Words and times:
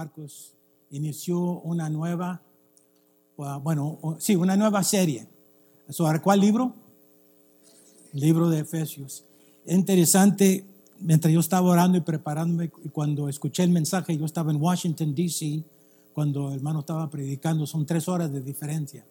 Marcos 0.00 0.54
inició 0.92 1.38
una 1.38 1.90
nueva, 1.90 2.40
bueno, 3.36 4.16
sí, 4.18 4.34
una 4.34 4.56
nueva 4.56 4.82
serie. 4.82 5.26
¿Sobre 5.90 6.22
cuál 6.22 6.40
libro? 6.40 6.72
libro 8.14 8.48
de 8.48 8.60
Efesios. 8.60 9.24
Es 9.66 9.74
interesante, 9.74 10.64
mientras 11.00 11.34
yo 11.34 11.40
estaba 11.40 11.68
orando 11.68 11.98
y 11.98 12.00
preparándome, 12.00 12.70
cuando 12.70 13.28
escuché 13.28 13.62
el 13.62 13.68
mensaje, 13.68 14.16
yo 14.16 14.24
estaba 14.24 14.50
en 14.50 14.62
Washington, 14.62 15.14
D.C., 15.14 15.62
cuando 16.14 16.48
el 16.48 16.54
hermano 16.54 16.80
estaba 16.80 17.10
predicando, 17.10 17.66
son 17.66 17.84
tres 17.84 18.08
horas 18.08 18.32
de 18.32 18.40
diferencia. 18.40 19.04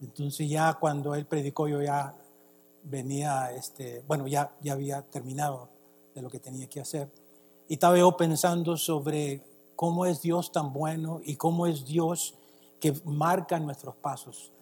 Entonces 0.00 0.48
ya 0.48 0.74
cuando 0.74 1.16
él 1.16 1.26
predicó, 1.26 1.66
yo 1.66 1.82
ya 1.82 2.14
venía, 2.84 3.50
este, 3.50 4.04
bueno, 4.06 4.28
ya, 4.28 4.52
ya 4.62 4.74
había 4.74 5.02
terminado 5.02 5.68
de 6.14 6.22
lo 6.22 6.30
que 6.30 6.38
tenía 6.38 6.68
que 6.68 6.78
hacer. 6.78 7.08
Y 7.68 7.74
estaba 7.74 7.98
yo 7.98 8.16
pensando 8.16 8.76
sobre 8.76 9.49
cómo 9.80 10.04
es 10.04 10.20
Dios 10.20 10.52
tan 10.52 10.74
bueno 10.74 11.22
y 11.24 11.36
cómo 11.36 11.66
es 11.66 11.86
Dios 11.86 12.34
que 12.80 12.92
marca 13.06 13.58
nuestros 13.58 13.94
pasos. 13.96 14.52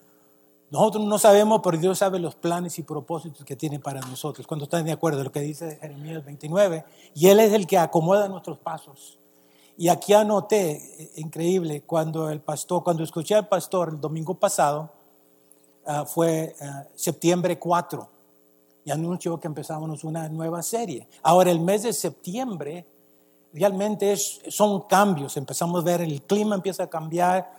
Nosotros 0.70 1.04
no 1.06 1.18
sabemos, 1.18 1.60
pero 1.60 1.76
Dios 1.76 1.98
sabe 1.98 2.20
los 2.20 2.36
planes 2.36 2.78
y 2.78 2.84
propósitos 2.84 3.44
que 3.44 3.56
tiene 3.56 3.80
para 3.80 4.00
nosotros. 4.00 4.46
Cuando 4.46 4.66
están 4.66 4.84
de 4.84 4.92
acuerdo, 4.92 5.24
lo 5.24 5.32
que 5.32 5.40
dice 5.40 5.76
Jeremías 5.80 6.24
29, 6.24 6.84
y 7.16 7.26
Él 7.26 7.40
es 7.40 7.52
el 7.52 7.66
que 7.66 7.78
acomoda 7.78 8.28
nuestros 8.28 8.58
pasos. 8.58 9.18
Y 9.76 9.88
aquí 9.88 10.12
anoté, 10.12 11.02
eh, 11.02 11.10
increíble, 11.16 11.82
cuando 11.82 12.30
el 12.30 12.40
pastor, 12.40 12.84
cuando 12.84 13.02
escuché 13.02 13.34
al 13.34 13.48
pastor 13.48 13.88
el 13.88 14.00
domingo 14.00 14.34
pasado, 14.34 14.88
ah, 15.84 16.04
fue 16.04 16.54
ah, 16.60 16.84
septiembre 16.94 17.58
4, 17.58 18.08
y 18.84 18.92
anunció 18.92 19.40
que 19.40 19.48
empezamos 19.48 20.04
una 20.04 20.28
nueva 20.28 20.62
serie. 20.62 21.08
Ahora, 21.24 21.50
el 21.50 21.58
mes 21.58 21.82
de 21.82 21.92
septiembre 21.92 22.86
realmente 23.52 24.16
son 24.16 24.82
cambios, 24.82 25.36
empezamos 25.36 25.82
a 25.82 25.84
ver 25.84 26.00
el 26.02 26.22
clima 26.22 26.54
empieza 26.54 26.84
a 26.84 26.90
cambiar, 26.90 27.58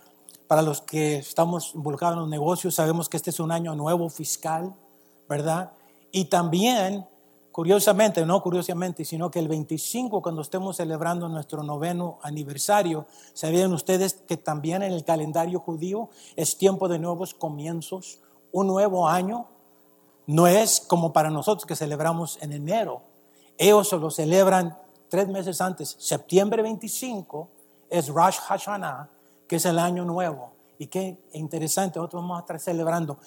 para 0.49 0.63
los 0.63 0.81
que 0.81 1.17
estamos 1.17 1.75
involucrados 1.75 2.15
en 2.15 2.21
los 2.21 2.29
negocios, 2.29 2.73
sabemos 2.73 3.07
que 3.07 3.17
este 3.17 3.29
es 3.29 3.39
un 3.39 3.51
año 3.51 3.75
nuevo 3.75 4.09
fiscal, 4.09 4.73
¿verdad? 5.29 5.73
Y 6.11 6.25
también, 6.25 7.05
curiosamente, 7.51 8.25
no 8.25 8.41
curiosamente, 8.41 9.05
sino 9.05 9.29
que 9.29 9.37
el 9.37 9.47
25, 9.47 10.23
cuando 10.23 10.41
estemos 10.41 10.77
celebrando 10.77 11.29
nuestro 11.29 11.61
noveno 11.61 12.17
aniversario, 12.23 13.05
sabían 13.33 13.71
ustedes 13.73 14.15
que 14.27 14.37
también 14.37 14.81
en 14.81 14.91
el 14.91 15.03
calendario 15.03 15.59
judío 15.59 16.09
es 16.35 16.57
tiempo 16.57 16.87
de 16.87 16.97
nuevos 16.97 17.35
comienzos, 17.35 18.19
un 18.51 18.65
nuevo 18.65 19.07
año. 19.07 19.45
No 20.25 20.47
es 20.47 20.79
como 20.81 21.13
para 21.13 21.29
nosotros 21.29 21.67
que 21.67 21.75
celebramos 21.75 22.39
en 22.41 22.53
enero. 22.53 23.03
Ellos 23.59 23.91
lo 23.91 24.09
celebran 24.09 24.75
tres 25.09 25.27
meses 25.27 25.59
antes. 25.61 25.95
Septiembre 25.99 26.61
25 26.61 27.47
es 27.89 28.07
Rosh 28.09 28.37
Hashanah 28.37 29.09
que 29.49 29.55
es 29.55 29.65
el 29.65 29.79
año 29.79 30.05
nuevo. 30.05 30.51
Y 30.77 30.87
qué 30.87 31.17
interesante, 31.33 31.99
nosotros 31.99 32.21
vamos 32.21 32.37
a 32.37 32.41
estar 32.41 32.59
celebrando. 32.59 33.17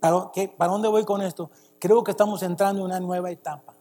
¿Para, 0.00 0.30
qué, 0.32 0.48
¿Para 0.48 0.72
dónde 0.72 0.88
voy 0.88 1.04
con 1.04 1.20
esto? 1.20 1.50
Creo 1.80 2.02
que 2.04 2.12
estamos 2.12 2.42
entrando 2.44 2.80
en 2.80 2.86
una 2.86 3.00
nueva 3.00 3.30
etapa, 3.30 3.74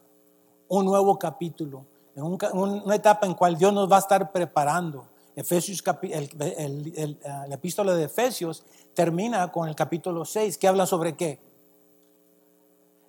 un 0.68 0.86
nuevo 0.86 1.18
capítulo, 1.20 1.86
en 2.16 2.24
una 2.24 2.96
etapa 2.96 3.28
en 3.28 3.36
cual 3.36 3.58
Dios 3.58 3.72
nos 3.72 3.90
va 3.90 3.98
a 3.98 4.00
estar 4.00 4.32
preparando. 4.32 5.06
Efesios, 5.36 5.84
el, 6.02 7.20
la 7.24 7.56
epístola 7.56 7.94
de 7.94 8.06
Efesios 8.06 8.66
termina 8.94 9.52
con 9.52 9.70
el 9.70 9.76
capítulo 9.76 10.26
6, 10.26 10.58
que 10.58 10.68
habla 10.68 10.86
sobre 10.86 11.16
qué? 11.16 11.40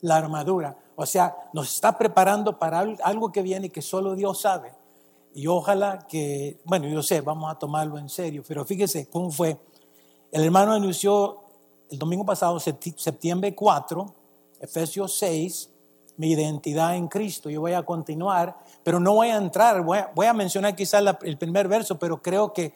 La 0.03 0.17
armadura. 0.17 0.77
O 0.97 1.07
sea, 1.07 1.35
nos 1.53 1.73
está 1.75 1.97
preparando 1.99 2.59
para 2.59 2.81
algo 3.03 3.33
que 3.33 3.43
viene 3.43 3.71
que 3.71 3.83
solo 3.83 4.15
Dios 4.15 4.41
sabe. 4.41 4.73
Y 5.35 5.49
ojalá 5.49 6.07
que, 6.07 6.59
bueno, 6.65 6.87
yo 6.87 7.03
sé, 7.03 7.21
vamos 7.21 7.51
a 7.51 7.59
tomarlo 7.59 7.99
en 7.99 8.09
serio, 8.09 8.45
pero 8.47 8.65
fíjese 8.65 9.09
cómo 9.11 9.31
fue. 9.31 9.59
El 10.31 10.45
hermano 10.45 10.73
anunció 10.73 11.41
el 11.91 11.99
domingo 11.99 12.25
pasado, 12.25 12.59
septiembre 12.61 13.55
4, 13.55 14.15
Efesios 14.61 15.19
6, 15.19 15.71
mi 16.17 16.31
identidad 16.33 16.97
en 16.97 17.09
Cristo. 17.09 17.51
Yo 17.51 17.61
voy 17.61 17.73
a 17.73 17.83
continuar, 17.83 18.57
pero 18.83 19.01
no 19.01 19.15
voy 19.15 19.29
a 19.29 19.37
entrar, 19.37 19.83
voy 19.83 20.27
a, 20.27 20.33
mencionar 20.33 20.77
quizás 20.77 21.03
el 21.23 21.37
primer 21.37 21.67
verso, 21.67 21.99
pero 21.99 22.23
creo 22.23 22.53
que 22.53 22.73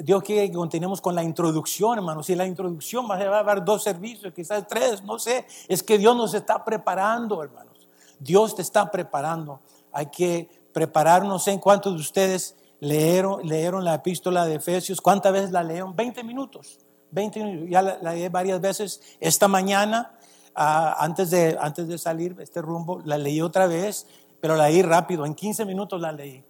Dios 0.00 0.22
quiere 0.22 0.48
que 0.48 0.56
continuemos 0.56 1.00
con 1.00 1.14
la 1.14 1.22
introducción, 1.22 1.98
hermano. 1.98 2.22
Si 2.22 2.34
la 2.34 2.46
introducción 2.46 3.08
va 3.10 3.16
a 3.16 3.38
haber 3.40 3.64
dos 3.64 3.82
servicios, 3.82 4.32
quizás 4.32 4.66
tres, 4.66 5.02
no 5.02 5.18
sé. 5.18 5.46
Es 5.66 5.82
que 5.82 5.98
Dios 5.98 6.16
nos 6.16 6.34
está 6.34 6.64
preparando, 6.64 7.42
hermanos. 7.42 7.88
Dios 8.18 8.54
te 8.54 8.62
está 8.62 8.90
preparando. 8.90 9.60
Hay 9.92 10.06
que 10.06 10.48
prepararnos. 10.72 11.46
en 11.48 11.58
cuántos 11.58 11.94
de 11.94 12.00
ustedes 12.00 12.56
leyeron, 12.80 13.46
leyeron 13.46 13.84
la 13.84 13.94
epístola 13.94 14.46
de 14.46 14.56
Efesios. 14.56 15.00
¿Cuántas 15.00 15.32
veces 15.32 15.50
la 15.50 15.62
leyeron? 15.62 15.94
20 15.96 16.22
minutos. 16.22 16.78
20 17.10 17.44
minutos. 17.44 17.68
Ya 17.70 17.82
la, 17.82 17.98
leí 17.98 18.28
varias 18.28 18.60
veces. 18.60 19.00
Esta 19.20 19.48
mañana, 19.48 20.18
ah, 20.54 20.96
antes, 20.98 21.30
de, 21.30 21.56
antes 21.60 21.88
de 21.88 21.98
salir 21.98 22.36
este 22.38 22.62
rumbo, 22.62 23.02
la 23.04 23.18
leí 23.18 23.40
otra 23.40 23.66
vez, 23.66 24.06
pero 24.40 24.54
la 24.54 24.68
leí 24.68 24.82
rápido. 24.82 25.26
En 25.26 25.34
15 25.34 25.64
minutos 25.64 26.00
la 26.00 26.12
leí. 26.12 26.44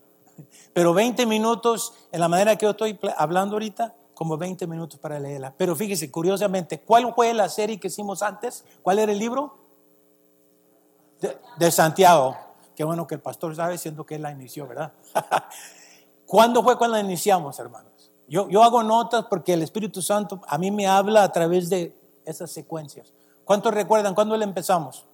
Pero 0.72 0.94
20 0.94 1.26
minutos, 1.26 1.94
en 2.12 2.20
la 2.20 2.28
manera 2.28 2.56
que 2.56 2.66
yo 2.66 2.70
estoy 2.70 2.98
hablando 3.16 3.56
ahorita, 3.56 3.94
como 4.14 4.36
20 4.36 4.66
minutos 4.66 4.98
para 4.98 5.18
leerla. 5.20 5.54
Pero 5.56 5.76
fíjese, 5.76 6.10
curiosamente, 6.10 6.80
¿cuál 6.80 7.12
fue 7.14 7.32
la 7.34 7.48
serie 7.48 7.78
que 7.78 7.88
hicimos 7.88 8.22
antes? 8.22 8.64
¿Cuál 8.82 8.98
era 8.98 9.12
el 9.12 9.18
libro? 9.18 9.68
de 11.58 11.70
Santiago. 11.70 12.36
Qué 12.74 12.84
bueno 12.84 13.06
que 13.06 13.16
el 13.16 13.20
pastor 13.20 13.54
sabe, 13.56 13.76
siendo 13.76 14.06
que 14.06 14.14
él 14.14 14.22
la 14.22 14.30
inició, 14.30 14.66
¿verdad? 14.66 14.92
¿Cuándo 16.26 16.62
fue 16.62 16.78
cuando 16.78 16.96
la 16.96 17.02
iniciamos, 17.02 17.58
hermanos? 17.58 18.12
Yo, 18.28 18.48
yo 18.48 18.62
hago 18.62 18.82
notas 18.82 19.24
porque 19.28 19.54
el 19.54 19.62
Espíritu 19.62 20.02
Santo 20.02 20.40
a 20.46 20.58
mí 20.58 20.70
me 20.70 20.86
habla 20.86 21.24
a 21.24 21.32
través 21.32 21.68
de 21.70 21.94
esas 22.24 22.50
secuencias. 22.50 23.12
¿Cuántos 23.44 23.72
recuerdan 23.74 24.14
cuándo 24.14 24.36
le 24.36 24.44
empezamos? 24.44 25.04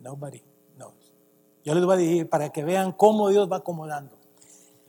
Nobody. 0.00 0.42
Yo 1.64 1.74
les 1.74 1.84
voy 1.84 1.94
a 1.94 1.98
decir 1.98 2.28
para 2.28 2.50
que 2.50 2.64
vean 2.64 2.92
cómo 2.92 3.28
Dios 3.28 3.50
va 3.50 3.58
acomodando. 3.58 4.16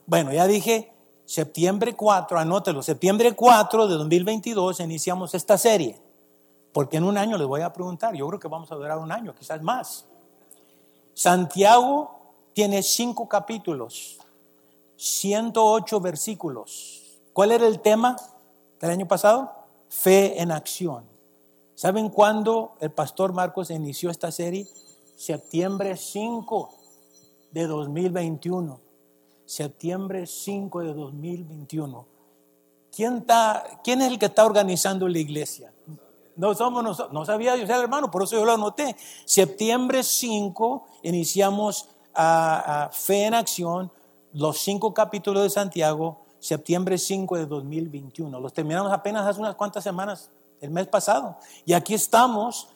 Bueno, 0.06 0.34
ya 0.34 0.48
dije, 0.48 0.92
septiembre 1.26 1.96
4, 1.96 2.40
anótelo, 2.40 2.82
septiembre 2.82 3.36
4 3.36 3.88
de 3.88 3.96
2022 3.96 4.80
iniciamos 4.80 5.34
esta 5.34 5.58
serie. 5.58 6.00
Porque 6.72 6.98
en 6.98 7.04
un 7.04 7.18
año 7.18 7.38
les 7.38 7.48
voy 7.48 7.62
a 7.62 7.72
preguntar, 7.72 8.16
yo 8.16 8.28
creo 8.28 8.40
que 8.40 8.48
vamos 8.48 8.72
a 8.72 8.76
durar 8.76 8.98
un 8.98 9.12
año, 9.12 9.36
quizás 9.36 9.62
más. 9.62 10.06
Santiago 11.14 12.12
tiene 12.54 12.82
cinco 12.82 13.28
capítulos, 13.30 14.18
108 14.98 16.00
versículos. 16.00 17.04
¿Cuál 17.32 17.52
era 17.52 17.68
el 17.68 17.80
tema 17.80 18.16
del 18.80 18.92
año 18.92 19.08
pasado? 19.08 19.52
Fe 19.90 20.42
en 20.42 20.52
acción. 20.52 21.06
¿Saben 21.76 22.10
cuándo 22.10 22.76
el 22.80 22.92
pastor 22.92 23.34
Marcos 23.34 23.70
inició 23.70 24.10
esta 24.10 24.32
serie? 24.32 24.68
Septiembre 25.16 25.96
5 25.97 26.74
de 27.51 27.68
2021. 27.68 28.79
Septiembre 29.46 30.25
5 30.25 30.79
de 30.81 30.94
2021. 30.94 32.06
¿Quién, 32.96 33.18
está, 33.18 33.63
¿Quién 33.84 34.01
es 34.01 34.12
el 34.12 34.19
que 34.19 34.28
está 34.28 34.46
organizando 34.46 35.07
la 35.07 35.18
iglesia? 35.18 35.74
No 36.35 36.53
somos 36.56 36.84
nosotros, 36.84 37.13
no 37.13 37.25
sabía 37.25 37.56
yo 37.56 37.66
hermano, 37.66 38.09
por 38.09 38.24
eso 38.24 38.35
yo 38.35 38.46
lo 38.46 38.53
anoté. 38.53 38.96
Septiembre 39.25 40.03
5 40.03 40.85
iniciamos 41.03 41.90
a, 42.13 42.90
Fe 42.91 43.25
en 43.25 43.34
Acción, 43.34 43.91
los 44.33 44.59
cinco 44.59 44.94
capítulos 44.94 45.44
de 45.44 45.50
Santiago, 45.50 46.21
septiembre 46.39 46.98
5 46.98 47.38
de 47.38 47.45
2021. 47.45 48.39
Los 48.39 48.54
terminamos 48.54 48.92
apenas 48.92 49.25
hace 49.27 49.39
unas 49.39 49.56
cuantas 49.56 49.83
semanas, 49.83 50.30
el 50.59 50.71
mes 50.71 50.88
pasado. 50.88 51.38
Y 51.66 51.74
aquí 51.74 51.94
estamos, 51.94 52.69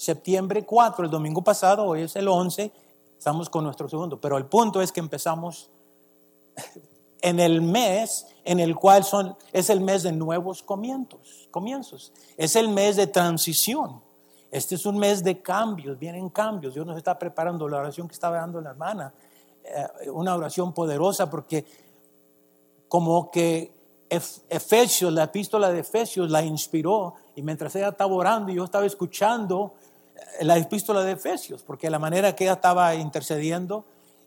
septiembre 0.00 0.64
4, 0.64 1.04
el 1.04 1.10
domingo 1.10 1.42
pasado, 1.42 1.84
hoy 1.84 2.02
es 2.02 2.16
el 2.16 2.26
11, 2.26 2.72
estamos 3.18 3.50
con 3.50 3.64
nuestro 3.64 3.86
segundo. 3.86 4.18
Pero 4.18 4.38
el 4.38 4.46
punto 4.46 4.80
es 4.80 4.92
que 4.92 5.00
empezamos 5.00 5.68
en 7.20 7.38
el 7.38 7.60
mes 7.60 8.26
en 8.44 8.60
el 8.60 8.74
cual 8.76 9.04
son, 9.04 9.36
es 9.52 9.68
el 9.68 9.82
mes 9.82 10.02
de 10.02 10.12
nuevos 10.12 10.62
comienzos, 10.62 11.48
comienzos. 11.50 12.14
Es 12.38 12.56
el 12.56 12.70
mes 12.70 12.96
de 12.96 13.08
transición. 13.08 14.00
Este 14.50 14.74
es 14.74 14.86
un 14.86 14.98
mes 14.98 15.22
de 15.22 15.42
cambios, 15.42 15.98
vienen 15.98 16.30
cambios. 16.30 16.72
Dios 16.72 16.86
nos 16.86 16.96
está 16.96 17.18
preparando 17.18 17.68
la 17.68 17.76
oración 17.76 18.08
que 18.08 18.14
estaba 18.14 18.38
dando 18.38 18.58
la 18.62 18.70
hermana, 18.70 19.12
eh, 19.62 20.10
una 20.10 20.34
oración 20.34 20.72
poderosa 20.72 21.28
porque 21.28 21.66
como 22.88 23.30
que 23.30 23.78
Efesios, 24.08 25.12
la 25.12 25.24
epístola 25.24 25.70
de 25.70 25.80
Efesios 25.80 26.30
la 26.30 26.42
inspiró 26.42 27.14
y 27.36 27.42
mientras 27.42 27.76
ella 27.76 27.90
estaba 27.90 28.12
orando 28.14 28.50
y 28.50 28.56
yo 28.56 28.64
estaba 28.64 28.86
escuchando 28.86 29.74
la 30.40 30.56
epístola 30.56 31.02
de 31.04 31.12
Efesios, 31.12 31.62
porque 31.62 31.90
la 31.90 31.98
manera 31.98 32.34
que 32.34 32.44
ella 32.44 32.54
estaba 32.54 32.94
intercediendo 32.94 33.84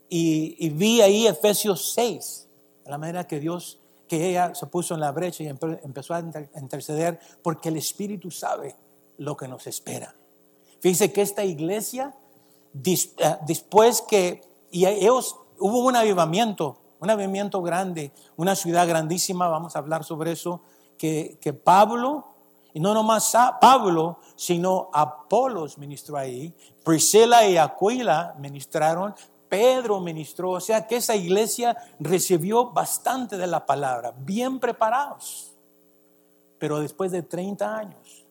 y, 0.08 0.68
vi 0.70 1.00
ahí 1.00 1.26
Efesios 1.26 1.92
6 1.94 2.48
la 2.86 2.98
manera 2.98 3.26
que 3.26 3.40
Dios, 3.40 3.78
que 4.06 4.28
ella 4.28 4.54
se 4.54 4.66
puso 4.66 4.94
en 4.94 5.00
la 5.00 5.10
brecha 5.10 5.42
y 5.42 5.48
empezó 5.48 6.14
a 6.14 6.20
interceder 6.20 7.18
porque 7.42 7.70
el 7.70 7.76
Espíritu 7.76 8.30
sabe 8.30 8.76
lo 9.18 9.36
que 9.36 9.48
nos 9.48 9.66
espera. 9.66 10.14
Fíjense 10.80 11.12
que 11.12 11.22
esta 11.22 11.44
iglesia, 11.44 12.14
eh, 12.84 13.36
después 13.46 14.02
que, 14.02 14.42
y 14.70 14.84
ellos, 14.84 15.36
hubo 15.58 15.78
un 15.80 15.96
avivamiento 15.96 16.78
un 17.04 17.10
avivamiento 17.10 17.62
grande, 17.62 18.12
una 18.36 18.56
ciudad 18.56 18.88
grandísima, 18.88 19.48
vamos 19.48 19.76
a 19.76 19.78
hablar 19.78 20.04
sobre 20.04 20.32
eso, 20.32 20.62
que, 20.96 21.36
que 21.40 21.52
Pablo, 21.52 22.24
y 22.74 22.80
no 22.80 22.92
nomás 22.92 23.32
Pablo, 23.60 24.18
sino 24.34 24.90
Apolos 24.92 25.78
ministró 25.78 26.18
ahí, 26.18 26.52
Priscila 26.84 27.46
y 27.46 27.56
Aquila 27.56 28.34
ministraron, 28.38 29.14
Pedro 29.48 30.00
ministró, 30.00 30.50
o 30.50 30.60
sea 30.60 30.84
que 30.88 30.96
esa 30.96 31.14
iglesia 31.14 31.76
recibió 32.00 32.72
bastante 32.72 33.38
de 33.38 33.46
la 33.46 33.64
palabra, 33.64 34.12
bien 34.18 34.58
preparados. 34.58 35.52
Pero 36.58 36.80
después 36.80 37.12
de 37.12 37.22
30 37.22 37.76
años, 37.76 38.24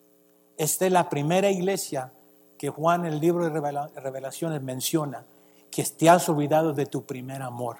esta 0.57 0.85
es 0.85 0.91
la 0.91 1.09
primera 1.09 1.49
iglesia 1.49 2.11
que 2.57 2.69
Juan 2.69 3.05
en 3.05 3.13
el 3.13 3.21
libro 3.21 3.49
de 3.49 4.01
revelaciones 4.01 4.61
menciona, 4.61 5.23
que 5.71 5.83
te 5.85 6.09
has 6.09 6.27
olvidado 6.27 6.73
de 6.73 6.85
tu 6.85 7.05
primer 7.05 7.41
amor. 7.41 7.77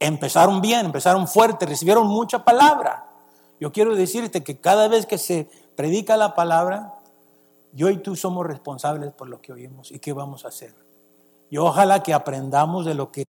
Empezaron 0.00 0.60
bien, 0.60 0.86
empezaron 0.86 1.28
fuerte, 1.28 1.64
recibieron 1.64 2.08
mucha 2.08 2.44
palabra. 2.44 3.06
Yo 3.60 3.72
quiero 3.72 3.94
decirte 3.94 4.42
que 4.42 4.58
cada 4.58 4.88
vez 4.88 5.06
que 5.06 5.18
se 5.18 5.48
predica 5.76 6.16
la 6.16 6.34
palabra, 6.34 6.94
yo 7.72 7.90
y 7.90 7.98
tú 7.98 8.16
somos 8.16 8.46
responsables 8.46 9.12
por 9.12 9.28
lo 9.28 9.40
que 9.40 9.52
oímos 9.52 9.92
y 9.92 9.98
qué 9.98 10.12
vamos 10.12 10.44
a 10.44 10.48
hacer. 10.48 10.74
Y 11.50 11.58
ojalá 11.58 12.02
que 12.02 12.14
aprendamos 12.14 12.86
de 12.86 12.94
lo 12.94 13.12
que 13.12 13.26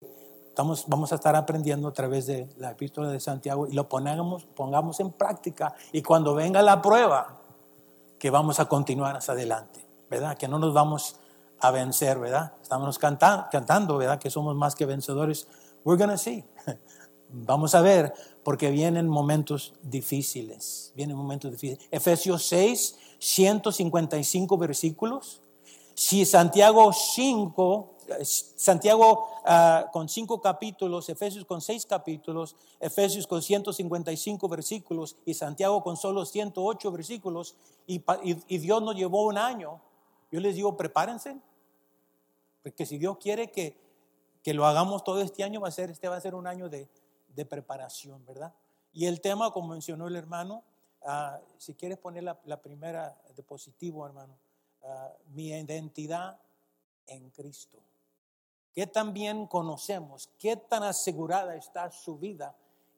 estamos, 0.47 0.86
vamos 0.88 1.12
a 1.12 1.15
estar 1.15 1.36
aprendiendo 1.36 1.88
a 1.88 1.94
través 1.94 2.27
de 2.27 2.47
la 2.57 2.71
epístola 2.71 3.09
de 3.09 3.19
Santiago 3.19 3.68
y 3.68 3.74
lo 3.74 3.89
pongamos, 3.89 4.45
pongamos 4.45 5.00
en 5.00 5.12
práctica. 5.12 5.75
Y 5.92 6.01
cuando 6.01 6.33
venga 6.33 6.62
la 6.62 6.81
prueba, 6.81 7.39
que 8.19 8.30
vamos 8.30 8.59
a 8.59 8.65
continuar 8.65 9.18
hacia 9.18 9.33
adelante, 9.33 9.86
¿verdad? 10.09 10.38
Que 10.38 10.48
no 10.48 10.59
nos 10.59 10.74
vamos 10.74 11.18
a 11.59 11.71
vencer, 11.71 12.19
¿verdad? 12.19 12.53
Estamos 12.62 12.98
cantando, 12.98 13.48
cantando, 13.51 13.98
¿verdad? 13.98 14.19
Que 14.19 14.30
somos 14.30 14.56
más 14.56 14.75
que 14.75 14.86
vencedores. 14.86 15.48
We're 15.83 16.01
gonna 16.01 16.18
see. 16.18 16.44
Vamos 17.38 17.76
a 17.76 17.82
ver, 17.82 18.14
porque 18.44 18.72
vienen 18.72 19.10
momentos 19.10 19.74
difíciles. 19.82 20.94
Vienen 20.96 21.18
momentos 21.18 21.52
difíciles. 21.52 21.86
Efesios 21.92 22.46
6, 22.46 22.98
155 23.20 24.58
versículos. 24.58 25.42
Si 25.94 26.26
Santiago 26.26 26.94
5 26.94 27.96
Santiago 28.24 29.28
ah, 29.46 29.90
con 29.92 30.08
cinco 30.08 30.40
capítulos, 30.40 31.10
Efesios 31.10 31.44
con 31.46 31.62
seis 31.62 31.86
capítulos, 31.86 32.56
Efesios 32.80 33.26
con 33.26 33.42
155 33.42 34.48
versículos 34.48 35.16
y 35.26 35.34
Santiago 35.34 35.82
con 35.82 35.98
solo 35.98 36.24
108 36.26 36.92
versículos 36.92 37.56
y, 37.88 38.04
Dios 38.60 38.84
nos 38.84 38.96
llevó 38.96 39.26
un 39.26 39.38
año. 39.38 39.82
Yo 40.32 40.40
les 40.40 40.56
digo, 40.56 40.78
prepárense, 40.78 41.38
porque 42.62 42.86
si 42.86 42.98
Dios 42.98 43.18
quiere 43.18 43.50
que, 43.50 43.76
que 44.44 44.54
lo 44.54 44.68
hagamos 44.68 45.04
todo 45.04 45.22
este 45.22 45.44
año, 45.44 45.62
va 45.62 45.70
a 45.70 45.72
ser, 45.72 45.90
este 45.90 46.08
va 46.08 46.18
a 46.18 46.22
ser 46.22 46.36
un 46.36 46.46
año 46.46 46.70
de, 46.70 46.88
de 47.36 47.46
preparación, 47.46 48.26
¿verdad? 48.26 48.54
Y 48.94 49.06
el 49.06 49.22
tema, 49.22 49.52
como 49.52 49.70
mencionó 49.70 50.08
el 50.08 50.16
hermano, 50.16 50.64
ah, 51.04 51.40
si 51.58 51.74
quieres 51.76 51.98
poner 51.98 52.24
la, 52.24 52.40
la, 52.46 52.62
primera 52.62 53.22
de 53.36 53.44
positivo, 53.44 54.06
hermano, 54.06 54.38
ah, 54.84 55.12
mi 55.34 55.50
identidad 55.50 56.40
en 57.08 57.30
Cristo. 57.32 57.80
¿Qué 58.74 58.88
tan 58.88 59.14
bien 59.14 59.48
conocemos? 59.48 60.30
¿Qué 60.38 60.58
tan 60.58 60.84
asegurada 60.84 61.56
está 61.56 61.92
su 61.92 62.18
vida 62.18 62.56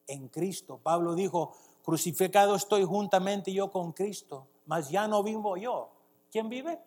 en 0.07 0.27
Cristo? 0.27 0.79
Pablo 0.81 1.13
dijo, 1.13 1.53
crucificado 1.83 2.55
estoy 2.55 2.83
juntamente 2.83 3.53
yo 3.53 3.71
con 3.71 3.91
Cristo, 3.91 4.47
mas 4.65 4.89
ya 4.89 5.07
no 5.07 5.23
vivo 5.23 5.55
yo. 5.55 5.91
¿Quién 6.31 6.49
vive? 6.49 6.79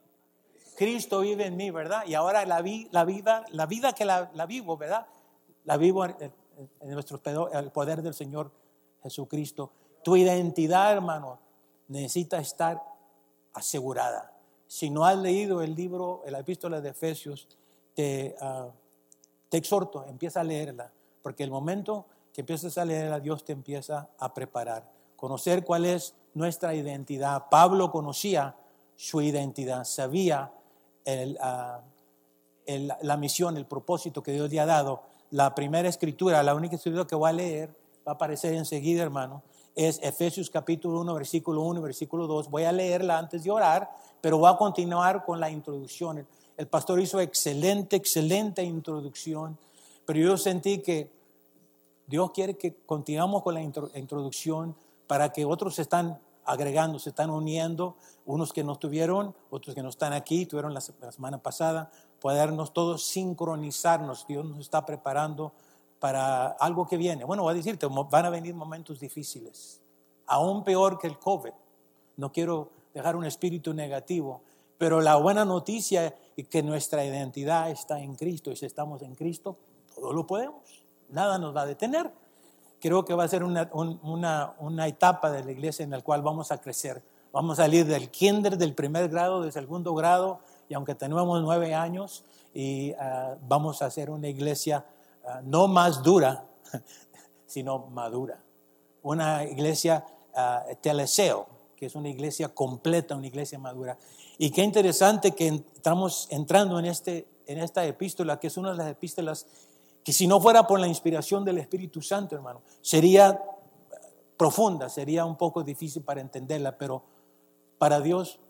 Cristo 0.77 1.21
vive 1.21 1.47
en 1.47 1.57
mí, 1.57 1.71
¿verdad? 1.71 2.05
Y 2.07 2.15
ahora 2.15 2.45
la, 2.47 2.65
la 2.91 3.05
vida, 3.05 3.45
la 3.51 3.67
vida 3.67 3.93
que 3.93 4.05
la, 4.05 4.31
vivo, 4.47 4.77
¿verdad? 4.77 5.07
La 5.65 5.77
vivo 5.77 6.05
en, 6.81 6.91
nuestro 6.91 7.21
el 7.53 7.71
poder 7.71 8.03
del 8.03 8.15
Señor 8.15 8.51
Jesucristo. 9.03 9.71
Tu 10.03 10.17
identidad, 10.17 10.93
hermano, 10.93 11.39
necesita 11.89 12.39
estar 12.39 12.83
asegurada. 13.53 14.33
Si 14.67 14.91
no 14.91 15.05
has 15.05 15.19
leído 15.19 15.63
el 15.63 15.75
libro, 15.75 16.23
la 16.27 16.39
epístola 16.39 16.81
de 16.81 16.91
Efesios, 16.91 17.49
te, 17.95 18.37
ah, 18.41 18.69
te 19.49 19.57
exhorto, 19.57 20.05
empieza 20.07 20.41
a 20.41 20.45
leerla, 20.45 20.93
porque 21.23 21.43
el 21.43 21.51
momento 21.51 22.07
que 22.33 22.43
empiezas 22.43 22.79
a 22.79 22.85
leerla, 22.85 23.19
Dios 23.19 23.45
te 23.45 23.53
empieza 23.53 24.09
a 24.19 24.33
preparar. 24.33 24.89
Conocer 25.17 25.65
cuál 25.65 25.85
es 25.85 26.15
nuestra 26.35 26.75
identidad. 26.75 27.49
Pablo 27.51 27.91
conocía 27.91 28.55
su 28.95 29.21
identidad, 29.21 29.85
sabía 29.85 30.53
ah, 31.41 31.81
la 32.67 33.17
misión, 33.17 33.57
el 33.57 33.67
propósito 33.67 34.23
que 34.23 34.33
Dios 34.33 34.51
le 34.51 34.61
ha 34.61 34.67
dado. 34.67 35.03
La 35.31 35.55
primera 35.55 35.89
escritura, 35.89 36.43
la 36.43 36.55
única 36.55 36.75
escritura 36.75 37.07
que 37.07 37.15
voy 37.15 37.31
a 37.31 37.33
leer, 37.33 37.69
va 38.07 38.13
a 38.13 38.15
aparecer 38.15 38.55
enseguida, 38.55 39.03
hermano, 39.03 39.43
es 39.77 40.01
Efesios 40.03 40.51
capítulo 40.51 41.01
1, 41.01 41.15
versículo 41.15 41.63
1, 41.63 41.81
versículo 41.81 42.27
2. 42.27 42.51
Voy 42.51 42.65
a 42.65 42.73
leerla 42.73 43.17
antes 43.17 43.45
de 43.45 43.51
orar, 43.53 43.89
pero 44.21 44.39
voy 44.39 44.51
a 44.51 44.57
continuar 44.57 45.25
con 45.25 45.39
la 45.39 45.49
introducción. 45.49 46.27
El 46.57 46.67
pastor 46.67 47.01
hizo 47.01 47.21
excelente, 47.21 47.95
excelente 47.95 48.65
introducción, 48.65 49.57
pero 50.05 50.19
yo 50.19 50.37
sentí 50.37 50.79
que 50.79 51.13
Dios 52.09 52.33
quiere 52.33 52.57
que 52.57 52.75
continuemos 52.85 53.45
con 53.45 53.55
la 53.55 53.63
introducción 53.63 54.75
para 55.07 55.33
que 55.33 55.45
otros 55.45 55.79
están 55.79 56.19
agregando, 56.51 56.99
se 56.99 57.11
están 57.11 57.31
uniendo, 57.31 57.97
unos 58.27 58.53
que 58.53 58.65
no 58.65 58.73
estuvieron, 58.73 59.35
otros 59.51 59.75
que 59.75 59.83
no 59.83 59.89
están 59.89 60.13
aquí, 60.13 60.47
tuvieron 60.47 60.75
la, 60.75 60.81
semana 60.81 61.39
pasada, 61.39 61.91
podernos 62.21 62.73
todos 62.73 63.05
sincronizarnos. 63.05 64.27
Dios 64.27 64.45
nos 64.45 64.59
está 64.59 64.85
preparando 64.85 65.53
para 66.01 66.49
algo 66.49 66.87
que 66.87 66.97
viene. 66.97 67.25
Bueno, 67.25 67.45
voy 67.45 67.53
a 67.53 67.57
decirte, 67.57 67.87
van 67.87 68.25
a 68.25 68.31
venir 68.31 68.55
momentos 68.55 68.99
difíciles, 68.99 69.81
aún 70.27 70.65
peor 70.65 70.99
que 70.99 71.07
el 71.07 71.19
COVID. 71.19 71.53
No 72.17 72.33
quiero 72.33 72.71
dejar 72.93 73.17
un 73.17 73.25
espíritu 73.25 73.73
negativo, 73.73 74.43
pero 74.77 75.01
la 75.01 75.17
buena 75.17 75.45
noticia 75.45 76.17
es 76.37 76.49
que 76.49 76.63
nuestra 76.63 77.05
identidad 77.05 77.71
está 77.71 78.01
en 78.01 78.17
Cristo 78.17 78.51
y 78.51 78.57
si 78.57 78.67
estamos 78.67 79.03
en 79.03 79.15
Cristo, 79.15 79.57
todo 79.95 80.13
lo 80.13 80.27
podemos. 80.27 80.85
Nada 81.11 81.39
nos 81.39 81.55
va 81.55 81.63
a 81.63 81.67
detener. 81.67 82.11
Creo 82.81 83.05
que 83.05 83.15
va 83.15 83.25
a 83.25 83.29
ser 83.29 83.45
una, 83.45 83.71
una, 83.73 84.87
etapa 84.87 85.31
de 85.31 85.45
la 85.45 85.53
iglesia 85.53 85.85
en 85.85 85.91
la 85.91 86.01
cual 86.01 86.23
vamos 86.23 86.51
a 86.51 86.59
crecer. 86.59 87.03
Vamos 87.31 87.59
a 87.59 87.65
salir 87.65 87.87
del 87.87 88.11
kinder, 88.11 88.57
del 88.57 88.75
primer 88.75 89.09
grado, 89.09 89.43
del 89.43 89.53
segundo 89.53 89.95
grado, 89.95 90.41
y 90.69 90.75
aunque 90.75 90.95
tenemos 90.95 91.43
nueve 91.43 91.75
años, 91.75 92.25
y 92.55 92.93
ah, 92.95 93.37
vamos 93.47 93.83
a 93.83 93.91
ser 93.91 94.11
una 94.11 94.29
iglesia 94.29 94.87
ah, 95.27 95.41
no 95.45 95.69
más 95.69 96.03
dura, 96.03 96.47
sino 97.47 97.87
madura. 97.89 98.41
Una 99.03 99.45
iglesia 99.45 100.05
uh, 100.35 100.75
teleseo, 100.81 101.47
que 101.77 101.87
es 101.87 101.95
una 101.95 102.09
iglesia 102.09 102.49
completa, 102.49 103.15
una 103.15 103.27
iglesia 103.27 103.59
madura. 103.59 103.99
Y 104.39 104.51
qué 104.51 104.63
interesante 104.63 105.33
que 105.33 105.49
estamos 105.75 106.29
entrando 106.31 106.79
en, 106.79 106.85
este, 106.87 107.27
en 107.47 107.59
esta 107.59 107.85
epístola, 107.85 108.39
que 108.39 108.47
es 108.47 108.57
una 108.57 108.73
de 108.73 108.77
las 108.77 108.89
epístolas 108.89 109.47
que 110.05 110.13
si 110.13 110.27
no 110.27 110.41
fuera 110.41 110.67
por 110.67 110.81
la 110.81 110.89
inspiración 110.89 111.45
del 111.45 111.59
Espíritu 111.59 112.01
Santo, 112.03 112.35
hermano, 112.35 112.63
sería 112.81 113.41
profunda, 114.37 114.89
sería 114.89 115.25
un 115.25 115.37
poco 115.37 115.63
difícil 115.63 116.03
para 116.03 116.21
entenderla, 116.21 116.79
pero 116.79 117.03
para 117.79 118.01
Dios 118.01 118.41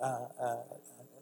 ah, 0.00 0.28
ah, 0.38 0.62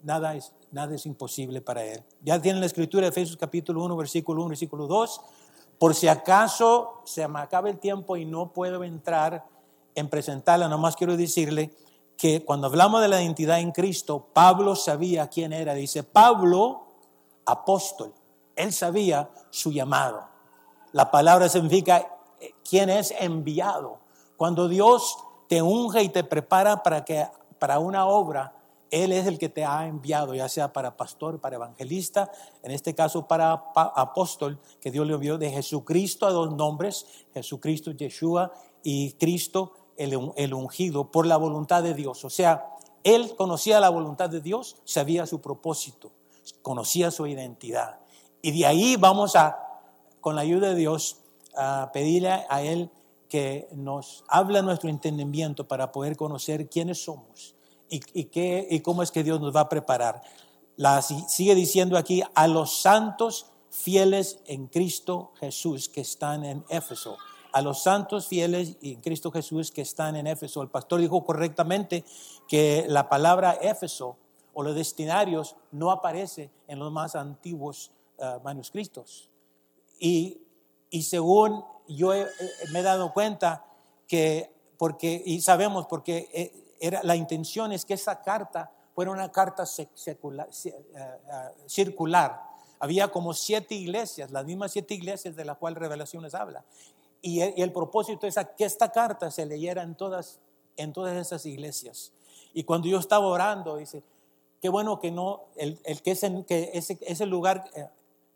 nada, 0.02 0.34
es, 0.34 0.52
nada 0.70 0.94
es 0.94 1.06
imposible 1.06 1.60
para 1.60 1.84
Él. 1.84 2.02
Ya 2.22 2.40
tienen 2.40 2.60
la 2.60 2.66
escritura 2.66 3.02
de 3.02 3.08
Efesios 3.08 3.36
capítulo 3.36 3.84
1, 3.84 3.96
versículo 3.96 4.42
1, 4.42 4.48
versículo 4.50 4.86
2. 4.86 5.20
Por 5.78 5.94
si 5.94 6.08
acaso 6.08 7.00
se 7.04 7.26
me 7.26 7.40
acaba 7.40 7.68
el 7.68 7.78
tiempo 7.78 8.16
y 8.16 8.24
no 8.24 8.52
puedo 8.52 8.84
entrar 8.84 9.44
en 9.94 10.08
presentarla, 10.08 10.68
nomás 10.68 10.96
quiero 10.96 11.16
decirle 11.16 11.74
que 12.16 12.44
cuando 12.44 12.68
hablamos 12.68 13.02
de 13.02 13.08
la 13.08 13.20
identidad 13.20 13.58
en 13.58 13.72
Cristo, 13.72 14.28
Pablo 14.32 14.76
sabía 14.76 15.28
quién 15.28 15.52
era. 15.52 15.74
Dice, 15.74 16.02
Pablo, 16.04 16.84
apóstol, 17.44 18.14
él 18.62 18.72
sabía 18.72 19.30
su 19.50 19.72
llamado. 19.72 20.28
La 20.92 21.10
palabra 21.10 21.48
significa 21.48 22.18
eh, 22.40 22.52
quién 22.68 22.90
es 22.90 23.12
enviado. 23.18 23.98
Cuando 24.36 24.68
Dios 24.68 25.16
te 25.48 25.62
unge 25.62 26.02
y 26.02 26.08
te 26.08 26.24
prepara 26.24 26.82
para, 26.82 27.04
que, 27.04 27.26
para 27.58 27.78
una 27.78 28.06
obra, 28.06 28.54
Él 28.90 29.12
es 29.12 29.26
el 29.26 29.38
que 29.38 29.48
te 29.48 29.64
ha 29.64 29.86
enviado, 29.86 30.34
ya 30.34 30.48
sea 30.48 30.72
para 30.72 30.96
pastor, 30.96 31.40
para 31.40 31.56
evangelista, 31.56 32.30
en 32.62 32.72
este 32.72 32.94
caso 32.94 33.26
para 33.26 33.52
apóstol, 33.74 34.58
que 34.80 34.90
Dios 34.90 35.06
le 35.06 35.14
envió 35.14 35.38
de 35.38 35.50
Jesucristo 35.50 36.26
a 36.26 36.30
dos 36.30 36.54
nombres, 36.54 37.06
Jesucristo, 37.32 37.92
Yeshua 37.92 38.52
y 38.82 39.12
Cristo 39.12 39.74
el, 39.96 40.54
ungido 40.54 41.10
por 41.10 41.26
la 41.26 41.36
voluntad 41.36 41.82
de 41.82 41.94
Dios. 41.94 42.24
O 42.24 42.30
sea, 42.30 42.66
él 43.04 43.34
conocía 43.36 43.80
la 43.80 43.90
voluntad 43.90 44.30
de 44.30 44.40
Dios, 44.40 44.76
sabía 44.84 45.26
su 45.26 45.40
propósito, 45.40 46.12
conocía 46.62 47.10
su 47.10 47.26
identidad. 47.26 48.01
Y 48.42 48.58
de 48.58 48.66
ahí 48.66 48.96
vamos 48.96 49.36
a, 49.36 49.56
con 50.20 50.34
la 50.34 50.42
ayuda 50.42 50.70
de 50.70 50.74
Dios, 50.74 51.18
a 51.56 51.90
pedirle 51.92 52.44
a 52.48 52.62
Él 52.62 52.90
que 53.28 53.68
nos 53.72 54.24
hable 54.28 54.62
nuestro 54.62 54.90
entendimiento 54.90 55.66
para 55.66 55.92
poder 55.92 56.16
conocer 56.16 56.68
quiénes 56.68 57.04
somos 57.04 57.54
y, 57.88 58.00
qué, 58.24 58.66
y 58.68 58.80
cómo 58.80 59.02
es 59.02 59.10
que 59.10 59.22
Dios 59.22 59.40
nos 59.40 59.54
va 59.54 59.60
a 59.60 59.68
preparar. 59.68 60.22
La, 60.76 61.00
sigue 61.02 61.54
diciendo 61.54 61.96
aquí 61.96 62.22
a 62.34 62.48
los 62.48 62.82
santos 62.82 63.46
fieles 63.70 64.40
en 64.46 64.66
Cristo 64.66 65.32
Jesús 65.38 65.88
que 65.88 66.00
están 66.00 66.44
en 66.44 66.64
Éfeso. 66.68 67.16
A 67.52 67.62
los 67.62 67.82
santos 67.82 68.26
fieles 68.26 68.76
en 68.82 69.00
Cristo 69.00 69.30
Jesús 69.30 69.70
que 69.70 69.82
están 69.82 70.16
en 70.16 70.26
Éfeso. 70.26 70.62
El 70.62 70.68
pastor 70.68 71.00
dijo 71.00 71.24
correctamente 71.24 72.04
que 72.48 72.86
la 72.88 73.08
palabra 73.08 73.52
Éfeso 73.52 74.16
o 74.52 74.62
los 74.62 74.74
destinarios 74.74 75.56
no 75.70 75.90
aparece 75.90 76.50
en 76.66 76.78
los 76.78 76.90
más 76.90 77.14
antiguos 77.14 77.92
uh, 78.22 78.40
manuscritos. 78.42 79.28
Y, 79.98 80.40
y, 80.90 81.02
según 81.02 81.64
yo 81.88 82.14
he, 82.14 82.26
me 82.72 82.80
he 82.80 82.82
dado 82.82 83.12
cuenta 83.12 83.64
que, 84.06 84.50
porque, 84.78 85.22
y 85.24 85.40
sabemos 85.40 85.86
porque 85.86 86.28
eh, 86.32 86.76
era, 86.80 87.02
la 87.02 87.16
intención 87.16 87.72
es 87.72 87.84
que 87.84 87.94
esa 87.94 88.22
carta 88.22 88.72
fuera 88.94 89.10
una 89.10 89.30
carta 89.30 89.64
uh, 89.64 90.28
uh, 90.28 91.68
circular. 91.68 92.42
Había 92.78 93.08
como 93.08 93.32
siete 93.34 93.74
iglesias, 93.74 94.30
las 94.30 94.44
mismas 94.44 94.72
siete 94.72 94.94
iglesias 94.94 95.36
de 95.36 95.44
las 95.44 95.56
cuales 95.58 95.78
Revelaciones 95.78 96.34
habla. 96.34 96.64
Y 97.20 97.40
el, 97.40 97.54
y 97.56 97.62
el 97.62 97.72
propósito 97.72 98.26
es 98.26 98.36
que 98.56 98.64
esta 98.64 98.90
carta 98.90 99.30
se 99.30 99.46
leyera 99.46 99.82
en 99.82 99.94
todas, 99.94 100.40
en 100.76 100.92
todas 100.92 101.16
esas 101.16 101.46
iglesias. 101.46 102.12
Y 102.52 102.64
cuando 102.64 102.88
yo 102.88 102.98
estaba 102.98 103.26
orando, 103.26 103.76
dice, 103.76 104.02
Qué 104.62 104.68
bueno 104.68 105.00
que 105.00 105.10
no, 105.10 105.46
el, 105.56 105.80
el 105.84 106.02
que, 106.02 106.12
ese, 106.12 106.44
que 106.46 106.70
ese, 106.72 106.96
ese, 107.00 107.26
lugar 107.26 107.64
eh, 107.74 107.88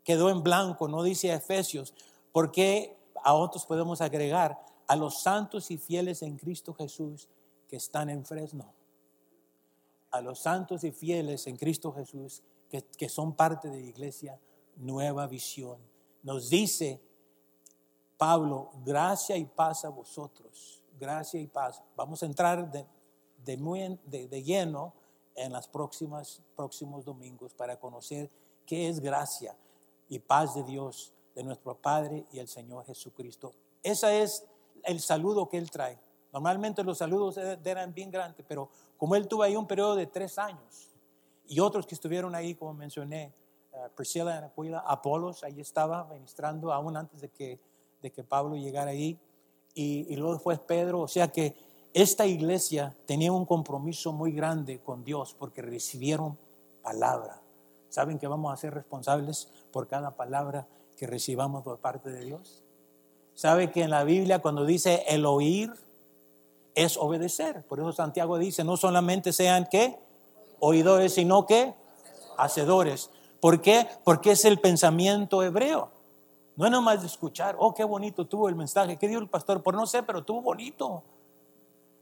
quedó 0.07 0.29
en 0.29 0.41
blanco, 0.41 0.87
no 0.87 1.03
dice 1.03 1.33
Efesios, 1.33 1.93
porque 2.31 2.97
a 3.25 3.33
otros 3.33 3.65
podemos 3.65 3.99
agregar 3.99 4.57
a 4.87 4.95
los 4.95 5.21
santos 5.21 5.69
y 5.69 5.77
fieles 5.77 6.21
en 6.21 6.37
Cristo 6.37 6.73
Jesús 6.73 7.27
que 7.67 7.75
están 7.75 8.09
en 8.09 8.23
Fresno. 8.23 8.73
A 10.11 10.21
los 10.21 10.39
santos 10.39 10.85
y 10.85 10.93
fieles 10.93 11.45
en 11.45 11.57
Cristo 11.57 11.91
Jesús 11.91 12.41
que, 12.69 12.83
que 12.83 13.09
son 13.09 13.35
parte 13.35 13.67
de 13.67 13.81
la 13.81 13.85
iglesia 13.85 14.39
Nueva 14.77 15.27
Visión. 15.27 15.77
Nos 16.23 16.49
dice 16.49 17.01
Pablo, 18.17 18.69
gracia 18.85 19.35
y 19.35 19.43
paz 19.43 19.83
a 19.83 19.89
vosotros, 19.89 20.85
gracia 20.97 21.41
y 21.41 21.47
paz. 21.47 21.83
Vamos 21.97 22.23
a 22.23 22.27
entrar 22.27 22.71
de, 22.71 22.87
de, 23.43 24.27
de, 24.29 24.41
lleno 24.41 24.93
en 25.35 25.51
próximas 25.69 26.41
próximos 26.55 27.03
domingos 27.03 27.53
para 27.53 27.77
conocer 27.77 28.31
qué 28.65 28.87
es 28.87 29.01
gracia 29.01 29.53
y 30.09 30.19
paz 30.19 30.55
de 30.55 30.63
Dios, 30.63 31.13
de 31.35 31.43
nuestro 31.43 31.75
Padre 31.75 32.25
y 32.31 32.39
el 32.39 32.47
Señor 32.47 32.85
Jesucristo. 32.85 33.53
Ese 33.83 34.21
es 34.21 34.45
el 34.83 34.99
saludo 34.99 35.47
que 35.49 35.57
Él 35.57 35.69
trae. 35.69 35.99
Normalmente 36.33 36.83
los 36.83 36.97
saludos 36.97 37.37
eran 37.37 37.93
bien 37.93 38.11
grandes, 38.11 38.45
pero 38.47 38.69
como 38.97 39.15
Él 39.15 39.27
tuvo 39.27 39.43
ahí 39.43 39.55
un 39.55 39.67
periodo 39.67 39.95
de 39.95 40.07
tres 40.07 40.37
años 40.37 40.89
y 41.47 41.59
otros 41.59 41.85
que 41.85 41.95
estuvieron 41.95 42.35
ahí, 42.35 42.55
como 42.55 42.73
mencioné, 42.73 43.33
uh, 43.71 43.89
Priscila, 43.95 44.37
Aquila, 44.45 44.79
Apolos, 44.79 45.43
ahí 45.43 45.61
estaba 45.61 46.05
ministrando 46.05 46.73
aún 46.73 46.97
antes 46.97 47.21
de 47.21 47.29
que, 47.29 47.59
de 48.01 48.11
que 48.11 48.23
Pablo 48.23 48.55
llegara 48.55 48.91
ahí. 48.91 49.19
Y, 49.73 50.11
y 50.11 50.15
luego 50.15 50.39
fue 50.39 50.57
Pedro, 50.57 51.01
o 51.01 51.07
sea 51.07 51.27
que 51.27 51.55
esta 51.93 52.25
iglesia 52.25 52.95
tenía 53.05 53.31
un 53.31 53.45
compromiso 53.45 54.11
muy 54.11 54.31
grande 54.31 54.79
con 54.79 55.03
Dios 55.03 55.35
porque 55.37 55.61
recibieron 55.61 56.37
palabra. 56.81 57.41
¿Saben 57.89 58.19
que 58.19 58.27
vamos 58.27 58.53
a 58.53 58.57
ser 58.57 58.73
responsables 58.73 59.49
por 59.71 59.87
cada 59.87 60.11
palabra 60.11 60.67
que 60.97 61.07
recibamos 61.07 61.63
por 61.63 61.79
parte 61.79 62.09
de 62.09 62.25
Dios? 62.25 62.63
¿Sabe 63.33 63.71
que 63.71 63.83
en 63.83 63.91
la 63.91 64.03
Biblia 64.03 64.39
cuando 64.39 64.65
dice 64.65 65.03
el 65.07 65.25
oír 65.25 65.71
es 66.75 66.97
obedecer? 66.97 67.63
Por 67.63 67.79
eso 67.79 67.91
Santiago 67.93 68.37
dice, 68.37 68.63
no 68.63 68.77
solamente 68.77 69.31
sean 69.31 69.67
que 69.69 69.97
oidores, 70.59 71.13
sino 71.13 71.45
que 71.45 71.73
hacedores. 72.37 73.09
¿Por 73.39 73.61
qué? 73.61 73.87
Porque 74.03 74.31
es 74.31 74.45
el 74.45 74.59
pensamiento 74.59 75.43
hebreo. 75.43 75.91
No 76.55 76.65
es 76.65 76.71
nomás 76.71 77.01
de 77.01 77.07
escuchar, 77.07 77.55
oh, 77.59 77.73
qué 77.73 77.83
bonito 77.83 78.25
tuvo 78.25 78.49
el 78.49 78.55
mensaje, 78.55 78.97
¿qué 78.97 79.07
dijo 79.07 79.21
el 79.21 79.29
pastor? 79.29 79.61
Por 79.61 79.75
no 79.75 79.85
sé, 79.85 80.01
pero 80.01 80.23
tuvo 80.23 80.41
bonito. 80.41 81.03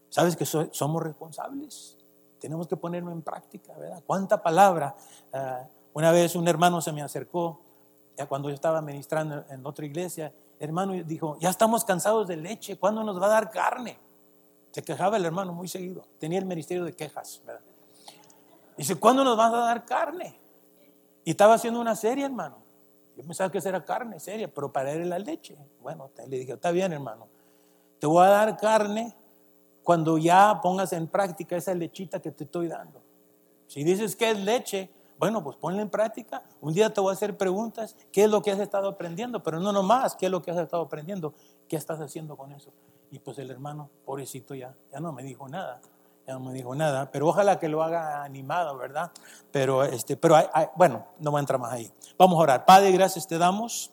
¿Sabes 0.10 0.38
que 0.38 0.46
somos 0.46 1.04
responsables? 1.04 1.98
Tenemos 2.46 2.68
que 2.68 2.78
ponerlo 2.78 3.12
en 3.12 3.24
práctica, 3.24 3.74
¿verdad? 3.74 4.04
¿Cuánta 4.06 4.40
palabra? 4.40 4.96
Uh, 5.34 5.66
una 5.94 6.12
vez 6.12 6.36
un 6.36 6.48
hermano 6.48 6.80
se 6.80 6.92
me 6.92 7.02
acercó, 7.02 7.60
ya 8.16 8.28
cuando 8.28 8.50
yo 8.50 8.54
estaba 8.54 8.84
ministrando 8.84 9.44
en 9.50 9.66
otra 9.66 9.84
iglesia, 9.84 10.32
hermano 10.60 10.94
dijo, 10.94 11.40
ya 11.40 11.50
estamos 11.50 11.84
cansados 11.84 12.28
de 12.28 12.38
leche, 12.38 12.78
¿cuándo 12.78 13.04
nos 13.04 13.20
va 13.20 13.25
a 13.25 13.30
dar 13.30 13.50
carne? 13.50 13.98
Se 14.70 14.84
quejaba 14.84 15.18
el 15.18 15.25
hermano 15.25 15.54
muy 15.54 15.68
seguido, 15.68 16.06
tenía 16.20 16.38
el 16.38 16.46
ministerio 16.46 16.84
de 16.84 16.94
quejas, 16.94 17.42
¿verdad? 17.48 17.64
Dice, 18.78 18.96
¿cuándo 18.96 19.24
nos 19.24 19.36
vas 19.36 19.52
a 19.52 19.58
dar 19.58 19.84
carne? 19.84 20.40
Y 21.24 21.32
estaba 21.32 21.56
haciendo 21.56 21.82
una 21.82 21.96
serie, 21.96 22.25
hermano. 22.25 22.58
Yo 23.18 23.24
pensaba 23.24 23.52
que 23.52 23.58
era 23.58 23.84
carne 23.84 24.20
seria, 24.20 24.54
pero 24.54 24.72
para 24.72 24.92
él 24.92 25.10
la 25.10 25.18
leche. 25.18 25.58
Bueno, 25.82 26.12
le 26.28 26.38
dije, 26.38 26.54
está 26.54 26.70
bien, 26.70 26.94
hermano. 26.94 27.28
Te 27.98 28.06
voy 28.06 28.24
a 28.24 28.30
dar 28.30 28.56
carne 28.56 29.16
cuando 29.86 30.18
ya 30.18 30.60
pongas 30.63 30.92
en 30.94 31.08
práctica 31.08 31.56
esa 31.56 31.74
lechita 31.75 32.20
que 32.20 32.32
te 32.32 32.44
estoy 32.44 32.68
dando. 32.68 33.01
Si 33.68 33.84
dices 33.84 34.15
que 34.15 34.32
es 34.32 34.39
leche, 34.39 34.89
bueno, 35.20 35.44
pues 35.44 35.56
ponla 35.58 35.82
en 35.84 35.89
práctica. 35.89 36.44
Un 36.60 36.74
día 36.74 36.92
te 36.92 37.00
voy 37.00 37.12
a 37.12 37.13
hacer 37.13 37.38
preguntas, 37.38 37.96
¿qué 38.12 38.24
es 38.24 38.30
lo 38.30 38.42
que 38.42 38.51
has 38.51 38.60
estado 38.60 38.89
aprendiendo? 38.89 39.44
Pero 39.44 39.60
no 39.60 39.72
nomás, 39.72 40.15
¿qué 40.15 40.25
es 40.25 40.32
lo 40.32 40.42
que 40.42 40.50
has 40.50 40.58
estado 40.58 40.82
aprendiendo? 40.82 41.36
¿Qué 41.70 41.75
estás 41.75 42.01
haciendo 42.01 42.36
con 42.36 42.51
eso? 42.51 42.74
Y 43.12 43.20
pues 43.20 43.38
el 43.38 43.51
hermano, 43.51 43.92
pobrecito 44.04 44.56
ya, 44.56 44.74
ya 44.92 45.00
no 45.00 45.13
me 45.13 45.22
dijo 45.22 45.48
nada, 45.48 45.80
ya 46.25 46.34
no 46.34 46.39
me 46.39 46.51
dijo 46.51 46.74
nada, 46.74 47.12
pero 47.12 47.27
ojalá 47.27 47.60
que 47.60 47.70
lo 47.70 47.84
haga 47.84 48.24
animado, 48.24 48.75
¿verdad? 48.77 49.12
Pero, 49.51 49.84
este, 49.84 50.18
pero 50.18 50.36
bueno, 50.75 51.06
no 51.20 51.30
voy 51.30 51.38
a 51.38 51.42
entrar 51.42 51.60
más 51.60 51.72
ahí. 51.72 51.92
Vamos 52.18 52.39
a 52.39 52.42
orar. 52.42 52.65
Padre, 52.65 52.92
gracias 52.92 53.27
te 53.27 53.38
damos 53.38 53.92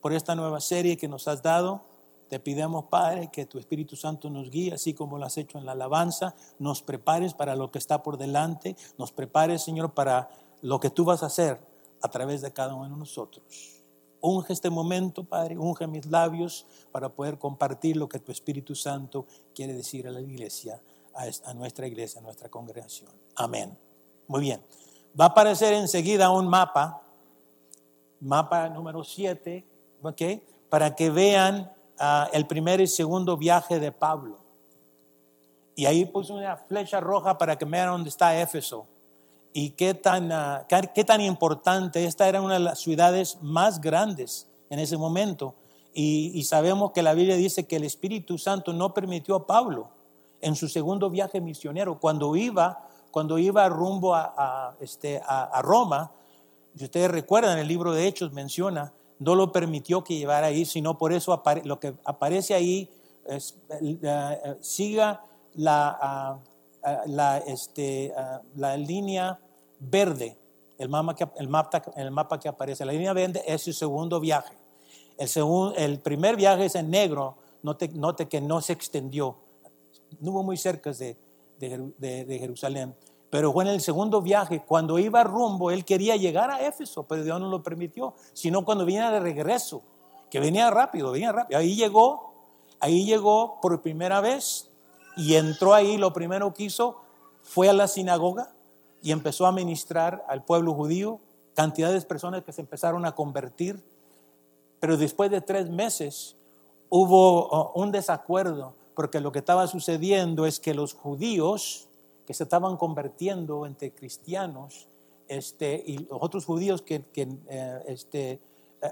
por 0.00 0.12
esta 0.12 0.36
nueva 0.36 0.60
serie 0.60 0.96
que 0.96 1.08
nos 1.08 1.26
has 1.26 1.42
dado. 1.42 1.87
Te 2.28 2.38
pidemos, 2.38 2.84
Padre, 2.86 3.30
que 3.32 3.46
tu 3.46 3.58
Espíritu 3.58 3.96
Santo 3.96 4.28
nos 4.28 4.50
guíe, 4.50 4.74
así 4.74 4.92
como 4.92 5.18
lo 5.18 5.24
has 5.24 5.38
hecho 5.38 5.58
en 5.58 5.64
la 5.64 5.72
alabanza, 5.72 6.34
nos 6.58 6.82
prepares 6.82 7.32
para 7.32 7.56
lo 7.56 7.70
que 7.70 7.78
está 7.78 8.02
por 8.02 8.18
delante, 8.18 8.76
nos 8.98 9.12
prepares, 9.12 9.62
Señor, 9.62 9.94
para 9.94 10.28
lo 10.60 10.78
que 10.78 10.90
tú 10.90 11.04
vas 11.04 11.22
a 11.22 11.26
hacer 11.26 11.58
a 12.02 12.08
través 12.08 12.42
de 12.42 12.52
cada 12.52 12.74
uno 12.74 12.88
de 12.88 12.96
nosotros. 12.96 13.44
Unge 14.20 14.52
este 14.52 14.68
momento, 14.68 15.24
Padre, 15.24 15.56
unge 15.56 15.86
mis 15.86 16.06
labios 16.06 16.66
para 16.92 17.08
poder 17.08 17.38
compartir 17.38 17.96
lo 17.96 18.08
que 18.08 18.18
tu 18.18 18.32
Espíritu 18.32 18.74
Santo 18.74 19.26
quiere 19.54 19.72
decir 19.72 20.06
a 20.06 20.10
la 20.10 20.20
iglesia, 20.20 20.82
a 21.44 21.54
nuestra 21.54 21.86
iglesia, 21.86 22.20
a 22.20 22.24
nuestra 22.24 22.48
congregación. 22.48 23.10
Amén. 23.36 23.76
Muy 24.26 24.40
bien. 24.40 24.60
Va 25.18 25.26
a 25.26 25.28
aparecer 25.28 25.72
enseguida 25.72 26.30
un 26.30 26.46
mapa, 26.46 27.02
mapa 28.20 28.68
número 28.68 29.02
7, 29.02 29.64
¿ok? 30.02 30.22
Para 30.68 30.94
que 30.94 31.10
vean 31.10 31.72
uh, 32.00 32.28
el 32.32 32.46
primer 32.46 32.80
y 32.80 32.86
segundo 32.86 33.36
viaje 33.36 33.78
de 33.78 33.92
Pablo. 33.92 34.38
Y 35.74 35.86
ahí 35.86 36.04
puse 36.04 36.32
una 36.32 36.56
flecha 36.56 37.00
roja 37.00 37.38
para 37.38 37.56
que 37.56 37.64
vean 37.64 37.88
dónde 37.88 38.08
está 38.08 38.40
Éfeso. 38.40 38.86
Y 39.52 39.70
qué 39.70 39.94
tan, 39.94 40.32
uh, 40.32 40.66
qué, 40.94 41.04
tan 41.04 41.20
importante, 41.20 42.04
esta 42.04 42.28
era 42.28 42.40
una 42.40 42.54
de 42.54 42.60
las 42.60 42.80
ciudades 42.80 43.38
más 43.42 43.80
grandes 43.80 44.46
en 44.70 44.78
ese 44.78 44.96
momento. 44.96 45.54
Y, 45.94 46.32
y, 46.34 46.44
sabemos 46.44 46.92
que 46.92 47.02
la 47.02 47.14
Biblia 47.14 47.36
dice 47.36 47.66
que 47.66 47.76
el 47.76 47.84
Espíritu 47.84 48.38
Santo 48.38 48.72
no 48.72 48.94
permitió 48.94 49.34
a 49.34 49.46
Pablo 49.46 49.88
en 50.40 50.54
su 50.54 50.68
segundo 50.68 51.10
viaje 51.10 51.40
misionero, 51.40 51.98
cuando 51.98 52.36
iba, 52.36 52.86
cuando 53.10 53.38
iba 53.38 53.68
rumbo 53.68 54.14
a, 54.14 54.32
a 54.36 54.76
este, 54.80 55.20
a, 55.24 55.44
a 55.44 55.62
Roma, 55.62 56.12
si 56.76 56.84
ustedes 56.84 57.10
recuerdan, 57.10 57.58
el 57.58 57.66
libro 57.66 57.92
de 57.92 58.06
Hechos 58.06 58.32
menciona 58.32 58.92
no 59.18 59.34
lo 59.34 59.52
permitió 59.52 60.04
que 60.04 60.16
llevara 60.16 60.48
ahí, 60.48 60.64
sino 60.64 60.96
por 60.98 61.12
eso 61.12 61.42
lo 61.64 61.80
que 61.80 61.94
aparece 62.04 62.54
ahí 62.54 62.88
es, 63.26 63.56
uh, 63.68 64.56
siga 64.60 65.24
la, 65.54 66.40
uh, 66.82 67.10
la, 67.10 67.38
este, 67.38 68.12
uh, 68.16 68.58
la 68.58 68.76
línea 68.76 69.38
verde, 69.80 70.36
el 70.78 70.88
mapa, 70.88 71.14
que, 71.14 71.28
el, 71.36 71.48
mapa, 71.48 72.38
que 72.38 72.48
aparece. 72.48 72.84
La 72.84 72.92
línea 72.92 73.12
verde 73.12 73.42
es 73.46 73.62
su 73.62 73.72
segundo 73.72 74.20
viaje. 74.20 74.56
El, 75.16 75.28
segundo, 75.28 75.74
el 75.76 75.98
primer 75.98 76.36
viaje 76.36 76.66
es 76.66 76.74
en 76.76 76.90
negro, 76.90 77.36
note, 77.62 77.88
note 77.88 78.28
que 78.28 78.40
no 78.40 78.60
se 78.60 78.72
extendió, 78.72 79.36
no 80.20 80.30
hubo 80.30 80.42
muy 80.44 80.56
cerca 80.56 80.92
de, 80.92 81.16
de, 81.58 82.24
de 82.24 82.38
Jerusalén. 82.38 82.94
Pero 83.30 83.52
fue 83.52 83.64
en 83.64 83.70
el 83.70 83.80
segundo 83.80 84.22
viaje, 84.22 84.62
cuando 84.64 84.98
iba 84.98 85.22
rumbo, 85.22 85.70
él 85.70 85.84
quería 85.84 86.16
llegar 86.16 86.50
a 86.50 86.66
Éfeso, 86.66 87.02
pero 87.02 87.24
Dios 87.24 87.38
no 87.40 87.48
lo 87.48 87.62
permitió, 87.62 88.14
sino 88.32 88.64
cuando 88.64 88.86
venía 88.86 89.10
de 89.10 89.20
regreso, 89.20 89.82
que 90.30 90.40
venía 90.40 90.70
rápido, 90.70 91.12
venía 91.12 91.32
rápido. 91.32 91.58
Ahí 91.58 91.74
llegó, 91.74 92.32
ahí 92.80 93.04
llegó 93.04 93.60
por 93.60 93.82
primera 93.82 94.20
vez 94.20 94.70
y 95.16 95.34
entró 95.34 95.74
ahí, 95.74 95.98
lo 95.98 96.12
primero 96.12 96.54
que 96.54 96.64
hizo 96.64 97.00
fue 97.42 97.68
a 97.68 97.72
la 97.72 97.88
sinagoga 97.88 98.52
y 99.02 99.12
empezó 99.12 99.46
a 99.46 99.52
ministrar 99.52 100.24
al 100.28 100.44
pueblo 100.44 100.74
judío, 100.74 101.20
cantidades 101.54 102.02
de 102.02 102.08
personas 102.08 102.44
que 102.44 102.52
se 102.52 102.60
empezaron 102.60 103.04
a 103.04 103.14
convertir, 103.14 103.82
pero 104.80 104.96
después 104.96 105.30
de 105.30 105.40
tres 105.40 105.68
meses 105.68 106.36
hubo 106.88 107.48
oh, 107.48 107.72
un 107.74 107.90
desacuerdo, 107.90 108.74
porque 108.94 109.20
lo 109.20 109.32
que 109.32 109.40
estaba 109.40 109.66
sucediendo 109.66 110.46
es 110.46 110.60
que 110.60 110.74
los 110.74 110.94
judíos, 110.94 111.87
que 112.28 112.34
se 112.34 112.42
estaban 112.42 112.76
convirtiendo 112.76 113.64
entre 113.64 113.90
cristianos 113.90 114.86
este, 115.28 115.82
y 115.86 115.96
los 115.96 116.18
otros 116.20 116.44
judíos 116.44 116.82
que, 116.82 117.06
eh, 117.16 117.82
este, 117.86 118.32
eh, 118.32 118.40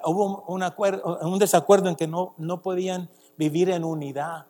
hubo 0.06 0.42
un, 0.48 0.62
acuerdo, 0.62 1.18
un 1.20 1.38
desacuerdo 1.38 1.90
en 1.90 1.96
que 1.96 2.06
no, 2.06 2.32
no 2.38 2.62
podían 2.62 3.10
vivir 3.36 3.68
en 3.68 3.84
unidad 3.84 4.46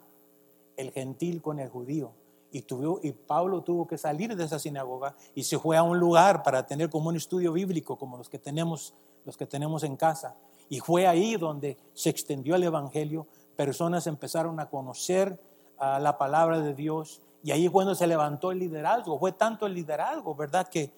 el 0.77 0.93
gentil 0.93 1.43
con 1.43 1.59
el 1.59 1.69
judío. 1.69 2.13
Y, 2.53 2.63
tuvo, 2.63 3.01
y 3.03 3.11
Pablo 3.11 3.63
tuvo 3.63 3.89
que 3.89 3.99
salir 3.99 4.37
de 4.37 4.45
esa 4.45 4.61
sinagoga 4.61 5.17
y 5.35 5.43
se 5.43 5.59
fue 5.59 5.77
a 5.77 5.83
un 5.83 5.99
lugar 5.99 6.45
para 6.45 6.65
tener 6.65 6.89
como 6.89 7.09
un 7.09 7.17
estudio 7.17 7.53
bíblico, 7.53 7.99
como 7.99 8.17
los 8.17 8.29
que 8.29 8.39
tenemos, 8.39 8.95
los 9.25 9.37
que 9.37 9.47
tenemos 9.47 9.83
en 9.83 9.97
casa. 9.97 10.37
Y 10.69 10.79
fue 10.79 11.09
ahí 11.09 11.35
donde 11.35 11.77
se 11.93 12.09
extendió 12.09 12.55
el 12.55 12.63
Evangelio, 12.63 13.27
personas 13.57 14.07
empezaron 14.07 14.61
a 14.61 14.71
conocer 14.71 15.41
ah, 15.77 15.99
la 15.99 16.17
palabra 16.19 16.61
de 16.61 16.73
Dios 16.73 17.21
y 17.43 17.53
ahí 17.53 17.69
cuando 17.69 17.95
se 17.95 18.07
levantó 18.07 18.51
el 18.51 18.59
liderazgo. 18.59 19.19
Fue 19.19 19.33
tanto 19.33 19.67
el 19.67 19.75
liderazgo, 19.75 20.35
¿verdad? 20.35 20.69
Que, 20.69 20.91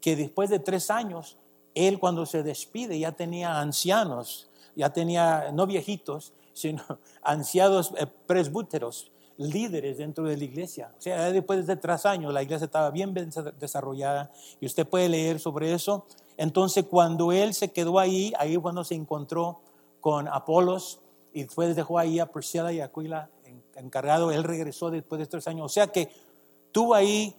que 0.00 0.16
después 0.16 0.50
de 0.50 0.58
tres 0.58 0.90
años, 0.90 1.36
él 1.74 1.98
cuando 1.98 2.26
se 2.26 2.42
despide 2.42 2.98
ya 2.98 3.12
tenía 3.12 3.60
ancianos, 3.60 4.48
ya 4.74 4.92
tenía, 4.92 5.50
no 5.52 5.66
viejitos, 5.66 6.32
sino 6.52 6.82
anciados 7.22 7.92
eh, 7.98 8.06
presbúteros, 8.26 9.10
líderes 9.36 9.98
dentro 9.98 10.24
de 10.24 10.36
la 10.36 10.44
iglesia. 10.44 10.92
O 10.96 11.00
sea, 11.00 11.30
después 11.30 11.66
de 11.66 11.76
tres 11.76 12.06
años 12.06 12.32
la 12.32 12.42
iglesia 12.42 12.64
estaba 12.64 12.90
bien 12.90 13.14
desarrollada 13.58 14.30
y 14.60 14.66
usted 14.66 14.86
puede 14.86 15.08
leer 15.08 15.38
sobre 15.38 15.72
eso. 15.72 16.06
Entonces, 16.38 16.84
cuando 16.88 17.32
él 17.32 17.54
se 17.54 17.70
quedó 17.70 17.98
ahí, 17.98 18.32
ahí 18.38 18.56
cuando 18.56 18.84
se 18.84 18.94
encontró 18.94 19.60
con 20.00 20.28
Apolos 20.28 21.00
y 21.32 21.42
después 21.44 21.74
dejó 21.76 21.98
ahí 21.98 22.18
a 22.18 22.26
Priscila 22.26 22.72
y 22.72 22.80
Aquila 22.80 23.28
encargado, 23.76 24.30
él 24.32 24.44
regresó 24.44 24.90
después 24.90 25.18
de 25.18 25.26
tres 25.26 25.46
años. 25.48 25.66
O 25.66 25.68
sea 25.68 25.86
que 25.88 26.10
tuvo 26.72 26.94
ahí 26.94 27.34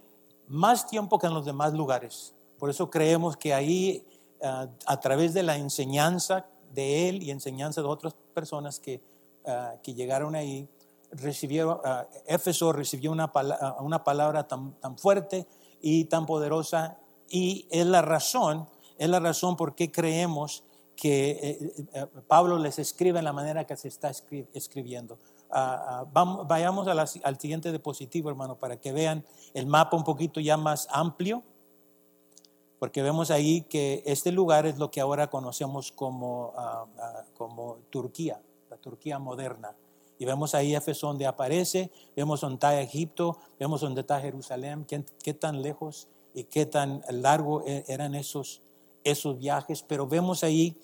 más 0.48 0.88
tiempo 0.88 1.20
que 1.20 1.28
en 1.28 1.34
los 1.34 1.46
demás 1.46 1.74
lugares. 1.74 2.34
Por 2.58 2.70
eso 2.70 2.90
creemos 2.90 3.38
que 3.38 3.54
ahí, 3.54 4.06
ah, 4.42 4.68
a 4.86 5.00
través 5.00 5.34
de 5.34 5.44
la 5.44 5.58
enseñanza 5.58 6.46
de 6.74 7.10
él 7.10 7.24
y 7.24 7.32
enseñanza 7.32 7.82
de 7.82 7.88
otras 7.88 8.16
personas 8.34 8.80
que, 8.80 9.02
ah, 9.46 9.76
que 9.84 9.94
llegaron 9.94 10.36
ahí, 10.36 10.68
recibió, 11.12 11.82
uh, 11.84 12.06
Éfeso 12.26 12.74
recibió 12.74 13.12
una, 13.12 13.32
una 13.80 14.04
palabra 14.04 14.48
tan, 14.48 14.74
tan, 14.74 14.98
fuerte 14.98 15.48
y 15.82 16.06
tan 16.06 16.26
poderosa 16.26 16.98
y 17.30 17.68
es 17.70 17.86
la 17.86 18.02
razón, 18.02 18.68
es 18.98 19.10
la 19.10 19.20
razón 19.20 19.56
por 19.56 19.76
qué 19.76 19.92
creemos 19.92 20.64
que 20.96 21.30
eh, 21.32 21.74
eh, 21.94 22.06
Pablo 22.28 22.58
les 22.58 22.80
escribe 22.80 23.20
en 23.20 23.26
la 23.26 23.34
manera 23.34 23.66
que 23.66 23.78
se 23.78 23.88
está 23.88 24.12
escribiendo. 24.54 25.20
Vayamos 25.50 26.88
al 26.88 27.40
siguiente 27.40 27.70
diapositivo, 27.70 28.30
hermano, 28.30 28.58
para 28.58 28.80
que 28.80 28.92
vean 28.92 29.26
el 29.54 29.66
mapa 29.68 29.98
un 29.98 30.04
poquito 30.04 30.40
ya 30.40 30.58
más 30.58 30.88
amplio, 30.92 31.44
porque 32.80 33.02
vemos 33.02 33.32
ahí 33.32 33.62
que 33.64 34.04
este 34.06 34.32
lugar 34.32 34.66
es 34.66 34.78
lo 34.78 34.92
que 34.92 35.02
ahora 35.02 35.28
conocemos 35.28 35.92
como, 35.92 36.54
como 37.36 37.78
Turquía, 37.90 38.40
la 38.70 38.78
Turquía 38.78 39.18
moderna. 39.20 39.76
Y 40.20 40.26
vemos 40.26 40.56
ahí 40.56 40.76
Éfeso 40.76 41.08
donde 41.08 41.26
aparece, 41.26 41.92
vemos 42.16 42.42
donde 42.42 42.56
está 42.56 42.80
Egipto, 42.82 43.38
vemos 43.60 43.82
donde 43.82 44.02
está 44.02 44.20
Jerusalén, 44.20 44.86
qué, 44.86 45.04
qué, 45.24 45.34
tan 45.34 45.62
lejos 45.62 46.08
y 46.34 46.44
qué 46.44 46.66
tan 46.66 47.04
largo 47.10 47.64
e, 47.66 47.84
eran 47.88 48.16
esos, 48.16 48.62
esos 49.04 49.38
viajes. 49.38 49.84
Pero 49.84 50.08
vemos 50.08 50.44
ahí 50.44 50.76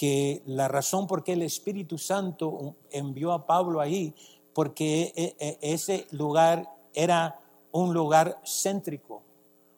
que 0.00 0.40
la 0.46 0.66
razón 0.66 1.06
por 1.06 1.22
qué 1.22 1.34
el 1.34 1.42
Espíritu 1.42 1.98
Santo 1.98 2.74
envió 2.90 3.32
a 3.32 3.46
Pablo 3.46 3.82
ahí, 3.82 4.14
porque 4.54 5.12
e, 5.14 5.36
e, 5.38 5.58
ese 5.60 6.06
lugar 6.10 6.74
era 6.94 7.38
un 7.70 7.92
lugar 7.92 8.40
céntrico, 8.42 9.20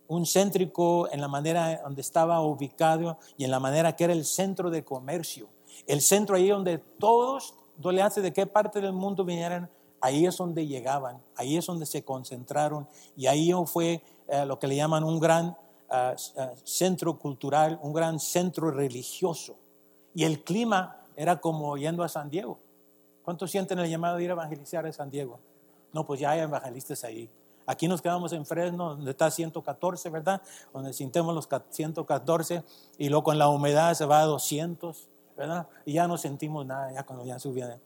un 0.07 0.25
céntrico 0.25 1.11
en 1.11 1.20
la 1.20 1.27
manera 1.27 1.81
donde 1.83 2.03
estaba 2.03 2.40
ubicado 2.40 3.18
y 3.37 3.42
en 3.42 3.51
la 3.51 3.59
manera 3.59 3.97
que 3.97 4.05
era 4.05 4.12
el 4.12 4.25
centro 4.25 4.70
de 4.70 4.85
comercio. 4.85 5.49
El 5.88 6.01
centro 6.01 6.37
ahí 6.37 6.51
donde 6.51 6.79
todos 6.79 7.55
hace 8.01 8.20
de 8.20 8.33
qué 8.33 8.47
parte 8.47 8.81
del 8.81 8.92
mundo 8.92 9.25
vinieran, 9.25 9.68
ahí 10.01 10.25
es 10.25 10.37
donde 10.37 10.68
llegaban, 10.68 11.20
ahí 11.35 11.57
es 11.57 11.66
donde 11.66 11.85
se 11.85 12.05
concentraron 12.05 12.87
y 13.16 13.27
ahí 13.27 13.51
fue 13.66 14.01
eh, 14.29 14.47
lo 14.47 14.57
que 14.61 14.68
le 14.68 14.77
llaman 14.77 15.03
un 15.03 15.18
gran 15.18 15.57
ah, 15.90 16.14
ah, 16.37 16.53
centro 16.62 17.18
cultural, 17.18 17.81
un 17.83 17.92
gran 17.92 18.20
centro 18.20 18.70
religioso. 18.70 19.57
Y 20.14 20.25
el 20.25 20.42
clima 20.42 20.96
era 21.16 21.40
como 21.40 21.77
yendo 21.77 22.03
a 22.03 22.09
San 22.09 22.31
Diego. 22.31 22.59
¿Cuántos 23.25 23.51
sienten 23.51 23.79
el 23.79 23.88
llamado 23.88 24.16
de 24.16 24.25
ir 24.25 24.31
a 24.31 24.33
evangelizar 24.35 24.87
a 24.87 24.92
San 24.92 25.11
Diego? 25.11 25.38
No, 25.92 26.05
pues 26.05 26.20
ya 26.20 26.31
hay 26.31 26.40
evangelistas 26.40 27.05
ahí. 27.05 27.29
Aquí 27.66 27.87
nos 27.87 28.03
quedamos 28.03 28.33
en 28.33 28.44
Fresno, 28.44 28.96
donde 28.96 29.12
está 29.12 29.31
114, 29.31 30.11
¿verdad? 30.11 30.42
Donde 30.72 30.92
sintemos 30.92 31.35
los 31.35 31.48
114 31.70 32.64
y 32.98 33.09
luego 33.09 33.25
con 33.25 33.38
la 33.38 33.48
humedad 33.48 33.94
se 33.94 34.05
va 34.05 34.20
a 34.20 34.25
200. 34.25 35.09
¿verdad? 35.37 35.66
Y 35.85 35.94
ya 35.94 36.07
no 36.07 36.16
sentimos 36.18 36.64
nada, 36.66 36.92
ya 36.92 37.05
cuando 37.05 37.25
ya 37.25 37.38
subía. 37.38 37.79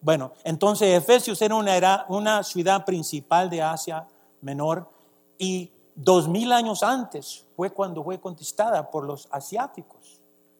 Bueno, 0.00 0.32
entonces 0.44 0.96
Efesios 0.96 1.40
era 1.42 1.54
una, 1.54 1.76
era 1.76 2.04
una 2.08 2.42
ciudad 2.42 2.84
principal 2.84 3.50
de 3.50 3.62
Asia 3.62 4.06
Menor 4.40 4.88
y 5.38 5.70
dos 5.94 6.28
mil 6.28 6.52
años 6.52 6.82
antes 6.82 7.44
fue 7.56 7.70
cuando 7.70 8.04
fue 8.04 8.20
conquistada 8.20 8.90
por 8.90 9.04
los 9.04 9.26
asiáticos. 9.30 9.97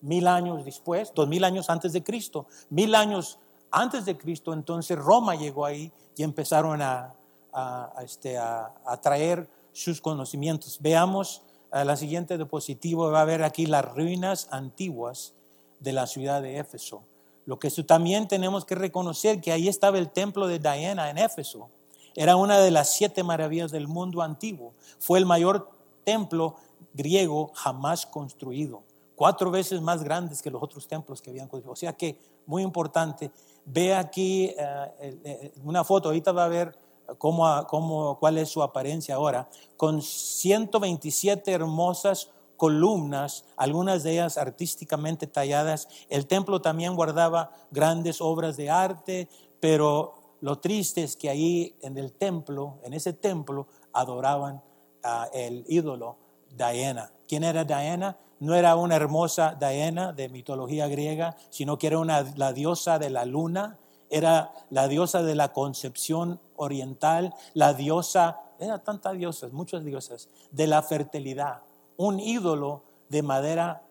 Mil 0.01 0.29
años 0.29 0.65
después, 0.65 1.13
dos 1.15 1.29
mil 1.29 1.45
años 1.45 1.71
antes 1.71 1.93
de 1.93 2.05
Cristo, 2.05 2.47
mil 2.71 2.95
años 2.95 3.39
antes 3.71 4.05
de 4.05 4.17
Cristo, 4.17 4.53
entonces 4.53 4.99
Roma 4.99 5.35
llegó 5.35 5.65
ahí 5.65 5.93
y 6.17 6.23
empezaron 6.23 6.81
a, 6.83 7.15
a, 7.53 8.03
este, 8.03 8.39
a, 8.39 8.73
traer 9.03 9.49
sus 9.73 10.01
conocimientos. 10.01 10.79
Veamos 10.81 11.43
la 11.73 11.97
siguiente 11.97 12.37
diapositiva, 12.37 13.11
va 13.11 13.23
a 13.23 13.25
ver 13.25 13.43
aquí 13.43 13.67
las 13.67 13.85
ruinas 13.85 14.49
antiguas 14.51 15.35
de 15.81 15.93
la 15.93 16.07
ciudad 16.07 16.43
de 16.43 16.59
Éfeso. 16.59 17.03
Lo 17.47 17.59
que 17.59 17.71
también 17.71 18.29
tenemos 18.29 18.65
que 18.65 18.75
reconocer 18.75 19.41
que 19.41 19.53
ahí 19.53 19.69
estaba 19.69 19.99
el 19.99 20.11
templo 20.11 20.47
de 20.47 20.59
Diana 20.59 21.11
en 21.11 21.19
Éfeso. 21.19 21.69
Era 22.15 22.37
una 22.37 22.59
de 22.59 22.71
las 22.71 22.93
siete 22.93 23.23
maravillas 23.23 23.71
del 23.71 23.89
mundo 23.89 24.23
antiguo. 24.23 24.73
Fue 24.99 25.19
el 25.19 25.27
mayor 25.27 25.71
templo 26.05 26.57
griego 26.95 27.53
jamás 27.55 28.07
construido. 28.07 28.83
Cuatro 29.19 29.51
veces 29.51 29.83
más 29.83 30.05
grandes 30.05 30.41
que 30.41 30.49
los 30.49 30.63
otros 30.63 30.87
templos 30.87 31.21
que 31.21 31.31
habían 31.31 31.49
construido. 31.49 31.73
O 31.73 31.77
sea 31.77 31.93
que, 31.93 32.21
muy 32.47 32.63
importante, 32.63 33.33
ve 33.65 33.93
aquí 33.93 34.55
eh, 34.57 35.53
una 35.65 35.83
foto, 35.83 36.11
ahorita 36.11 36.31
va 36.31 36.45
a 36.45 36.49
ver 36.49 36.79
cómo, 37.19 37.67
cómo, 37.67 38.17
cuál 38.21 38.39
es 38.39 38.49
su 38.49 38.63
apariencia 38.63 39.17
ahora, 39.17 39.49
con 39.77 40.01
127 40.03 41.51
hermosas 41.51 42.31
columnas, 42.57 43.45
algunas 43.57 44.05
de 44.05 44.13
ellas 44.13 44.39
artísticamente 44.39 45.27
talladas. 45.27 45.89
El 46.09 46.29
templo 46.29 46.63
también 46.63 46.95
guardaba 46.95 47.51
grandes 47.73 48.21
obras 48.21 48.57
de 48.57 48.71
arte, 48.71 49.29
pero 49.59 50.15
lo 50.41 50.61
triste 50.61 51.03
es 51.03 51.17
que 51.17 51.29
ahí 51.29 51.75
en 51.83 51.99
el 51.99 52.13
templo, 52.13 52.79
en 52.85 52.95
ese 52.95 53.15
templo, 53.15 53.67
adoraban 53.93 54.63
al 55.03 55.65
ídolo 55.67 56.19
Diana. 56.57 57.11
¿Quién 57.29 57.45
era 57.45 57.65
Diana? 57.65 58.17
No 58.41 58.55
era 58.55 58.75
una 58.75 58.97
hermosa 58.97 59.55
Diana 59.55 60.13
de 60.13 60.31
mitología 60.31 60.89
griega, 60.89 61.37
sino 61.51 61.79
que 61.79 61.89
era 61.89 61.99
una, 61.99 62.23
la 62.37 62.53
diosa 62.55 62.99
de 62.99 63.11
la 63.11 63.27
luna, 63.27 63.79
era 64.09 64.55
la 64.71 64.89
diosa 64.89 65.23
de 65.23 65.35
la 65.35 65.53
concepción 65.53 66.41
oriental, 66.57 67.35
la 67.53 67.75
diosa, 67.75 68.41
era 68.59 68.79
tantas 68.79 69.19
diosas, 69.19 69.53
muchas 69.53 69.85
diosas, 69.85 70.31
de 70.51 70.67
la 70.67 70.83
fertilidad. 70.83 71.61
Un 71.99 72.19
ídolo 72.19 72.83
de 73.11 73.23
madera, 73.23 73.83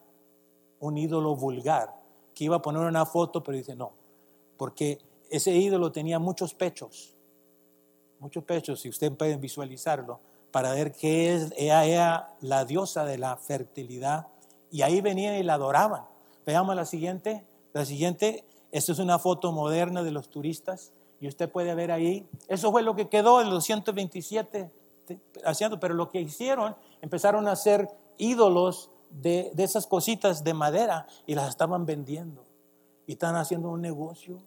un 0.80 0.98
ídolo 0.98 1.36
vulgar, 1.36 1.94
que 2.34 2.46
iba 2.46 2.56
a 2.56 2.62
poner 2.62 2.82
una 2.82 3.06
foto, 3.06 3.44
pero 3.44 3.58
dice 3.58 3.76
no, 3.76 3.92
porque 4.58 5.00
ese 5.30 5.52
ídolo 5.52 5.92
tenía 5.92 6.18
muchos 6.18 6.56
pechos, 6.56 7.14
muchos 8.20 8.44
pechos, 8.44 8.80
si 8.80 8.90
usted 8.90 9.12
puede 9.12 9.38
visualizarlo, 9.38 10.20
para 10.52 10.72
ver 10.74 10.94
que 10.94 11.36
es, 11.36 11.54
ella 11.58 11.86
era 11.86 12.34
la 12.42 12.66
diosa 12.66 13.06
de 13.06 13.18
la 13.18 13.36
fertilidad, 13.38 14.28
y 14.72 14.82
ahí 14.82 15.02
venían 15.02 15.36
y 15.36 15.44
la 15.44 15.56
adoraban. 15.56 16.04
Veamos 16.46 16.76
la 16.76 16.86
siguiente, 16.86 17.44
la 17.74 17.86
siguiente, 17.86 18.44
esta 18.72 18.92
es 18.92 19.00
una 19.00 19.20
foto 19.20 19.52
moderna 19.52 20.04
de 20.04 20.12
los 20.12 20.30
turistas, 20.30 20.92
y 21.20 21.28
usted 21.28 21.50
puede 21.50 21.74
ver 21.74 21.92
ahí, 21.92 22.28
eso 22.48 22.72
fue 22.72 22.84
lo 22.84 22.96
que 22.96 23.10
quedó 23.10 23.42
en 23.42 23.50
los 23.50 23.64
127 23.66 24.70
haciendo, 25.46 25.80
pero 25.80 25.94
lo 25.94 26.10
que 26.10 26.22
hicieron 26.22 26.76
empezaron 27.02 27.48
a 27.48 27.52
hacer 27.54 27.90
ídolos 28.18 28.90
de, 29.10 29.52
esas 29.58 29.88
cositas 29.88 30.44
de 30.44 30.54
madera 30.54 31.08
y 31.26 31.36
las 31.36 31.50
estaban 31.50 31.86
vendiendo. 31.86 32.44
Y 33.06 33.14
están 33.14 33.36
haciendo 33.36 33.70
un 33.70 33.82
negocio, 33.82 34.38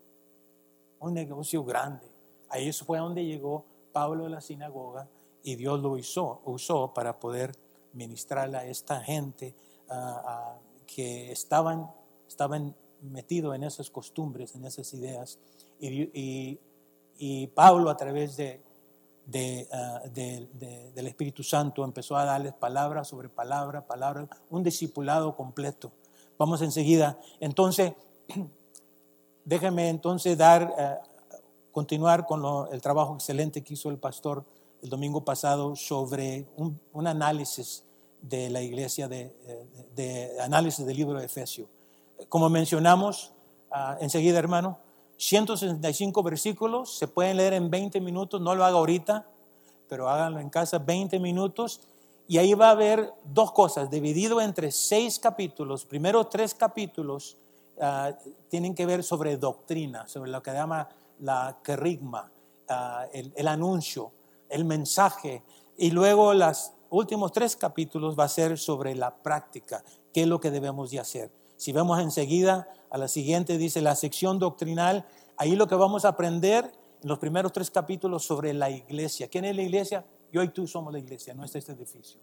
un 0.99 1.15
negocio 1.15 1.65
grande. 1.65 2.07
Ahí 2.49 2.71
fue 2.73 2.99
donde 2.99 3.25
llegó 3.25 3.65
Pablo 3.93 4.25
de 4.25 4.31
la 4.31 4.41
sinagoga 4.41 5.09
y 5.43 5.57
Dios 5.57 5.81
lo 5.81 5.93
usó, 5.93 6.43
usó 6.45 6.93
para 6.93 7.19
poder 7.19 7.53
ministrarle 7.93 8.59
a 8.59 8.67
esta 8.67 9.01
gente 9.01 9.55
que 10.87 11.33
estaban, 11.33 11.91
estaban 12.29 12.75
metidos 13.03 13.55
en 13.57 13.65
esas 13.65 13.91
costumbres, 13.91 14.55
en 14.55 14.65
esas 14.65 14.93
ideas. 14.95 15.39
y 15.79 17.47
Pablo 17.49 17.91
a 17.91 17.97
través 17.97 18.37
de, 18.37 18.63
Ah, 19.33 20.03
del 20.13 21.07
Espíritu 21.07 21.45
Santo, 21.45 21.85
empezó 21.85 22.17
a 22.17 22.25
darles 22.25 22.53
palabra 22.55 23.05
sobre 23.05 23.29
palabra, 23.29 23.87
palabra, 23.87 24.29
un 24.49 24.65
discipulado 24.65 25.37
completo. 25.37 25.93
Vamos 26.37 26.63
enseguida. 26.63 27.19
Entonces, 27.39 27.93
déjeme 29.45 29.89
entonces 29.89 30.37
dar, 30.37 30.75
eh, 30.77 30.97
continuar 31.71 32.27
con 32.27 32.43
el 32.73 32.81
trabajo 32.81 33.15
excelente 33.15 33.63
que 33.63 33.75
hizo 33.75 33.89
el 33.89 33.99
pastor 33.99 34.45
el 34.83 34.89
domingo 34.89 35.25
pasado 35.25 35.77
sobre 35.77 36.47
un, 36.57 37.07
análisis 37.07 37.85
de 38.23 38.51
la 38.51 38.63
iglesia, 38.63 39.09
de, 39.09 40.37
análisis 40.41 40.85
del 40.85 40.97
libro 40.97 41.19
de 41.19 41.27
Efesios. 41.27 41.69
Como 42.29 42.49
mencionamos, 42.49 43.33
ah, 43.71 43.97
enseguida 44.01 44.39
hermano, 44.39 44.79
165 45.17 46.23
versículos, 46.23 46.97
se 46.97 47.07
pueden 47.07 47.37
leer 47.37 47.53
en 47.53 47.71
20 47.71 48.01
minutos, 48.01 48.41
no 48.41 48.55
lo 48.55 48.65
haga 48.65 48.79
ahorita, 48.79 49.27
pero 49.89 50.09
háganlo 50.09 50.41
en 50.41 50.49
casa 50.49 50.79
20 50.79 51.19
minutos. 51.19 51.83
Y 52.27 52.39
ahí 52.39 52.55
va 52.55 52.69
a 52.69 52.71
haber 52.71 53.13
dos 53.25 53.53
cosas, 53.53 53.91
dividido 53.91 54.41
entre 54.41 54.71
seis 54.71 55.19
capítulos. 55.19 55.85
Primero 55.85 56.27
tres 56.27 56.55
capítulos 56.55 57.37
ah, 57.81 58.13
tienen 58.49 58.75
que 58.75 58.87
ver 58.87 59.03
sobre 59.03 59.37
doctrina, 59.37 60.07
sobre 60.07 60.31
lo 60.31 60.43
que 60.43 60.53
llama 60.53 60.89
la 61.19 61.59
querigma, 61.63 62.31
ah, 62.69 63.07
el, 63.13 63.49
anuncio, 63.49 64.13
el 64.51 64.65
mensaje. 64.65 65.43
Y 65.77 65.91
luego 65.91 66.35
los 66.35 66.73
últimos 66.91 67.33
tres 67.33 67.57
capítulos 67.57 68.19
va 68.19 68.25
a 68.25 68.29
ser 68.29 68.59
sobre 68.59 68.95
la 68.95 69.15
práctica, 69.23 69.83
qué 70.13 70.23
es 70.23 70.29
lo 70.29 70.41
que 70.41 70.51
debemos 70.51 70.91
de 70.91 71.01
hacer. 71.01 71.31
Si 71.57 71.73
vemos 71.73 72.01
enseguida 72.01 72.69
a 72.91 72.99
la 72.99 73.09
siguiente, 73.09 73.59
dice 73.59 73.81
la 73.81 73.95
sección 73.95 74.39
doctrinal, 74.39 75.07
ahí 75.37 75.57
lo 75.57 75.67
que 75.67 75.75
vamos 75.75 76.05
a 76.05 76.09
aprender 76.09 76.71
en 77.03 77.09
los 77.09 77.19
primeros 77.19 77.53
tres 77.53 77.71
capítulos 77.71 78.25
sobre 78.25 78.53
la 78.53 78.71
iglesia. 78.71 79.29
¿Quién 79.29 79.45
es 79.45 79.57
la 79.57 79.63
iglesia? 79.63 80.05
Yo 80.33 80.43
y 80.43 80.49
tú 80.49 80.67
somos 80.67 80.93
la 80.93 80.99
iglesia, 80.99 81.35
no 81.35 81.45
es 81.45 81.55
este 81.55 81.73
edificio. 81.73 82.21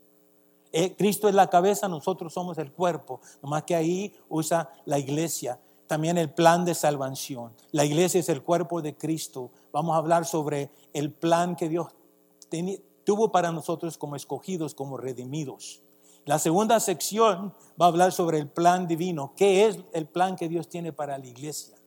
Eh, 0.71 0.95
Cristo 0.95 1.27
es 1.29 1.35
la 1.35 1.49
cabeza, 1.49 1.87
nosotros 1.87 2.33
somos 2.33 2.57
el 2.57 2.71
cuerpo, 2.71 3.21
nomás 3.41 3.63
que 3.63 3.75
ahí 3.75 4.13
usa 4.29 4.69
la 4.85 4.99
iglesia. 4.99 5.59
También 5.87 6.17
el 6.17 6.29
plan 6.29 6.65
de 6.65 6.75
salvación. 6.75 7.53
La 7.71 7.85
iglesia 7.85 8.19
es 8.19 8.27
el 8.27 8.43
cuerpo 8.43 8.81
de 8.81 8.95
Cristo. 8.95 9.51
Vamos 9.71 9.95
a 9.95 9.99
hablar 9.99 10.25
sobre 10.25 10.69
el 10.91 11.13
plan 11.13 11.55
que 11.55 11.69
Dios 11.69 11.87
tuvo 13.03 13.31
para 13.31 13.51
nosotros 13.51 13.97
como 13.97 14.15
escogidos, 14.15 14.75
como 14.75 14.97
redimidos. 14.97 15.81
La 16.27 16.39
segunda 16.39 16.79
sección 16.81 17.53
va 17.81 17.85
a 17.85 17.87
hablar 17.87 18.11
sobre 18.11 18.37
el 18.37 18.49
plan 18.49 18.85
divino. 18.85 19.31
¿Qué 19.37 19.65
es 19.65 19.79
el 19.93 20.07
plan 20.07 20.35
que 20.35 20.49
Dios 20.49 20.67
tiene 20.67 20.91
para 20.91 21.17
la 21.17 21.25
iglesia? 21.25 21.77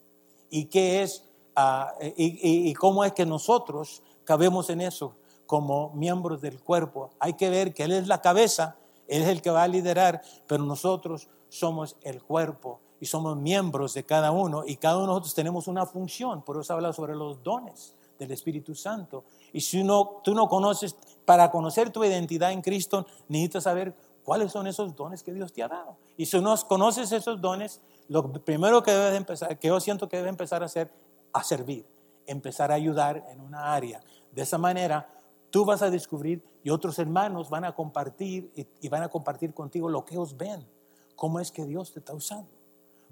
¿Y 0.49 0.65
qué 0.65 1.03
es 1.03 1.25
ah, 1.57 1.95
y, 2.17 2.73
cómo 2.73 3.05
es 3.05 3.13
que 3.13 3.27
nosotros 3.27 4.03
cabemos 4.25 4.71
en 4.71 4.81
eso 4.81 5.15
como 5.45 5.91
miembros 5.91 6.41
del 6.41 6.59
cuerpo? 6.59 7.11
Hay 7.19 7.35
que 7.35 7.51
ver 7.51 7.75
que 7.75 7.83
Él 7.83 7.93
es 7.93 8.09
la 8.09 8.23
cabeza, 8.23 8.77
Él 9.09 9.23
es 9.23 9.29
el 9.29 9.43
que 9.43 9.51
va 9.51 9.65
a 9.65 9.69
liderar, 9.69 10.23
pero 10.47 10.65
nosotros 10.65 11.29
somos 11.51 11.97
el 12.01 12.23
cuerpo 12.23 12.81
y 12.99 13.05
somos 13.05 13.37
miembros 13.37 13.93
de 13.93 14.05
cada 14.05 14.31
uno 14.31 14.63
y 14.67 14.77
cada 14.77 14.97
uno 14.97 15.03
de 15.03 15.09
nosotros 15.09 15.35
tenemos 15.35 15.69
una 15.69 15.85
función. 15.85 16.41
Por 16.43 16.59
eso 16.59 16.73
habla 16.73 16.95
sobre 16.95 17.15
los 17.15 17.43
dones 17.43 17.95
del 18.19 18.31
Espíritu 18.31 18.75
Santo. 18.75 19.25
Y 19.53 19.61
si 19.61 19.81
uno, 19.81 20.21
tú 20.23 20.35
no 20.35 20.49
conoces, 20.49 20.97
para 21.25 21.51
conocer 21.51 21.91
tu 21.91 22.03
identidad 22.05 22.53
en 22.53 22.61
Cristo, 22.61 23.07
necesitas 23.29 23.65
saber 23.65 23.95
cuáles 24.25 24.53
son 24.53 24.67
esos 24.67 24.95
dones 24.97 25.23
que 25.23 25.33
Dios 25.33 25.53
te 25.53 25.63
ha 25.63 25.69
dado. 25.69 25.97
Y 26.17 26.27
si 26.27 26.41
no 26.41 26.57
conoces 26.67 27.13
esos 27.13 27.41
dones, 27.41 27.81
lo 28.09 28.33
primero 28.33 28.83
que 28.83 28.91
debes 28.91 29.17
empezar, 29.17 29.59
que 29.59 29.69
yo 29.69 29.79
siento 29.81 30.09
que 30.09 30.17
debes 30.17 30.31
empezar 30.31 30.63
a 30.63 30.67
hacer, 30.67 30.91
a 31.33 31.45
servir, 31.45 31.87
empezar 32.27 32.73
a 32.73 32.75
ayudar 32.75 33.25
en 33.31 33.41
una 33.41 33.73
área. 33.73 34.03
De 34.33 34.43
esa 34.43 34.59
manera, 34.59 35.09
tú 35.51 35.65
vas 35.65 35.83
a 35.83 35.91
descubrir 35.91 36.43
y 36.63 36.71
otros 36.71 36.99
hermanos 36.99 37.49
van 37.49 37.65
a 37.65 37.75
compartir 37.75 38.51
y, 38.55 38.67
y 38.81 38.89
van 38.89 39.03
a 39.03 39.09
compartir 39.09 39.55
contigo 39.55 39.89
lo 39.89 40.05
que 40.05 40.15
ellos 40.15 40.37
ven, 40.37 40.67
cómo 41.15 41.41
es 41.41 41.53
que 41.53 41.65
Dios 41.65 41.93
te 41.93 42.01
está 42.01 42.13
usando, 42.13 42.51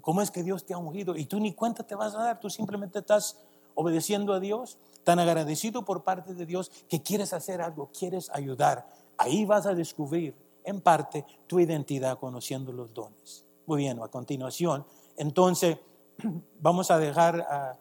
cómo 0.01 0.21
es 0.21 0.31
que 0.31 0.43
Dios 0.43 0.65
te 0.65 0.73
ha 0.73 0.77
ungido. 0.77 1.15
Y 1.15 1.25
tú 1.25 1.39
ni 1.39 1.53
cuenta 1.53 1.83
te 1.83 1.95
vas 1.95 2.15
a 2.15 2.23
dar, 2.23 2.39
tú 2.39 2.49
simplemente 2.49 2.99
estás 2.99 3.37
obedeciendo 3.79 4.33
a 4.33 4.41
Dios, 4.41 4.77
tan 5.05 5.19
agradecido 5.19 5.85
por 5.85 6.03
parte 6.03 6.33
de 6.33 6.45
Dios 6.45 6.69
que 6.89 7.01
quieres 7.01 7.31
hacer 7.31 7.61
algo, 7.61 7.89
quieres 7.97 8.29
ayudar. 8.31 8.85
Ahí 9.17 9.45
vas 9.45 9.65
a 9.65 9.73
descubrir 9.73 10.35
en 10.65 10.81
parte 10.81 11.25
tu 11.47 11.61
identidad 11.61 12.19
conociendo 12.19 12.73
los 12.73 12.93
dones. 12.93 13.45
Muy 13.65 13.77
bien, 13.77 14.01
a 14.03 14.09
continuación, 14.09 14.85
entonces 15.15 15.77
vamos 16.59 16.91
a 16.91 16.97
dejar 16.97 17.39
a, 17.39 17.79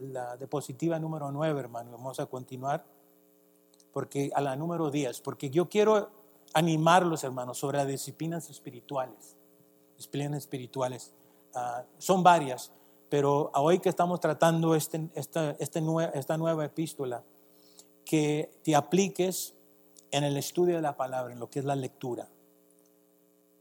la 0.00 0.36
diapositiva 0.36 0.98
número 0.98 1.30
9, 1.30 1.60
hermano, 1.60 1.92
vamos 1.92 2.18
a 2.18 2.26
continuar 2.26 2.84
porque 3.92 4.32
a 4.34 4.40
la 4.40 4.56
número 4.56 4.90
10, 4.90 5.20
porque 5.20 5.48
yo 5.48 5.68
quiero 5.68 6.10
animarlos, 6.54 7.22
hermanos, 7.22 7.58
sobre 7.58 7.78
las 7.78 7.86
disciplinas 7.86 8.50
espirituales. 8.50 9.36
Disciplinas 9.96 10.38
espirituales. 10.38 11.12
Ah, 11.54 11.84
son 11.98 12.24
varias, 12.24 12.72
pero 13.08 13.50
hoy 13.54 13.78
que 13.78 13.88
estamos 13.88 14.20
tratando 14.20 14.74
este, 14.74 15.08
esta, 15.14 15.50
este 15.58 15.82
esta 16.14 16.36
nueva 16.36 16.64
epístola, 16.64 17.22
que 18.04 18.50
te 18.64 18.74
apliques 18.74 19.54
en 20.10 20.24
el 20.24 20.36
estudio 20.36 20.76
de 20.76 20.82
la 20.82 20.96
palabra, 20.96 21.32
en 21.32 21.40
lo 21.40 21.50
que 21.50 21.58
es 21.58 21.64
la 21.64 21.76
lectura. 21.76 22.28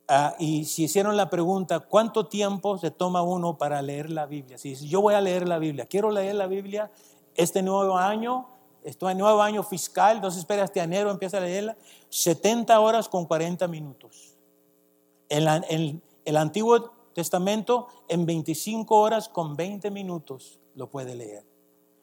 Ah, 0.08 0.36
y 0.40 0.64
si 0.66 0.86
hicieron 0.86 1.18
la 1.18 1.30
pregunta, 1.30 1.82
¿cuánto 1.82 2.28
tiempo 2.28 2.78
se 2.78 2.92
toma 2.92 3.22
uno 3.22 3.58
para 3.58 3.82
leer 3.82 4.10
la 4.10 4.26
Biblia? 4.26 4.58
Si 4.58 4.76
yo 4.88 5.02
voy 5.02 5.16
a 5.16 5.22
leer 5.22 5.48
la 5.48 5.60
Biblia, 5.60 5.86
quiero 5.86 6.12
leer 6.12 6.36
la 6.36 6.48
Biblia 6.48 6.90
este 7.36 7.62
nuevo 7.62 7.98
año, 7.98 8.48
estoy 8.86 9.12
en 9.12 9.18
nuevo 9.18 9.42
año 9.42 9.64
fiscal, 9.64 10.16
entonces 10.16 10.40
espera 10.40 10.64
hasta 10.64 10.82
enero, 10.82 11.12
empieza 11.12 11.38
a 11.38 11.42
leerla, 11.42 11.76
70 12.10 12.80
horas 12.80 13.10
con 13.10 13.26
40 13.26 13.68
minutos. 13.68 14.38
En, 15.28 16.02
el 16.24 16.38
Antiguo 16.38 16.97
Testamento, 17.18 17.88
en 18.08 18.28
25 18.28 18.96
horas 18.96 19.28
con 19.28 19.56
20 19.56 19.90
minutos 19.90 20.60
lo 20.76 20.88
puede 20.88 21.16
leer. 21.16 21.44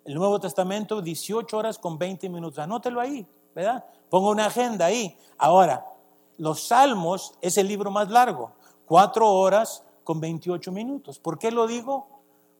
El 0.04 0.16
Nuevo 0.16 0.40
Testamento, 0.40 1.00
18 1.00 1.56
horas 1.56 1.78
con 1.78 1.96
20 1.96 2.28
minutos. 2.28 2.58
Anótelo 2.58 3.00
ahí, 3.00 3.24
¿verdad? 3.54 3.84
Pongo 4.10 4.30
una 4.30 4.46
agenda 4.46 4.86
ahí. 4.86 5.16
Ahora, 5.38 5.86
los 6.36 6.66
Salmos 6.66 7.34
es 7.40 7.56
el 7.58 7.68
libro 7.68 7.92
más 7.92 8.10
largo, 8.10 8.54
cuatro 8.86 9.32
horas 9.32 9.84
con 10.02 10.18
28 10.18 10.72
minutos. 10.72 11.20
¿Por 11.20 11.38
qué 11.38 11.52
lo 11.52 11.68
digo? 11.68 12.08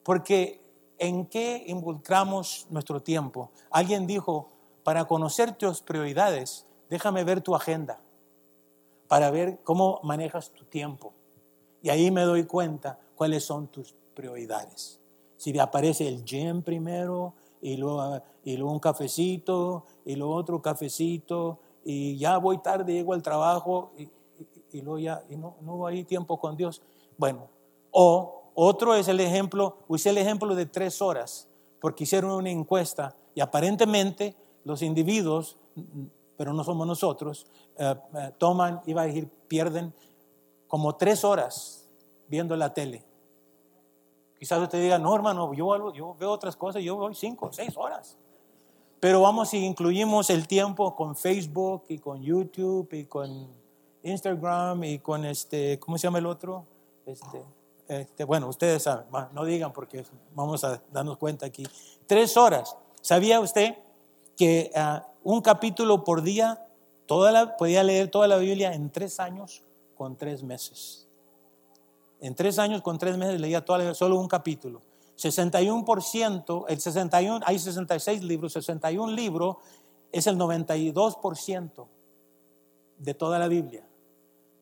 Porque 0.03 0.61
¿en 0.97 1.25
qué 1.25 1.61
involucramos 1.67 2.67
nuestro 2.69 3.01
tiempo? 3.01 3.51
Alguien 3.69 4.07
dijo, 4.07 4.47
para 4.85 5.03
conocer 5.03 5.57
tus 5.57 5.81
prioridades, 5.81 6.65
déjame 6.89 7.25
ver 7.25 7.41
tu 7.41 7.53
agenda, 7.53 7.99
para 9.09 9.29
ver 9.29 9.59
cómo 9.65 9.99
manejas 10.03 10.51
tu 10.51 10.63
tiempo. 10.63 11.11
Y 11.85 11.89
ahí 11.91 12.09
me 12.09 12.23
doy 12.23 12.45
cuenta 12.45 12.97
cuáles 13.13 13.43
son 13.43 13.67
tus 13.67 13.93
prioridades. 14.15 14.99
Si 15.37 15.53
te 15.53 15.61
aparece 15.61 16.07
el 16.07 16.25
gym 16.25 16.63
primero, 16.63 17.35
y 17.61 17.77
luego, 17.77 18.23
y 18.43 18.57
luego 18.57 18.73
un 18.73 18.79
cafecito, 18.79 19.85
y 20.03 20.15
luego 20.15 20.33
otro 20.33 20.59
cafecito, 20.63 21.59
y 21.83 22.17
ya 22.17 22.39
voy 22.39 22.57
tarde, 22.57 22.91
llego 22.91 23.13
al 23.13 23.21
trabajo, 23.21 23.91
y, 23.99 24.09
y, 24.71 24.81
luego 24.81 24.97
ya 24.97 25.23
y 25.29 25.35
no, 25.35 25.57
no 25.61 25.85
hay 25.85 26.03
tiempo 26.03 26.39
con 26.39 26.57
Dios. 26.57 26.81
Bueno, 27.19 27.49
o 27.91 28.45
otro 28.55 28.95
es 28.95 29.07
el 29.07 29.19
ejemplo, 29.19 29.77
usé 29.87 30.09
el 30.09 30.17
ejemplo 30.17 30.55
de 30.55 30.65
tres 30.65 31.03
horas, 31.03 31.47
porque 31.79 32.05
hicieron 32.05 32.31
una 32.31 32.49
encuesta 32.49 33.15
y 33.35 33.41
aparentemente 33.41 34.35
los 34.63 34.81
individuos, 34.81 35.55
pero 36.35 36.51
no 36.51 36.63
somos 36.63 36.87
nosotros, 36.87 37.45
eh, 37.77 37.93
eh, 38.15 38.31
toman, 38.39 38.81
iba 38.87 39.03
a 39.03 39.05
decir, 39.05 39.29
pierden 39.47 39.93
como 40.67 40.95
tres 40.95 41.23
horas 41.23 41.87
viendo 42.27 42.55
la 42.55 42.73
tele. 42.73 43.03
Quizás 44.37 44.61
usted 44.61 44.81
diga, 44.81 44.99
no, 44.99 45.15
hermano, 45.15 45.53
yo, 45.53 45.93
yo 45.93 46.15
veo 46.19 46.31
otras 46.31 46.55
cosas, 46.55 46.83
yo 46.83 46.95
voy 46.95 47.15
cinco, 47.15 47.49
seis 47.51 47.75
horas. 47.75 48.17
Pero 48.99 49.21
vamos, 49.21 49.49
si 49.49 49.63
incluimos 49.63 50.29
el 50.29 50.47
tiempo 50.47 50.95
con 50.95 51.15
Facebook 51.15 51.83
y 51.89 51.99
con 51.99 52.21
YouTube 52.21 52.91
y 52.93 53.05
con 53.05 53.47
Instagram 54.03 54.83
y 54.83 54.99
con 54.99 55.25
este, 55.25 55.79
¿cómo 55.79 55.97
se 55.97 56.07
llama 56.07 56.19
el 56.19 56.25
otro? 56.25 56.65
Este, 57.05 57.43
este, 57.87 58.23
bueno, 58.23 58.47
ustedes 58.47 58.83
saben, 58.83 59.05
no 59.31 59.45
digan 59.45 59.71
porque 59.71 60.03
vamos 60.33 60.63
a 60.63 60.81
darnos 60.91 61.17
cuenta 61.17 61.45
aquí. 61.45 61.65
Tres 62.07 62.35
horas. 62.35 62.75
¿Sabía 63.01 63.39
usted 63.39 63.75
que 64.35 64.71
ah, 64.75 65.07
un 65.23 65.41
capítulo 65.41 66.03
por 66.03 66.21
día 66.21 66.65
toda 67.05 67.31
la, 67.31 67.57
podía 67.57 67.83
leer 67.83 68.09
toda 68.09 68.27
la 68.27 68.37
Biblia 68.37 68.73
en 68.73 68.89
tres 68.89 69.19
años 69.19 69.61
con 69.95 70.15
tres 70.15 70.43
meses? 70.43 71.07
En 72.19 72.35
tres 72.35 72.59
años 72.59 72.81
con 72.81 72.97
tres 72.97 73.17
meses 73.17 73.39
leía 73.39 73.65
toda 73.65 73.93
solo 73.93 74.19
un 74.19 74.27
capítulo. 74.27 74.81
61%, 75.17 76.65
el 76.67 76.79
61, 76.79 77.45
hay 77.45 77.57
66 77.57 78.23
libros, 78.23 78.53
61 78.53 79.13
libros 79.13 79.57
es 80.11 80.27
el 80.27 80.37
92% 80.37 81.87
de 82.97 83.13
toda 83.13 83.39
la 83.39 83.47
Biblia. 83.47 83.85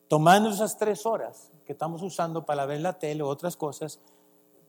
Tomando 0.08 0.50
esas 0.50 0.76
tres 0.76 1.06
horas 1.06 1.50
que 1.64 1.72
estamos 1.72 2.02
usando 2.02 2.44
para 2.44 2.66
ver 2.66 2.80
la 2.80 2.98
tele 2.98 3.22
o 3.22 3.28
otras 3.28 3.56
cosas, 3.56 4.00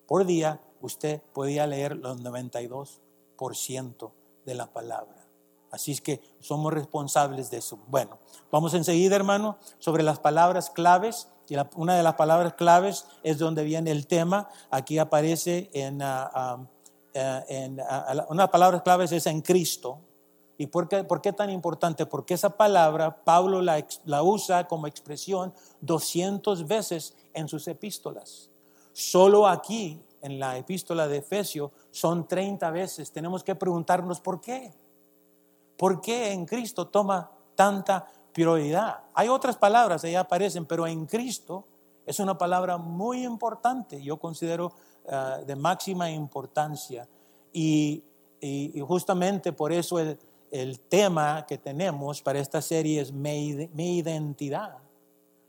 por 0.08 0.26
día 0.26 0.60
usted 0.82 1.22
podía 1.34 1.68
leer 1.68 1.98
los 1.98 2.22
92% 2.22 4.12
de 4.46 4.56
la 4.56 4.68
palabra. 4.68 5.25
Así 5.76 5.92
es 5.92 6.00
que 6.00 6.22
somos 6.40 6.74
responsables 6.74 7.52
de 7.52 7.58
eso. 7.58 7.78
Bueno, 7.88 8.18
vamos 8.50 8.74
enseguida, 8.74 9.18
hermano, 9.18 9.58
sobre 9.78 10.04
las 10.04 10.20
palabras 10.20 10.70
claves 10.70 11.28
y 11.50 11.56
una 11.76 11.98
de 11.98 12.02
las 12.02 12.14
palabras 12.14 12.54
claves 12.54 13.06
es 13.24 13.38
donde 13.38 13.66
viene 13.66 13.92
el 13.92 14.08
tema. 14.08 14.48
Aquí 14.72 14.98
aparece 14.98 15.70
en, 15.74 16.02
uh, 16.02 16.56
um, 16.56 16.62
uh, 16.62 17.44
en 17.50 17.80
uh, 17.82 18.24
una 18.30 18.44
de 18.44 18.46
las 18.46 18.50
palabras 18.50 18.82
claves 18.84 19.12
es 19.12 19.26
en 19.26 19.42
Cristo. 19.42 20.00
¿Y 20.58 20.68
por 20.68 20.88
qué, 20.88 21.04
por 21.04 21.22
qué 21.22 21.34
tan 21.34 21.50
importante? 21.50 22.06
Porque 22.06 22.36
esa 22.36 22.52
palabra 22.52 23.26
Pablo 23.26 23.62
la, 23.62 23.86
la 24.06 24.24
usa 24.24 24.70
como 24.70 24.88
expresión 24.88 25.54
200 25.82 26.66
veces 26.66 27.18
en 27.34 27.50
sus 27.50 27.68
epístolas. 27.68 28.50
Solo 28.94 29.46
aquí, 29.46 30.02
en 30.22 30.40
la 30.40 30.58
epístola 30.58 31.10
de 31.10 31.18
Efesios, 31.18 31.70
son 31.92 32.30
30 32.30 32.72
veces. 32.72 33.12
Tenemos 33.12 33.44
que 33.44 33.56
preguntarnos 33.56 34.22
por 34.22 34.40
qué. 34.40 34.74
¿Por 35.78 36.02
qué 36.02 36.32
en 36.32 36.46
Cristo 36.46 36.88
toma 36.88 37.30
tanta 37.56 38.08
prioridad? 38.34 39.00
Hay 39.14 39.28
otras 39.28 39.58
palabras, 39.58 40.04
ahí 40.04 40.16
aparecen, 40.16 40.66
pero 40.66 40.88
en 40.88 41.06
Cristo 41.06 41.66
es 42.06 42.20
una 42.20 42.38
palabra 42.38 42.78
muy 42.78 43.24
importante, 43.24 44.02
yo 44.02 44.18
considero 44.18 44.72
uh, 45.06 45.46
de 45.46 45.56
máxima 45.56 46.10
importancia. 46.10 47.08
Y, 47.52 48.04
justamente 48.86 49.54
por 49.54 49.72
eso 49.72 49.98
el, 49.98 50.80
tema 50.88 51.46
que 51.48 51.58
tenemos 51.58 52.22
para 52.22 52.40
esta 52.40 52.62
serie 52.62 53.02
es 53.02 53.12
mi 53.12 53.98
identidad, 53.98 54.78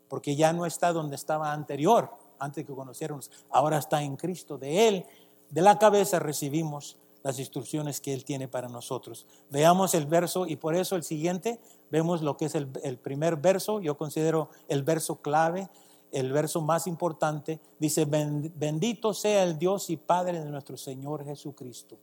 porque 0.09 0.35
ya 0.35 0.53
no 0.55 0.65
está 0.65 0.93
donde 0.93 1.17
estaba 1.17 1.53
anterior 1.53 2.11
antes 2.39 2.65
que 2.65 2.73
conociéramos, 2.73 3.31
ahora 3.51 3.79
está 3.79 4.03
en 4.03 4.17
Cristo. 4.17 4.59
De 4.59 4.89
Él, 4.89 5.07
de 5.51 5.63
la 5.63 5.79
cabeza 5.79 6.19
recibimos 6.19 6.97
las 7.27 7.41
instrucciones 7.41 8.01
que 8.01 8.15
Él 8.15 8.25
tiene 8.25 8.47
para 8.47 8.69
nosotros. 8.69 9.27
Veamos 9.51 9.95
el 9.95 10.07
verso 10.07 10.47
y 10.47 10.55
por 10.55 10.77
eso 10.77 10.95
el 10.95 11.03
siguiente, 11.03 11.59
vemos 11.91 12.23
lo 12.23 12.37
que 12.37 12.45
es 12.45 12.55
el, 12.55 12.69
el 12.85 12.99
primer 12.99 13.35
verso, 13.35 13.81
yo 13.81 13.97
considero 13.97 14.49
el 14.69 14.85
verso 14.85 15.17
clave, 15.17 15.69
el 16.13 16.31
verso 16.31 16.61
más 16.61 16.87
importante, 16.87 17.59
dice, 17.81 18.05
bendito 18.05 19.13
sea 19.13 19.43
el 19.43 19.59
Dios 19.59 19.91
y 19.91 19.97
Padre 19.97 20.39
de 20.39 20.49
nuestro 20.49 20.77
Señor 20.77 21.25
Jesucristo, 21.25 21.99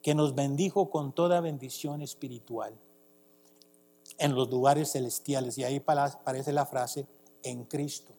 que 0.00 0.14
nos 0.14 0.36
bendijo 0.36 0.90
con 0.90 1.10
toda 1.10 1.40
bendición 1.40 2.00
espiritual 2.00 2.72
en 4.16 4.36
los 4.36 4.48
lugares 4.48 4.92
celestiales. 4.92 5.58
Y 5.58 5.64
ahí 5.64 5.82
aparece 5.84 6.52
la 6.52 6.66
frase, 6.66 7.04
en 7.42 7.64
Cristo. 7.64 8.12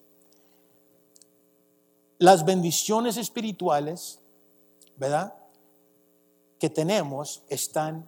Las 2.18 2.44
bendiciones 2.44 3.16
espirituales, 3.16 4.20
¿verdad? 4.98 5.40
Que 6.60 6.70
tenemos 6.70 7.44
están 7.50 8.06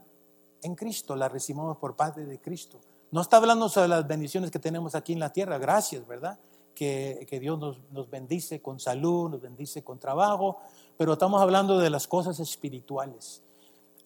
en 0.61 0.75
Cristo, 0.75 1.15
las 1.15 1.31
recibimos 1.31 1.77
por 1.77 1.95
parte 1.95 2.25
de 2.25 2.39
Cristo. 2.39 2.79
No 3.11 3.21
está 3.21 3.37
hablando 3.37 3.67
sobre 3.69 3.87
las 3.87 4.07
bendiciones 4.07 4.51
que 4.51 4.59
tenemos 4.59 4.95
aquí 4.95 5.13
en 5.13 5.19
la 5.19 5.31
tierra, 5.31 5.57
gracias, 5.57 6.07
¿verdad? 6.07 6.37
Que, 6.75 7.25
que 7.29 7.39
Dios 7.39 7.59
nos, 7.59 7.79
nos, 7.91 8.09
bendice 8.09 8.61
con 8.61 8.79
salud, 8.79 9.29
nos 9.29 9.41
bendice 9.41 9.83
con 9.83 9.99
trabajo, 9.99 10.57
pero 10.97 11.13
estamos 11.13 11.41
hablando 11.41 11.77
de 11.77 11.89
las 11.89 12.07
cosas 12.07 12.39
espirituales. 12.39 13.41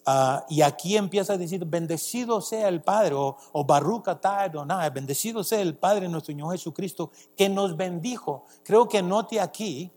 Uh, 0.08 0.42
y 0.50 0.62
aquí 0.62 0.98
empieza 0.98 1.34
a 1.34 1.38
decir, 1.38 1.66
bendecido 1.66 2.40
sea 2.40 2.68
el 2.68 2.82
Padre, 2.82 3.16
o, 3.16 3.38
o 3.54 3.64
Baruch 3.66 4.06
bendecido 4.94 5.44
sea 5.44 5.62
el 5.62 5.76
Padre 5.76 6.08
nuestro 6.08 6.32
Señor 6.32 6.52
Jesucristo, 6.52 7.12
que 7.36 7.50
nos 7.50 7.76
bendijo. 7.76 8.46
Creo 8.64 8.88
que 8.88 9.02
note 9.02 9.40
aquí 9.40 9.92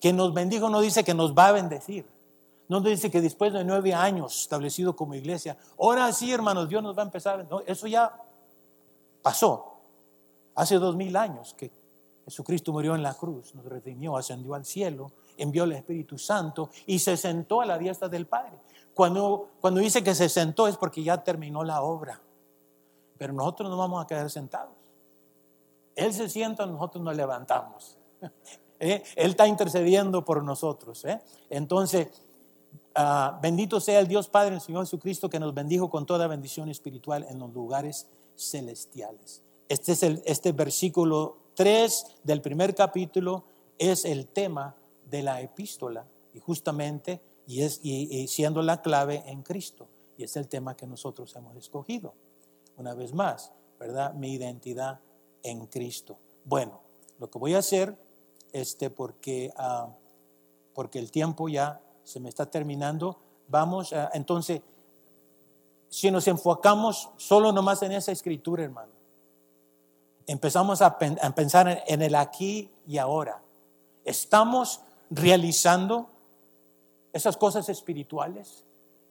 que 0.00 0.12
nos 0.12 0.32
bendijo 0.32 0.70
no 0.70 0.80
dice 0.80 1.04
que 1.04 1.14
nos 1.14 1.34
va 1.34 1.48
a 1.48 1.52
bendecir. 1.52 2.06
No 2.68 2.80
dice 2.80 3.10
que 3.10 3.20
después 3.20 3.52
de 3.52 3.64
nueve 3.64 3.94
años 3.94 4.42
establecido 4.42 4.96
como 4.96 5.14
iglesia, 5.14 5.56
ahora 5.78 6.12
sí, 6.12 6.32
hermanos, 6.32 6.68
Dios 6.68 6.82
nos 6.82 6.96
va 6.96 7.02
a 7.02 7.06
empezar. 7.06 7.46
No, 7.48 7.60
eso 7.60 7.86
ya 7.86 8.12
pasó. 9.22 9.74
Hace 10.54 10.76
dos 10.76 10.96
mil 10.96 11.16
años 11.16 11.54
que 11.54 11.70
Jesucristo 12.24 12.72
murió 12.72 12.96
en 12.96 13.02
la 13.02 13.14
cruz, 13.14 13.54
nos 13.54 13.64
redimió, 13.66 14.16
ascendió 14.16 14.54
al 14.54 14.64
cielo, 14.64 15.12
envió 15.36 15.64
el 15.64 15.72
Espíritu 15.72 16.18
Santo 16.18 16.70
y 16.86 16.98
se 16.98 17.16
sentó 17.16 17.60
a 17.60 17.66
la 17.66 17.78
diestra 17.78 18.08
del 18.08 18.26
Padre. 18.26 18.58
Cuando, 18.94 19.50
cuando 19.60 19.80
dice 19.80 20.02
que 20.02 20.14
se 20.14 20.28
sentó 20.28 20.66
es 20.66 20.76
porque 20.76 21.02
ya 21.02 21.22
terminó 21.22 21.62
la 21.62 21.82
obra. 21.82 22.20
Pero 23.16 23.32
nosotros 23.32 23.70
no 23.70 23.76
vamos 23.76 24.02
a 24.02 24.06
quedar 24.06 24.28
sentados. 24.30 24.74
Él 25.94 26.12
se 26.12 26.28
sienta, 26.28 26.66
nosotros 26.66 27.04
nos 27.04 27.14
levantamos. 27.14 27.96
¿eh? 28.80 29.02
Él 29.14 29.30
está 29.30 29.46
intercediendo 29.46 30.24
por 30.24 30.42
nosotros. 30.42 31.04
¿eh? 31.04 31.20
Entonces, 31.48 32.08
uh, 32.96 33.40
bendito 33.40 33.80
sea 33.80 34.00
el 34.00 34.08
Dios 34.08 34.28
Padre, 34.28 34.54
el 34.54 34.60
Señor 34.60 34.84
Jesucristo, 34.84 35.30
que 35.30 35.38
nos 35.38 35.54
bendijo 35.54 35.90
con 35.90 36.06
toda 36.06 36.26
bendición 36.26 36.68
espiritual 36.68 37.26
en 37.28 37.38
los 37.38 37.52
lugares 37.52 38.08
celestiales. 38.36 39.42
Este 39.68 39.92
es 39.92 40.02
el, 40.02 40.22
este 40.24 40.52
versículo 40.52 41.38
3 41.54 42.06
del 42.22 42.40
primer 42.40 42.74
capítulo, 42.74 43.44
es 43.78 44.04
el 44.04 44.28
tema 44.28 44.76
de 45.10 45.22
la 45.22 45.40
epístola 45.40 46.06
y 46.34 46.40
justamente 46.40 47.20
y, 47.46 47.62
es, 47.62 47.80
y, 47.82 48.26
siendo 48.28 48.62
la 48.62 48.82
clave 48.82 49.22
en 49.26 49.42
Cristo. 49.42 49.88
Y 50.18 50.24
es 50.24 50.36
el 50.36 50.48
tema 50.48 50.76
que 50.76 50.86
nosotros 50.86 51.34
hemos 51.36 51.56
escogido. 51.56 52.14
Una 52.76 52.94
vez 52.94 53.12
más, 53.12 53.52
¿verdad? 53.78 54.14
Mi 54.14 54.32
identidad 54.32 55.00
en 55.42 55.66
Cristo. 55.66 56.18
Bueno, 56.44 56.80
lo 57.18 57.30
que 57.30 57.38
voy 57.38 57.54
a 57.54 57.58
hacer 57.58 57.96
este, 58.52 58.90
porque, 58.90 59.52
uh, 59.58 59.90
porque 60.74 60.98
el 60.98 61.10
tiempo 61.10 61.48
ya 61.48 61.80
se 62.06 62.20
me 62.20 62.28
está 62.28 62.46
terminando. 62.46 63.18
Vamos, 63.48 63.92
entonces, 64.14 64.60
si 65.88 66.10
nos 66.10 66.28
enfocamos 66.28 67.10
solo 67.16 67.50
nomás 67.50 67.82
en 67.82 67.92
esa 67.92 68.12
escritura, 68.12 68.62
hermano, 68.62 68.92
empezamos 70.26 70.82
a 70.82 70.98
pensar 70.98 71.82
en 71.86 72.02
el 72.02 72.14
aquí 72.14 72.70
y 72.86 72.98
ahora. 72.98 73.42
Estamos 74.04 74.80
realizando 75.10 76.08
esas 77.12 77.36
cosas 77.36 77.68
espirituales. 77.68 78.62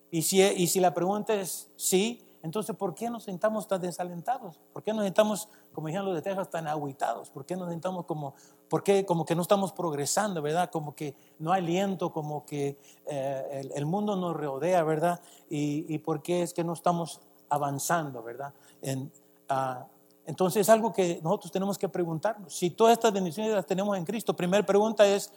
Y 0.09 0.21
si, 0.21 0.41
y 0.41 0.67
si 0.67 0.79
la 0.79 0.93
pregunta 0.93 1.33
es 1.33 1.67
sí, 1.75 2.25
entonces, 2.43 2.75
¿por 2.77 2.95
qué 2.95 3.09
nos 3.09 3.23
sentamos 3.23 3.67
tan 3.67 3.81
desalentados? 3.81 4.57
¿Por 4.71 4.83
qué 4.83 4.93
nos 4.93 5.03
sentamos, 5.03 5.49
como 5.75 5.87
dijeron 5.87 6.07
los 6.07 6.15
de 6.15 6.21
Texas, 6.21 6.49
tan 6.49 6.67
aguitados? 6.67 7.29
¿Por 7.29 7.45
qué 7.45 7.55
nos 7.55 7.69
sentamos 7.69 8.05
como, 8.05 8.33
por 8.69 8.81
qué, 8.81 9.05
como 9.05 9.25
que 9.25 9.35
no 9.35 9.41
estamos 9.41 9.73
progresando, 9.73 10.41
verdad? 10.41 10.71
Como 10.71 10.95
que 10.95 11.15
no 11.37 11.51
hay 11.51 11.61
aliento, 11.61 12.11
como 12.11 12.45
que 12.45 12.77
eh, 13.05 13.47
el, 13.51 13.71
el, 13.75 13.85
mundo 13.85 14.15
nos 14.15 14.35
rodea, 14.35 14.83
¿verdad? 14.83 15.19
Y, 15.49 15.85
y, 15.93 15.99
por 15.99 16.21
qué 16.23 16.41
es 16.41 16.53
que 16.53 16.63
no 16.63 16.73
estamos 16.73 17.21
avanzando, 17.49 18.23
¿verdad? 18.23 18.53
En, 18.81 19.11
uh, 19.49 19.83
entonces, 20.25 20.61
es 20.61 20.69
algo 20.69 20.91
que 20.91 21.19
nosotros 21.21 21.51
tenemos 21.51 21.77
que 21.77 21.87
preguntarnos. 21.87 22.55
Si 22.55 22.71
todas 22.71 22.93
estas 22.93 23.13
bendiciones 23.13 23.53
las 23.53 23.65
tenemos 23.65 23.95
en 23.97 24.05
Cristo, 24.05 24.35
primera 24.35 24.65
pregunta 24.65 25.05
es, 25.05 25.31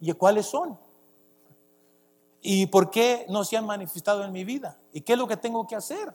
¿y 0.00 0.12
cuáles 0.12 0.46
son? 0.46 0.76
¿Y 2.40 2.66
por 2.66 2.90
qué 2.90 3.24
no 3.28 3.44
se 3.44 3.56
han 3.56 3.66
manifestado 3.66 4.24
en 4.24 4.32
mi 4.32 4.42
vida? 4.42 4.76
¿Y 4.92 5.02
qué 5.02 5.12
es 5.12 5.18
lo 5.18 5.28
que 5.28 5.36
tengo 5.36 5.64
que 5.66 5.76
hacer? 5.76 6.12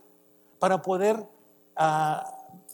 para 0.59 0.81
poder 0.81 1.25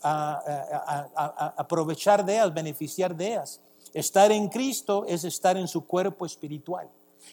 a, 0.04 1.54
aprovechar 1.58 2.26
de 2.26 2.34
ellas, 2.34 2.54
beneficiar 2.54 3.16
de 3.16 3.28
ellas. 3.28 3.62
Estar 3.94 4.32
en 4.32 4.50
Cristo 4.50 5.06
es 5.08 5.24
estar 5.24 5.58
en 5.58 5.68
su 5.68 5.86
cuerpo 5.86 6.26
espiritual, 6.26 6.90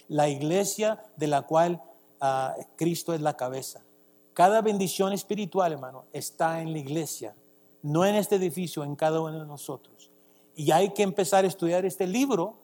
la 0.09 0.29
iglesia 0.29 1.03
de 1.17 1.27
la 1.27 1.43
cual 1.43 1.83
uh, 2.21 2.63
Cristo 2.77 3.15
es 3.15 3.21
la 3.21 3.37
cabeza. 3.37 3.81
Cada 4.35 4.61
bendición 4.61 5.13
espiritual, 5.13 5.73
hermano, 5.73 6.05
está 6.13 6.61
en 6.61 6.73
la 6.73 6.79
iglesia, 6.79 7.35
no 7.83 8.05
en 8.05 8.15
este 8.15 8.37
edificio, 8.37 8.85
en 8.85 8.95
cada 8.95 9.21
uno 9.21 9.41
de 9.41 9.47
nosotros. 9.47 10.11
Y 10.55 10.71
hay 10.71 10.91
que 10.91 11.03
empezar 11.03 11.45
a 11.45 11.49
estudiar 11.49 11.85
este 11.85 12.07
libro 12.07 12.55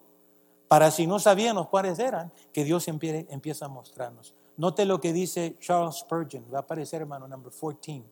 para 0.69 0.91
si 0.91 1.07
no 1.07 1.19
sabíamos 1.19 1.69
cuáles 1.69 1.99
eran, 1.99 2.33
que 2.53 2.65
Dios 2.65 2.89
empieza 2.89 3.65
a 3.65 3.69
mostrarnos. 3.69 4.35
Note 4.57 4.85
lo 4.85 5.01
que 5.01 5.13
dice 5.13 5.57
Charles 5.61 5.97
Spurgeon, 5.97 6.45
va 6.53 6.59
a 6.59 6.61
aparecer 6.63 7.03
hermano 7.03 7.29
number 7.29 7.53
14. 7.53 8.03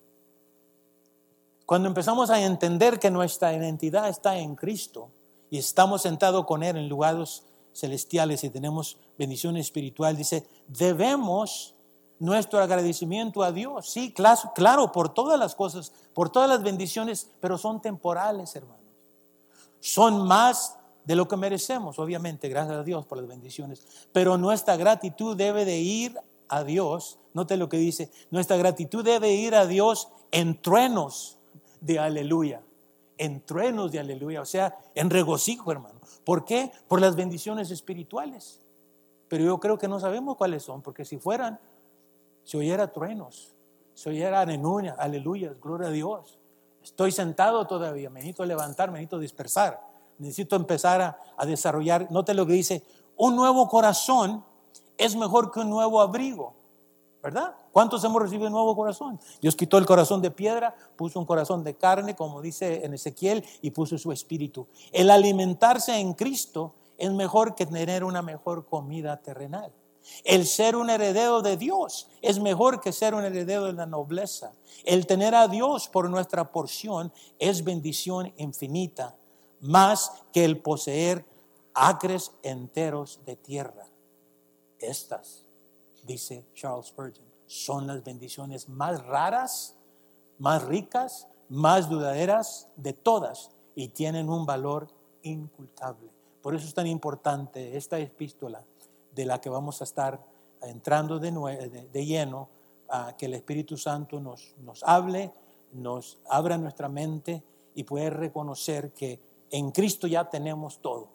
Cuando 1.67 1.89
empezamos 1.89 2.31
a 2.31 2.43
entender 2.43 2.99
que 2.99 3.11
nuestra 3.11 3.55
identidad 3.55 4.09
está 4.09 4.37
en 4.37 4.55
Cristo 4.55 5.11
y 5.51 5.59
estamos 5.59 6.03
sentados 6.03 6.45
con 6.45 6.63
Él 6.63 6.77
en 6.77 6.89
lugares 6.89 7.45
celestiales 7.73 8.45
y 8.45 8.51
tenemos 8.51 8.99
bendición 9.19 9.57
espiritual, 9.57 10.17
dice, 10.17 10.47
debemos 10.69 11.75
nuestro 12.19 12.61
agradecimiento 12.61 13.43
a 13.43 13.51
Dios. 13.51 13.89
Sí, 13.89 14.13
claro, 14.13 14.93
por 14.93 15.15
todas 15.15 15.39
las 15.39 15.55
cosas, 15.55 15.93
por 16.13 16.31
todas 16.31 16.49
las 16.49 16.63
bendiciones, 16.63 17.31
pero 17.41 17.57
son 17.57 17.81
temporales, 17.81 18.55
hermanos. 18.55 18.85
Son 19.81 20.27
más 20.27 20.77
de 21.05 21.17
lo 21.17 21.29
que 21.29 21.37
merecemos, 21.37 21.99
obviamente, 21.99 22.49
gracias 22.49 22.79
a 22.79 22.83
Dios 22.83 23.07
por 23.07 23.19
las 23.19 23.27
bendiciones. 23.27 23.87
Pero 24.13 24.37
nuestra 24.37 24.77
gratitud 24.77 25.37
debe 25.37 25.65
de 25.65 25.79
ir 25.79 26.19
a 26.49 26.63
Dios, 26.63 27.19
note 27.33 27.57
lo 27.57 27.71
que 27.71 27.79
dice, 27.79 28.11
nuestra 28.31 28.57
gratitud 28.59 29.03
debe 29.03 29.33
ir 29.33 29.55
a 29.55 29.67
Dios 29.67 30.09
en 30.31 30.61
truenos 30.61 31.39
de 31.85 31.99
aleluya, 31.99 32.63
en 33.19 33.41
truenos 33.45 33.93
de 33.93 34.01
aleluya, 34.01 34.41
o 34.41 34.45
sea, 34.45 34.77
en 34.95 35.11
regocijo, 35.11 35.71
hermano. 35.71 36.01
¿Por 36.25 36.45
qué? 36.45 36.73
Por 36.89 37.01
las 37.01 37.17
bendiciones 37.17 37.71
espirituales. 37.71 38.61
Pero 39.29 39.45
yo 39.45 39.59
creo 39.59 39.79
que 39.79 39.89
no 39.89 40.01
sabemos 40.01 40.37
cuáles 40.37 40.63
son, 40.63 40.83
porque 40.83 41.05
si 41.05 41.19
fueran, 41.19 41.59
se 42.45 42.57
oyera 42.57 42.93
truenos, 42.93 43.55
se 43.95 44.11
oyera 44.11 44.41
aleluya, 44.41 44.97
aleluya, 44.99 45.55
gloria 45.61 45.89
a 45.89 45.91
Dios. 45.91 46.39
Estoy 46.83 47.13
sentado 47.13 47.67
todavía, 47.67 48.11
me 48.11 48.21
necesito 48.21 48.45
levantar, 48.45 48.91
me 48.91 48.99
necesito 48.99 49.19
dispersar, 49.19 49.81
necesito 50.19 50.57
empezar 50.57 51.01
a, 51.01 51.19
a 51.37 51.47
desarrollar. 51.47 52.11
Note 52.11 52.35
lo 52.35 52.47
que 52.47 52.53
dice, 52.53 52.83
un 53.17 53.37
nuevo 53.37 53.69
corazón 53.69 54.45
es 54.99 55.17
mejor 55.17 55.51
que 55.51 55.61
un 55.61 55.71
nuevo 55.71 56.01
abrigo. 56.01 56.55
¿verdad? 57.25 57.55
¿Cuántos 57.75 58.05
hemos 58.05 58.23
recibido 58.23 58.47
un 58.47 58.53
nuevo 58.53 58.77
corazón? 58.77 59.19
Dios 59.43 59.57
quitó 59.57 59.79
el 59.79 59.85
corazón 59.85 60.23
de 60.23 60.31
piedra, 60.31 60.77
puso 60.95 61.19
un 61.19 61.27
corazón 61.27 61.65
de 61.65 61.75
carne, 61.75 62.15
como 62.15 62.41
dice 62.41 62.85
en 62.85 62.95
Ezequiel, 62.95 63.45
y 63.63 63.73
puso 63.73 63.99
su 63.99 64.13
espíritu. 64.13 64.69
El 64.93 65.11
alimentarse 65.11 65.99
en 65.99 66.15
Cristo 66.15 66.73
es 66.97 67.11
mejor 67.11 67.57
que 67.57 67.67
tener 67.67 68.05
una 68.05 68.23
mejor 68.23 68.67
comida 68.67 69.17
terrenal. 69.17 69.73
El 70.23 70.47
ser 70.47 70.77
un 70.77 70.89
heredero 70.89 71.43
de 71.43 71.57
Dios 71.57 72.07
es 72.23 72.39
mejor 72.39 72.81
que 72.81 72.93
ser 72.93 73.13
un 73.13 73.25
heredero 73.25 73.65
de 73.65 73.73
la 73.73 73.87
nobleza. 73.87 74.53
El 74.85 75.09
tener 75.09 75.35
a 75.35 75.49
Dios 75.49 75.89
por 75.89 76.09
nuestra 76.09 76.53
porción 76.53 77.13
es 77.41 77.65
bendición 77.65 78.33
infinita, 78.37 79.17
más 79.59 80.13
que 80.33 80.45
el 80.45 80.59
poseer 80.59 81.25
acres 81.75 82.31
enteros 82.45 83.19
de 83.27 83.35
tierra. 83.35 83.89
Estas 84.79 85.45
dice 86.05 86.47
Charles 86.55 86.87
Spurgeon, 86.87 87.34
son 87.55 87.87
las 87.87 88.03
bendiciones 88.03 88.69
más 88.69 89.05
raras, 89.07 89.77
más 90.39 90.65
ricas, 90.65 91.29
más 91.49 91.89
dudaderas 91.89 92.69
de 92.75 92.93
todas 92.93 93.51
y 93.77 93.89
tienen 93.89 94.29
un 94.29 94.45
valor 94.45 94.89
incultable. 95.23 96.11
Por 96.43 96.57
eso 96.57 96.67
es 96.67 96.75
tan 96.75 96.89
importante 96.89 97.77
esta 97.77 97.99
epístola 97.99 98.65
de 99.15 99.25
la 99.25 99.41
que 99.41 99.51
vamos 99.51 99.81
a 99.81 99.85
estar 99.85 100.21
entrando 100.63 101.21
de, 101.21 101.31
de, 101.93 102.07
lleno, 102.07 102.49
a 102.89 103.17
que 103.17 103.27
el 103.27 103.35
Espíritu 103.35 103.77
Santo 103.77 104.19
nos, 104.19 104.55
nos 104.59 104.83
hable, 104.83 105.33
nos 105.73 106.19
abra 106.29 106.59
nuestra 106.59 106.89
mente 106.89 107.45
y 107.77 107.85
pueda 107.85 108.11
reconocer 108.11 108.93
que 108.93 109.21
en 109.51 109.71
Cristo 109.71 110.09
ya 110.09 110.29
tenemos 110.29 110.81
todo. 110.81 111.09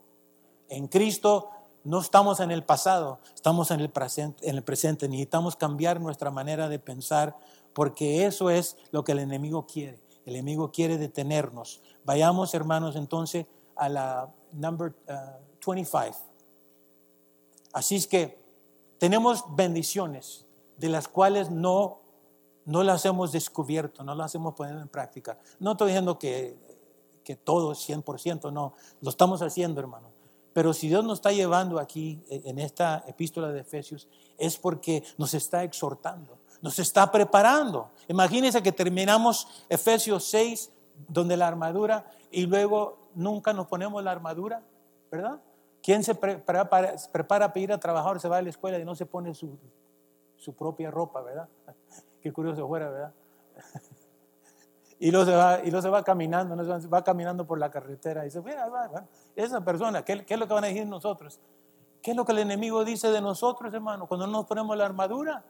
En 0.69 0.87
Cristo 0.87 1.49
no 1.83 1.99
estamos 1.99 2.39
en 2.39 2.51
el 2.51 2.63
pasado, 2.63 3.19
estamos 3.33 3.71
en 3.71 3.79
el, 3.79 3.89
presente. 3.89 5.07
Necesitamos 5.07 5.55
cambiar 5.55 6.01
nuestra 6.01 6.31
manera 6.31 6.69
de 6.69 6.79
pensar 6.79 7.35
porque 7.73 8.25
eso 8.25 8.49
es 8.49 8.77
lo 8.91 9.03
que 9.03 9.13
el 9.13 9.19
enemigo 9.19 9.65
quiere. 9.65 9.99
El 10.25 10.35
enemigo 10.35 10.71
quiere 10.71 10.97
detenernos. 10.97 11.81
Vayamos, 12.03 12.53
hermanos, 12.53 12.95
entonces 12.95 13.45
a 13.75 13.89
la 13.89 14.29
number 14.51 14.93
25. 15.65 16.09
Uh, 16.09 16.29
Así 17.71 17.95
es 17.95 18.07
que 18.07 18.37
tenemos 18.97 19.43
bendiciones 19.55 20.45
de 20.77 20.89
las 20.89 21.07
cuales 21.07 21.49
no, 21.49 21.99
no 22.65 22.83
las 22.83 23.05
hemos 23.05 23.31
descubierto, 23.31 24.03
no 24.03 24.15
las 24.15 24.33
hemos 24.35 24.55
puesto 24.55 24.77
en 24.77 24.87
práctica. 24.87 25.37
No 25.59 25.73
estoy 25.73 25.89
diciendo 25.89 26.17
que, 26.17 26.57
que 27.23 27.35
todo 27.35 27.71
es 27.71 27.87
100%, 27.87 28.51
no, 28.51 28.73
lo 29.01 29.09
estamos 29.09 29.41
haciendo, 29.41 29.79
hermanos. 29.79 30.08
Pero 30.53 30.73
si 30.73 30.87
Dios 30.87 31.03
nos 31.03 31.19
está 31.19 31.31
llevando 31.31 31.79
aquí 31.79 32.21
e, 32.29 32.41
en 32.45 32.59
esta 32.59 33.03
epístola 33.07 33.51
de 33.51 33.61
Efesios, 33.61 34.07
es 34.37 34.57
porque 34.57 35.03
nos 35.17 35.33
está 35.33 35.63
exhortando, 35.63 36.37
nos 36.61 36.79
está 36.79 37.11
preparando. 37.11 37.89
Imagínense 38.07 38.63
que 38.63 38.71
terminamos 38.71 39.47
Efesios 39.69 40.25
6, 40.25 40.71
donde 41.07 41.37
la 41.37 41.47
armadura, 41.47 42.05
y 42.31 42.45
luego 42.45 43.09
nunca 43.15 43.53
nos 43.53 43.67
ponemos 43.67 44.03
la 44.03 44.11
armadura, 44.11 44.63
¿verdad? 45.11 45.39
¿Quién 45.81 46.03
se 46.03 46.15
prepara, 46.15 46.69
para 46.69 47.51
ir 47.55 47.71
a 47.71 47.79
trabajar, 47.79 48.19
se 48.19 48.27
va 48.27 48.37
a 48.37 48.41
la 48.41 48.49
escuela 48.49 48.77
y 48.79 48.85
no 48.85 48.95
se 48.95 49.05
pone 49.05 49.33
su, 49.33 49.57
su 50.35 50.53
propia 50.53 50.91
ropa, 50.91 51.21
¿verdad? 51.21 51.47
Qué 52.21 52.33
curioso 52.33 52.67
fuera, 52.67 52.89
¿verdad? 52.89 53.13
Y 54.99 55.11
luego 55.11 55.25
se 55.25 55.35
va, 55.35 55.59
y 55.59 55.71
luego 55.71 55.81
se 55.81 55.89
va 55.89 56.03
caminando, 56.03 56.55
va 56.89 57.03
caminando 57.03 57.47
por 57.47 57.57
la 57.57 57.71
carretera 57.71 58.21
y 58.21 58.25
dice, 58.25 58.41
mira, 58.41 58.67
va, 58.67 59.05
esa 59.33 59.63
persona, 59.63 60.03
¿qué, 60.03 60.25
¿qué, 60.25 60.33
es 60.33 60.39
lo 60.39 60.45
que 60.45 60.53
van 60.53 60.65
a 60.65 60.67
decir 60.67 60.85
nosotros? 60.85 61.39
¿Qué 62.01 62.11
es 62.11 62.17
lo 62.17 62.25
que 62.25 62.33
el 62.33 62.39
enemigo 62.39 62.83
dice 62.83 63.09
de 63.09 63.21
nosotros, 63.21 63.73
hermano? 63.73 64.07
Cuando 64.07 64.27
no 64.27 64.33
nos 64.33 64.45
ponemos 64.45 64.75
la 64.75 64.85
armadura, 64.85 65.43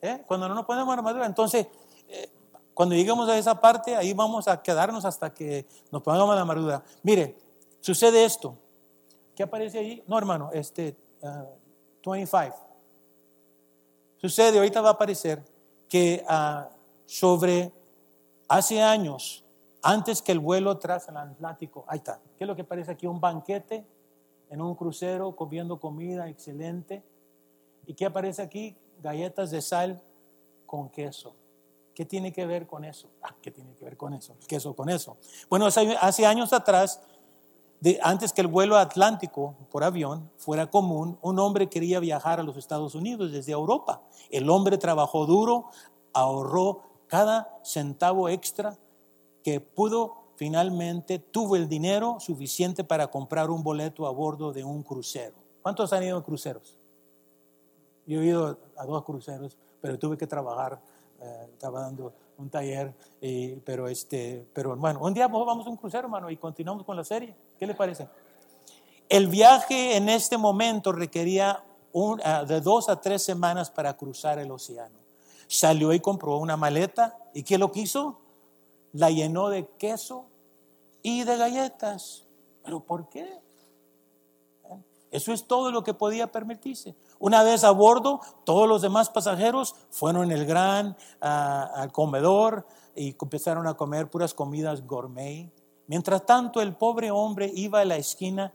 ¿eh? 0.00 0.22
cuando 0.26 0.48
no 0.48 0.54
nos 0.54 0.64
ponemos 0.64 0.88
la 0.88 1.00
armadura, 1.00 1.26
entonces, 1.26 1.66
eh, 2.08 2.30
cuando 2.72 2.94
lleguemos 2.94 3.28
a 3.28 3.36
esa 3.36 3.60
parte, 3.60 3.96
ahí 3.96 4.14
vamos 4.14 4.48
a 4.48 4.62
quedarnos 4.62 5.04
hasta 5.04 5.34
que 5.34 5.66
nos 5.90 6.02
pongamos 6.02 6.34
la 6.34 6.40
armadura. 6.40 6.82
Mire, 7.02 7.36
sucede 7.80 8.24
esto. 8.24 8.56
¿Qué 9.34 9.42
aparece 9.42 9.78
ahí? 9.78 10.02
No, 10.06 10.16
hermano, 10.16 10.50
este, 10.54 10.96
25. 12.04 12.56
Ah, 12.56 12.66
sucede, 14.16 14.58
ahorita 14.58 14.80
va 14.80 14.90
a 14.90 14.92
aparecer 14.92 15.42
que 15.88 16.24
uh, 16.28 16.72
sobre 17.06 17.72
Hace 18.48 18.82
años, 18.82 19.44
antes 19.82 20.22
que 20.22 20.32
el 20.32 20.38
vuelo 20.38 20.78
tras 20.78 21.08
el 21.08 21.16
Atlántico, 21.18 21.84
ahí 21.86 21.98
está, 21.98 22.20
¿qué 22.38 22.44
es 22.44 22.48
lo 22.48 22.56
que 22.56 22.64
parece 22.64 22.90
aquí? 22.90 23.06
Un 23.06 23.20
banquete 23.20 23.86
en 24.48 24.62
un 24.62 24.74
crucero 24.74 25.36
comiendo 25.36 25.78
comida 25.78 26.28
excelente. 26.28 27.02
¿Y 27.86 27.94
qué 27.94 28.06
aparece 28.06 28.42
aquí? 28.42 28.76
Galletas 29.02 29.50
de 29.50 29.60
sal 29.60 30.02
con 30.66 30.88
queso. 30.88 31.34
¿Qué 31.94 32.04
tiene 32.04 32.32
que 32.32 32.46
ver 32.46 32.66
con 32.66 32.84
eso? 32.84 33.08
Ah, 33.22 33.34
¿qué 33.42 33.50
tiene 33.50 33.74
que 33.74 33.84
ver 33.84 33.96
con 33.96 34.14
eso? 34.14 34.34
El 34.40 34.46
queso 34.46 34.74
con 34.74 34.88
eso. 34.88 35.16
Bueno, 35.50 35.66
hace 35.66 36.26
años 36.26 36.52
atrás, 36.52 37.00
antes 38.02 38.32
que 38.32 38.40
el 38.40 38.46
vuelo 38.46 38.76
atlántico 38.76 39.56
por 39.70 39.84
avión 39.84 40.30
fuera 40.36 40.70
común, 40.70 41.18
un 41.22 41.38
hombre 41.38 41.68
quería 41.68 42.00
viajar 42.00 42.40
a 42.40 42.42
los 42.42 42.56
Estados 42.56 42.94
Unidos 42.94 43.32
desde 43.32 43.52
Europa. 43.52 44.02
El 44.30 44.48
hombre 44.48 44.78
trabajó 44.78 45.26
duro, 45.26 45.70
ahorró 46.12 46.82
cada 47.08 47.58
centavo 47.64 48.28
extra 48.28 48.76
que 49.42 49.60
pudo, 49.60 50.16
finalmente 50.36 51.18
tuvo 51.18 51.56
el 51.56 51.68
dinero 51.68 52.20
suficiente 52.20 52.84
para 52.84 53.08
comprar 53.08 53.50
un 53.50 53.62
boleto 53.62 54.06
a 54.06 54.10
bordo 54.10 54.52
de 54.52 54.62
un 54.62 54.82
crucero. 54.82 55.34
¿Cuántos 55.62 55.92
han 55.92 56.04
ido 56.04 56.18
a 56.18 56.24
cruceros? 56.24 56.76
Yo 58.06 58.22
he 58.22 58.26
ido 58.26 58.58
a 58.76 58.86
dos 58.86 59.04
cruceros, 59.04 59.56
pero 59.80 59.98
tuve 59.98 60.16
que 60.16 60.26
trabajar, 60.26 60.80
eh, 61.20 61.48
estaba 61.52 61.80
dando 61.80 62.12
un 62.38 62.48
taller, 62.48 62.94
pero, 63.64 63.88
este, 63.88 64.46
pero 64.54 64.76
bueno, 64.76 65.00
un 65.02 65.12
día 65.12 65.26
vamos 65.26 65.66
a 65.66 65.70
un 65.70 65.76
crucero, 65.76 66.04
hermano, 66.04 66.30
y 66.30 66.36
continuamos 66.36 66.84
con 66.84 66.96
la 66.96 67.04
serie. 67.04 67.34
¿Qué 67.58 67.66
le 67.66 67.74
parece? 67.74 68.08
El 69.08 69.26
viaje 69.26 69.96
en 69.96 70.08
este 70.08 70.38
momento 70.38 70.92
requería 70.92 71.64
ah, 72.22 72.44
de 72.44 72.60
dos 72.60 72.88
a 72.88 73.00
tres 73.00 73.22
semanas 73.22 73.70
para 73.70 73.96
cruzar 73.96 74.38
el 74.38 74.50
océano. 74.50 75.07
Salió 75.48 75.92
y 75.92 76.00
compró 76.00 76.36
una 76.36 76.56
maleta. 76.56 77.18
¿Y 77.34 77.42
qué 77.42 77.58
lo 77.58 77.72
quiso? 77.72 78.20
La 78.92 79.10
llenó 79.10 79.48
de 79.48 79.66
queso 79.78 80.26
y 81.02 81.24
de 81.24 81.36
galletas. 81.36 82.24
¿Pero 82.62 82.80
por 82.80 83.08
qué? 83.08 83.24
¿Eh? 84.64 84.82
Eso 85.10 85.32
es 85.32 85.46
todo 85.46 85.70
lo 85.72 85.82
que 85.82 85.94
podía 85.94 86.30
permitirse. 86.30 86.94
Una 87.18 87.42
vez 87.42 87.64
a 87.64 87.70
bordo, 87.70 88.20
todos 88.44 88.68
los 88.68 88.82
demás 88.82 89.10
pasajeros 89.10 89.74
fueron 89.90 90.24
en 90.24 90.32
el 90.32 90.46
gran 90.46 90.96
ah, 91.20 91.70
al 91.74 91.90
comedor 91.90 92.66
y 92.94 93.16
empezaron 93.20 93.66
a 93.66 93.74
comer 93.74 94.10
puras 94.10 94.34
comidas 94.34 94.86
gourmet. 94.86 95.50
Mientras 95.86 96.26
tanto, 96.26 96.60
el 96.60 96.76
pobre 96.76 97.10
hombre 97.10 97.50
iba 97.54 97.80
a 97.80 97.84
la 97.84 97.96
esquina 97.96 98.52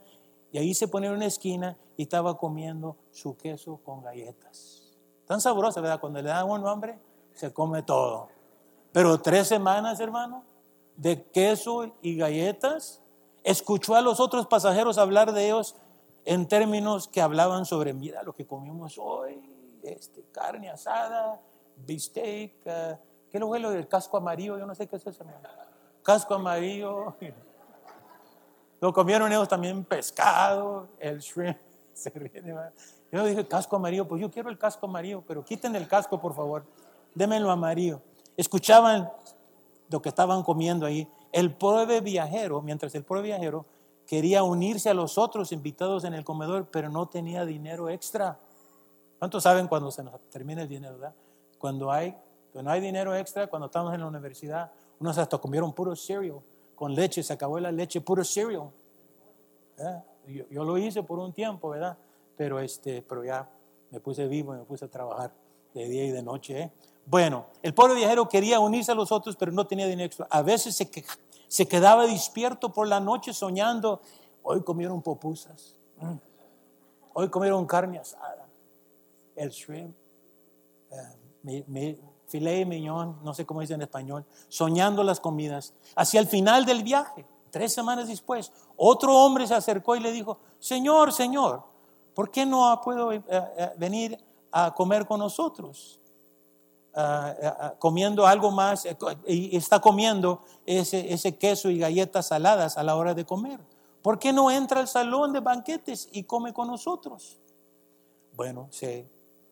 y 0.52 0.58
ahí 0.58 0.72
se 0.72 0.86
ponía 0.86 1.10
en 1.10 1.16
una 1.16 1.26
esquina 1.26 1.76
y 1.96 2.02
estaba 2.02 2.38
comiendo 2.38 2.96
su 3.10 3.36
queso 3.36 3.80
con 3.84 4.02
galletas. 4.02 4.83
Tan 5.26 5.40
sabrosa, 5.40 5.80
¿verdad? 5.80 6.00
Cuando 6.00 6.20
le 6.20 6.28
da 6.28 6.44
un 6.44 6.66
hambre, 6.66 6.98
se 7.34 7.52
come 7.52 7.82
todo. 7.82 8.28
Pero 8.92 9.20
tres 9.20 9.48
semanas, 9.48 10.00
hermano, 10.00 10.44
de 10.96 11.24
queso 11.24 11.92
y 12.02 12.16
galletas, 12.16 13.00
escuchó 13.42 13.94
a 13.94 14.00
los 14.00 14.20
otros 14.20 14.46
pasajeros 14.46 14.98
hablar 14.98 15.32
de 15.32 15.46
ellos 15.46 15.76
en 16.24 16.46
términos 16.46 17.08
que 17.08 17.20
hablaban 17.20 17.66
sobre, 17.66 17.92
mira 17.92 18.22
lo 18.22 18.32
que 18.32 18.46
comimos 18.46 18.96
hoy, 18.98 19.80
este, 19.82 20.24
carne 20.32 20.70
asada, 20.70 21.40
bistec, 21.76 22.54
uh, 22.64 22.96
¿qué 23.30 23.38
es 23.38 23.40
lo, 23.40 23.70
del 23.70 23.86
casco 23.88 24.16
amarillo? 24.16 24.58
Yo 24.58 24.66
no 24.66 24.74
sé 24.74 24.86
qué 24.86 24.96
es 24.96 25.06
eso. 25.06 25.24
Casco 26.02 26.34
amarillo. 26.34 27.14
Lo 28.80 28.92
comieron 28.92 29.32
ellos 29.32 29.48
también 29.48 29.82
pescado, 29.84 30.88
el 30.98 31.18
shrimp. 31.20 31.56
Se 31.94 32.10
ríen, 32.10 32.54
yo 33.18 33.24
dije, 33.24 33.46
casco 33.46 33.76
amarillo, 33.76 34.08
pues 34.08 34.20
yo 34.20 34.30
quiero 34.30 34.50
el 34.50 34.58
casco 34.58 34.86
amarillo, 34.86 35.22
pero 35.26 35.44
quiten 35.44 35.76
el 35.76 35.86
casco, 35.86 36.20
por 36.20 36.34
favor, 36.34 36.64
démenlo 37.14 37.50
amarillo. 37.50 38.00
Escuchaban 38.36 39.10
lo 39.88 40.02
que 40.02 40.08
estaban 40.08 40.42
comiendo 40.42 40.86
ahí. 40.86 41.08
El 41.32 41.52
pobre 41.54 42.00
viajero, 42.00 42.60
mientras 42.60 42.94
el 42.94 43.04
pobre 43.04 43.22
viajero 43.22 43.66
quería 44.06 44.42
unirse 44.42 44.90
a 44.90 44.94
los 44.94 45.18
otros 45.18 45.52
invitados 45.52 46.04
en 46.04 46.14
el 46.14 46.24
comedor, 46.24 46.66
pero 46.70 46.88
no 46.88 47.06
tenía 47.06 47.44
dinero 47.44 47.88
extra. 47.88 48.38
¿Cuántos 49.18 49.42
saben 49.42 49.68
cuando 49.68 49.90
se 49.90 50.02
nos 50.02 50.20
termina 50.30 50.62
el 50.62 50.68
dinero? 50.68 50.94
¿verdad? 50.94 51.14
Cuando 51.58 51.90
hay, 51.90 52.16
cuando 52.52 52.70
hay 52.70 52.80
dinero 52.80 53.14
extra, 53.14 53.46
cuando 53.46 53.66
estamos 53.66 53.94
en 53.94 54.00
la 54.00 54.06
universidad, 54.06 54.70
unos 55.00 55.16
hasta 55.18 55.38
comieron 55.38 55.72
puro 55.72 55.96
cereal, 55.96 56.40
con 56.74 56.94
leche, 56.94 57.22
se 57.22 57.32
acabó 57.32 57.58
la 57.58 57.72
leche, 57.72 58.00
puro 58.00 58.24
cereal. 58.24 58.70
Yo, 60.26 60.44
yo, 60.50 60.64
lo 60.64 60.78
hice 60.78 61.02
por 61.02 61.18
un 61.18 61.32
tiempo, 61.32 61.70
¿verdad? 61.70 61.96
Pero, 62.36 62.60
este, 62.60 63.02
pero 63.02 63.24
ya 63.24 63.48
me 63.90 64.00
puse 64.00 64.26
vivo 64.26 64.54
y 64.54 64.58
me 64.58 64.64
puse 64.64 64.84
a 64.84 64.88
trabajar 64.88 65.32
de 65.72 65.88
día 65.88 66.04
y 66.04 66.10
de 66.10 66.22
noche. 66.22 66.60
¿eh? 66.60 66.72
Bueno, 67.06 67.46
el 67.62 67.74
pobre 67.74 67.94
viajero 67.94 68.28
quería 68.28 68.60
unirse 68.60 68.92
a 68.92 68.94
los 68.94 69.12
otros, 69.12 69.36
pero 69.36 69.52
no 69.52 69.66
tenía 69.66 69.86
dinero 69.86 70.06
extra. 70.06 70.26
A 70.30 70.42
veces 70.42 70.74
se, 70.74 70.88
Se 71.48 71.66
quedaba 71.68 72.06
despierto 72.06 72.72
por 72.72 72.88
la 72.88 73.00
noche 73.00 73.32
soñando, 73.32 74.00
hoy 74.42 74.62
comieron 74.62 75.02
popusas, 75.02 75.76
mm. 75.98 76.14
hoy 77.12 77.28
comieron 77.28 77.66
carne 77.66 77.98
asada, 77.98 78.46
el 79.36 79.50
shrimp, 79.50 79.94
eh, 80.90 81.98
filet 82.26 82.66
miñón, 82.66 83.18
no 83.22 83.34
sé 83.34 83.44
cómo 83.44 83.60
dice 83.60 83.74
en 83.74 83.82
español, 83.82 84.24
soñando 84.48 85.04
las 85.04 85.20
comidas. 85.20 85.74
Hacia 85.94 86.20
el 86.20 86.26
final 86.26 86.64
del 86.64 86.82
viaje, 86.82 87.26
tres 87.50 87.72
semanas 87.72 88.08
después, 88.08 88.50
otro 88.76 89.14
hombre 89.14 89.46
se 89.46 89.54
acercó 89.54 89.94
y 89.94 90.00
le 90.00 90.10
dijo, 90.10 90.38
Señor, 90.58 91.12
Señor, 91.12 91.62
¿por 92.14 92.30
qué 92.30 92.46
no 92.46 92.80
puedo 92.82 93.12
eh, 93.12 93.22
eh, 93.28 93.70
venir 93.76 94.18
a 94.50 94.72
comer 94.74 95.06
con 95.06 95.20
nosotros? 95.20 96.00
Ah, 96.96 97.34
ah, 97.42 97.56
ah, 97.58 97.74
comiendo 97.76 98.24
algo 98.24 98.52
más 98.52 98.86
eh, 98.86 98.96
y 99.26 99.56
está 99.56 99.80
comiendo 99.80 100.40
ese, 100.64 101.12
ese 101.12 101.36
queso 101.36 101.68
y 101.68 101.80
galletas 101.80 102.28
saladas 102.28 102.78
a 102.78 102.84
la 102.84 102.94
hora 102.94 103.14
de 103.14 103.24
comer. 103.24 103.58
¿Por 104.00 104.20
qué 104.20 104.32
no 104.32 104.48
entra 104.48 104.78
al 104.78 104.86
salón 104.86 105.32
de 105.32 105.40
banquetes 105.40 106.08
y 106.12 106.22
come 106.22 106.52
con 106.52 106.68
nosotros? 106.68 107.40
Bueno, 108.36 108.68
se, 108.70 109.08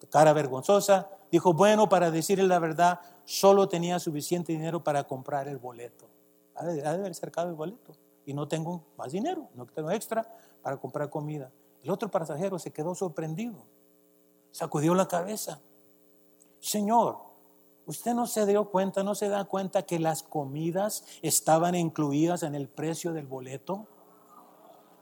cara 0.09 0.33
vergonzosa, 0.33 1.09
dijo, 1.33 1.53
bueno, 1.53 1.89
para 1.89 2.13
decirle 2.13 2.47
la 2.47 2.61
verdad, 2.61 3.01
solo 3.25 3.69
tenía 3.69 3.99
suficiente 3.99 4.53
dinero 4.53 4.85
para 4.85 5.03
comprar 5.05 5.49
el 5.49 5.59
boleto. 5.59 6.07
Ha 6.55 6.67
de, 6.67 6.87
haber 6.87 7.15
cercado 7.17 7.49
el 7.49 7.55
boleto 7.55 7.93
y 8.25 8.35
no 8.35 8.47
tengo 8.47 8.85
más 8.97 9.11
dinero, 9.11 9.49
no 9.55 9.67
tengo 9.67 9.91
extra 9.91 10.29
para 10.63 10.77
comprar 10.77 11.11
comida. 11.11 11.51
El 11.83 11.91
otro 11.91 12.11
pasajero 12.11 12.59
se 12.59 12.73
quedó 12.73 12.95
sorprendido, 12.95 13.65
sacudió 14.51 14.95
la 14.95 15.09
cabeza. 15.09 15.61
Señor, 16.61 17.33
¿Usted 17.85 18.15
no 18.15 18.27
se 18.27 18.47
dio 18.47 18.71
cuenta, 18.71 19.03
no 19.03 19.15
se 19.15 19.29
da 19.29 19.45
cuenta 19.45 19.83
que 19.83 19.99
las 19.99 20.23
comidas 20.23 21.05
estaban 21.21 21.75
incluidas 21.75 22.45
en 22.45 22.55
el 22.55 22.69
precio 22.69 23.13
del 23.13 23.27
boleto? 23.27 23.87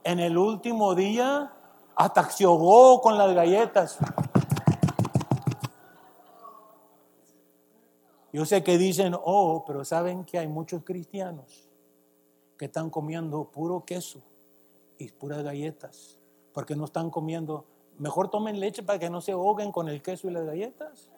En 0.03 0.19
el 0.19 0.39
último 0.39 0.95
día, 0.95 1.53
hasta 1.95 2.27
con 3.03 3.19
las 3.19 3.35
galletas. 3.35 3.99
Yo 8.33 8.47
sé 8.47 8.65
que 8.65 8.79
dicen, 8.79 9.15
oh, 9.23 9.65
pero 9.67 9.85
saben 9.85 10.25
que 10.25 10.39
hay 10.39 10.49
muchos 10.49 10.83
cristianos 10.83 11.69
que 12.57 12.67
están 12.67 12.89
comiendo 12.89 13.45
puro 13.51 13.85
queso 13.85 14.23
y 14.97 15.09
puras 15.09 15.43
galletas, 15.43 16.17
porque 16.53 16.77
no 16.77 16.85
están 16.85 17.11
comiendo. 17.11 17.65
Mejor 17.99 18.31
tomen 18.31 18.61
leche 18.61 18.83
para 18.83 18.99
que 18.99 19.11
no 19.11 19.21
se 19.21 19.33
ahoguen 19.33 19.73
con 19.73 19.89
el 19.89 20.03
queso 20.03 20.29
y 20.29 20.33
las 20.33 20.45
galletas. 20.45 21.09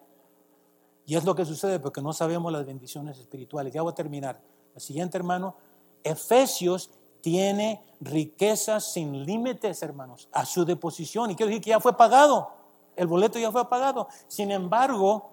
Y 1.07 1.17
es 1.17 1.25
lo 1.25 1.35
que 1.35 1.45
sucede 1.45 1.81
porque 1.81 2.01
no 2.01 2.13
sabemos 2.13 2.53
las 2.53 2.67
bendiciones 2.67 3.19
espirituales. 3.19 3.73
Ya 3.73 3.83
voy 3.83 3.93
a 3.93 3.95
terminar. 3.95 4.41
El 4.75 4.81
siguiente, 4.81 5.19
hermano, 5.19 5.57
Efesios 6.03 6.91
tiene 7.21 7.81
riquezas 8.01 8.93
sin 8.93 9.25
límites, 9.25 9.83
hermanos, 9.83 10.29
a 10.33 10.45
su 10.45 10.65
deposición. 10.65 11.31
Y 11.31 11.37
quiero 11.37 11.49
decir 11.49 11.63
que 11.63 11.71
ya 11.71 11.81
fue 11.81 11.97
pagado. 11.97 12.51
El 12.97 13.07
boleto 13.07 13.39
ya 13.39 13.51
fue 13.51 13.69
pagado. 13.69 14.09
Sin 14.29 14.51
embargo, 14.51 15.31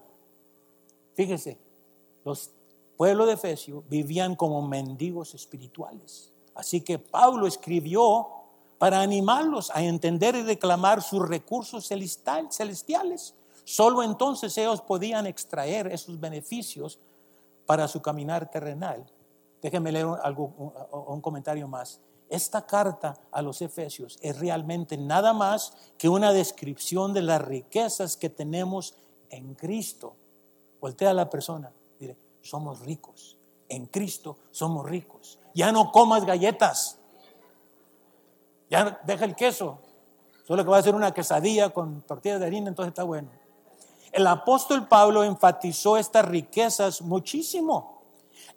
fíjese, 1.14 1.58
los 2.24 2.52
pueblos 2.96 3.28
de 3.28 3.34
Efesios 3.34 3.84
vivían 3.90 4.36
como 4.36 4.62
mendigos 4.62 5.34
espirituales. 5.34 6.32
Así 6.56 6.82
que 6.82 7.00
Pablo 7.00 7.48
escribió 7.48 8.39
para 8.80 9.02
animarlos 9.02 9.70
a 9.76 9.84
entender 9.84 10.36
y 10.36 10.42
reclamar 10.42 11.04
sus 11.04 11.28
recursos 11.28 11.88
celestiales. 11.88 13.36
Solo 13.66 14.02
entonces 14.02 14.58
ellos 14.58 14.82
podían 14.82 15.28
extraer 15.28 15.88
esos 15.88 16.20
beneficios 16.20 16.98
para 17.68 17.88
su 17.88 18.02
caminar 18.02 18.50
terrenal. 18.50 19.06
Déjenme 19.62 19.92
leer 19.92 20.08
algo, 20.24 20.74
un 21.08 21.22
comentario 21.22 21.68
más. 21.68 22.00
Esta 22.30 22.66
carta 22.66 23.20
a 23.32 23.42
los 23.42 23.62
Efesios 23.62 24.18
es 24.22 24.40
realmente 24.40 24.98
nada 24.98 25.34
más 25.34 25.74
que 25.98 26.08
una 26.08 26.32
descripción 26.32 27.14
de 27.14 27.22
las 27.22 27.42
riquezas 27.42 28.16
que 28.18 28.30
tenemos 28.30 28.96
en 29.30 29.56
Cristo. 29.56 30.16
Voltea 30.80 31.10
a 31.10 31.14
la 31.14 31.30
persona, 31.30 31.72
diré, 32.00 32.18
somos 32.42 32.80
ricos. 32.80 33.38
En 33.68 33.88
Cristo 33.88 34.38
somos 34.52 34.88
ricos. 34.88 35.38
Ya 35.54 35.72
no 35.72 35.92
comas 35.92 36.26
galletas. 36.26 37.00
Ya 38.70 39.00
deja 39.06 39.26
el 39.26 39.36
queso. 39.36 39.80
Solo 40.48 40.64
que 40.64 40.70
va 40.70 40.78
a 40.78 40.80
hacer 40.80 40.96
una 40.96 41.14
quesadilla 41.14 41.70
con 41.70 42.02
tortillas 42.02 42.40
de 42.40 42.46
harina, 42.46 42.70
entonces 42.70 42.90
está 42.90 43.04
bueno. 43.04 43.30
El 44.12 44.26
apóstol 44.26 44.88
Pablo 44.88 45.24
enfatizó 45.24 45.98
estas 45.98 46.26
riquezas 46.26 47.02
muchísimo. 47.02 48.00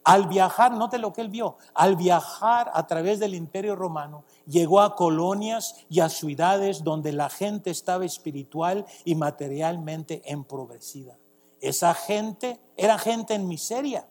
Al 0.05 0.27
viajar, 0.27 0.73
note 0.73 0.99
lo 0.99 1.13
que 1.13 1.21
él 1.21 1.29
vio, 1.29 1.57
al 1.75 1.97
viajar 1.97 2.71
a 2.75 2.87
través 2.87 3.21
del 3.21 3.35
imperio 3.35 3.77
romano, 3.77 4.25
llegó 4.47 4.81
a 4.81 4.97
colonias 4.97 5.77
y 5.89 6.01
a 6.01 6.09
ciudades 6.09 6.83
donde 6.83 7.13
la 7.13 7.29
gente 7.29 7.71
estaba 7.71 8.05
espiritual 8.05 8.85
y 9.05 9.15
materialmente 9.15 10.23
empobrecida. 10.25 11.19
Esa 11.61 11.95
gente 11.95 12.59
era 12.77 12.99
gente 12.99 13.35
en 13.35 13.47
miseria. 13.47 14.07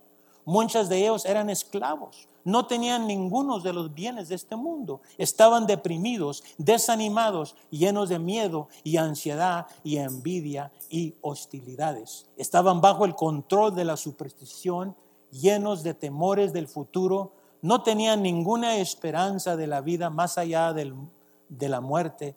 Muchos 0.45 0.89
de 0.89 0.99
ellos 0.99 1.25
eran 1.25 1.49
esclavos 1.49 2.27
no 2.43 2.65
tenían 2.65 3.07
ninguno 3.07 3.59
de 3.59 3.73
los 3.73 3.93
bienes 3.93 4.29
de 4.29 4.35
este 4.35 4.55
mundo. 4.55 5.01
Estaban 5.17 5.67
deprimidos, 5.67 6.43
desanimados, 6.57 7.55
llenos 7.69 8.09
de 8.09 8.19
miedo 8.19 8.67
y 8.83 8.97
ansiedad 8.97 9.67
y 9.83 9.97
envidia 9.97 10.71
y 10.89 11.15
hostilidades. 11.21 12.25
Estaban 12.37 12.81
bajo 12.81 13.05
el 13.05 13.15
control 13.15 13.75
de 13.75 13.85
la 13.85 13.97
superstición, 13.97 14.95
llenos 15.31 15.83
de 15.83 15.93
temores 15.93 16.53
del 16.53 16.67
futuro. 16.67 17.33
No 17.61 17.83
tenían 17.83 18.23
ninguna 18.23 18.77
esperanza 18.77 19.55
de 19.55 19.67
la 19.67 19.81
vida 19.81 20.09
más 20.09 20.37
allá 20.37 20.73
de 20.73 21.69
la 21.69 21.81
muerte. 21.81 22.35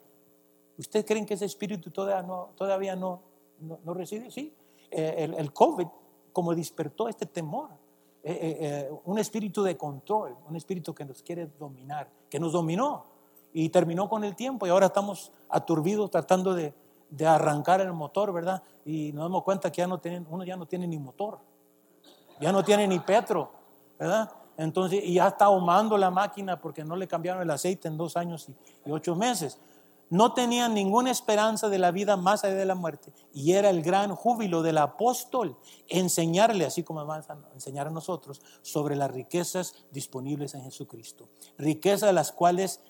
¿Ustedes 0.76 1.06
creen 1.06 1.24
que 1.24 1.34
ese 1.34 1.46
espíritu 1.46 1.90
todavía 1.90 2.22
no, 2.22 2.50
todavía 2.56 2.96
no, 2.96 3.22
no, 3.60 3.94
reside? 3.94 4.30
Sí. 4.30 4.52
Eh, 4.90 5.14
el, 5.18 5.34
el 5.34 5.52
COVID 5.52 5.86
como 6.32 6.54
despertó 6.54 7.08
este 7.08 7.26
temor 7.26 7.70
eh, 8.26 8.32
eh, 8.32 8.56
eh, 8.60 8.90
un 9.04 9.18
espíritu 9.18 9.62
de 9.62 9.76
control, 9.76 10.34
un 10.48 10.56
espíritu 10.56 10.94
que 10.94 11.04
nos 11.04 11.22
quiere 11.22 11.46
dominar, 11.58 12.08
que 12.30 12.40
nos 12.40 12.52
dominó 12.52 13.04
y 13.52 13.68
terminó 13.68 14.08
con 14.08 14.24
el 14.24 14.34
tiempo 14.34 14.66
y 14.66 14.70
ahora 14.70 14.86
estamos 14.86 15.30
aturbidos 15.50 16.10
tratando 16.10 16.54
de, 16.54 16.72
de 17.10 17.26
arrancar 17.26 17.82
el 17.82 17.92
motor, 17.92 18.32
¿verdad? 18.32 18.62
Y 18.86 19.12
nos 19.12 19.24
damos 19.24 19.42
cuenta 19.42 19.70
que 19.70 19.82
ya 19.82 19.86
no 19.86 19.98
tienen, 19.98 20.26
uno 20.30 20.42
ya 20.42 20.56
no 20.56 20.64
tiene 20.64 20.86
ni 20.86 20.98
motor, 20.98 21.38
ya 22.40 22.50
no 22.50 22.64
tiene 22.64 22.88
ni 22.88 22.98
petro, 22.98 23.50
¿verdad? 23.98 24.32
Entonces, 24.56 25.00
y 25.04 25.14
ya 25.14 25.28
está 25.28 25.44
ahumando 25.44 25.98
la 25.98 26.10
máquina 26.10 26.58
porque 26.58 26.82
no 26.82 26.96
le 26.96 27.06
cambiaron 27.06 27.42
el 27.42 27.50
aceite 27.50 27.88
en 27.88 27.98
dos 27.98 28.16
años 28.16 28.48
y 28.86 28.90
ocho 28.90 29.14
meses 29.14 29.60
no 30.10 30.32
tenían 30.34 30.74
ninguna 30.74 31.10
esperanza 31.10 31.68
de 31.68 31.78
la 31.78 31.90
vida 31.90 32.16
más 32.16 32.44
allá 32.44 32.54
de 32.54 32.64
la 32.64 32.74
muerte. 32.74 33.12
Y 33.32 33.52
era 33.52 33.70
el 33.70 33.82
gran 33.82 34.14
júbilo 34.14 34.62
del 34.62 34.78
apóstol 34.78 35.56
enseñarle, 35.88 36.66
así 36.66 36.82
como 36.82 37.04
van 37.04 37.22
a 37.28 37.38
enseñar 37.54 37.86
a 37.86 37.90
nosotros, 37.90 38.40
sobre 38.62 38.96
las 38.96 39.10
riquezas 39.10 39.74
disponibles 39.90 40.54
en 40.54 40.62
Jesucristo. 40.62 41.28
Riquezas 41.58 42.12
las 42.14 42.32
cuales, 42.32 42.80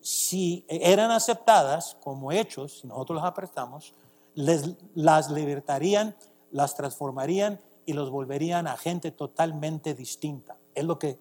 si 0.00 0.64
eran 0.68 1.10
aceptadas 1.10 1.96
como 2.02 2.32
hechos, 2.32 2.80
si 2.80 2.86
nosotros 2.86 3.16
las 3.16 3.26
aprestamos, 3.26 3.94
las 4.34 5.30
libertarían, 5.30 6.16
las 6.50 6.74
transformarían 6.74 7.60
y 7.84 7.92
los 7.92 8.10
volverían 8.10 8.66
a 8.66 8.76
gente 8.76 9.10
totalmente 9.12 9.94
distinta. 9.94 10.56
Es 10.74 10.84
lo 10.84 10.98
que 10.98 11.18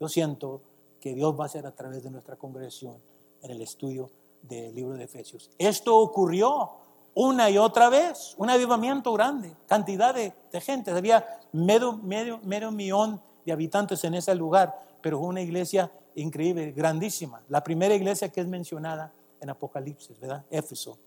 yo 0.00 0.08
siento 0.08 0.62
que 1.00 1.14
Dios 1.14 1.38
va 1.38 1.44
a 1.44 1.46
hacer 1.46 1.66
a 1.66 1.74
través 1.74 2.02
de 2.02 2.10
nuestra 2.10 2.36
congregación 2.36 2.96
en 3.42 3.50
el 3.50 3.60
estudio 3.60 4.10
del 4.42 4.74
libro 4.74 4.94
de 4.94 5.04
Efesios. 5.04 5.50
Esto 5.58 5.96
ocurrió 5.96 6.70
una 7.14 7.50
y 7.50 7.58
otra 7.58 7.90
vez, 7.90 8.34
un 8.38 8.50
avivamiento 8.50 9.12
grande, 9.12 9.54
cantidad 9.66 10.14
de, 10.14 10.32
gente, 10.60 10.90
había 10.90 11.26
medio, 11.52 11.92
medio, 11.94 12.38
medio 12.42 12.70
millón 12.70 13.20
de 13.44 13.52
habitantes 13.52 14.02
en 14.04 14.14
ese 14.14 14.34
lugar, 14.34 14.78
pero 15.00 15.18
fue 15.18 15.28
una 15.28 15.42
iglesia 15.42 15.90
increíble, 16.14 16.72
grandísima, 16.72 17.42
la 17.48 17.62
primera 17.62 17.94
iglesia 17.94 18.30
que 18.30 18.40
es 18.40 18.46
mencionada 18.46 19.12
en 19.40 19.50
Apocalipsis, 19.50 20.18
¿verdad? 20.20 20.44
Éfeso. 20.50 20.98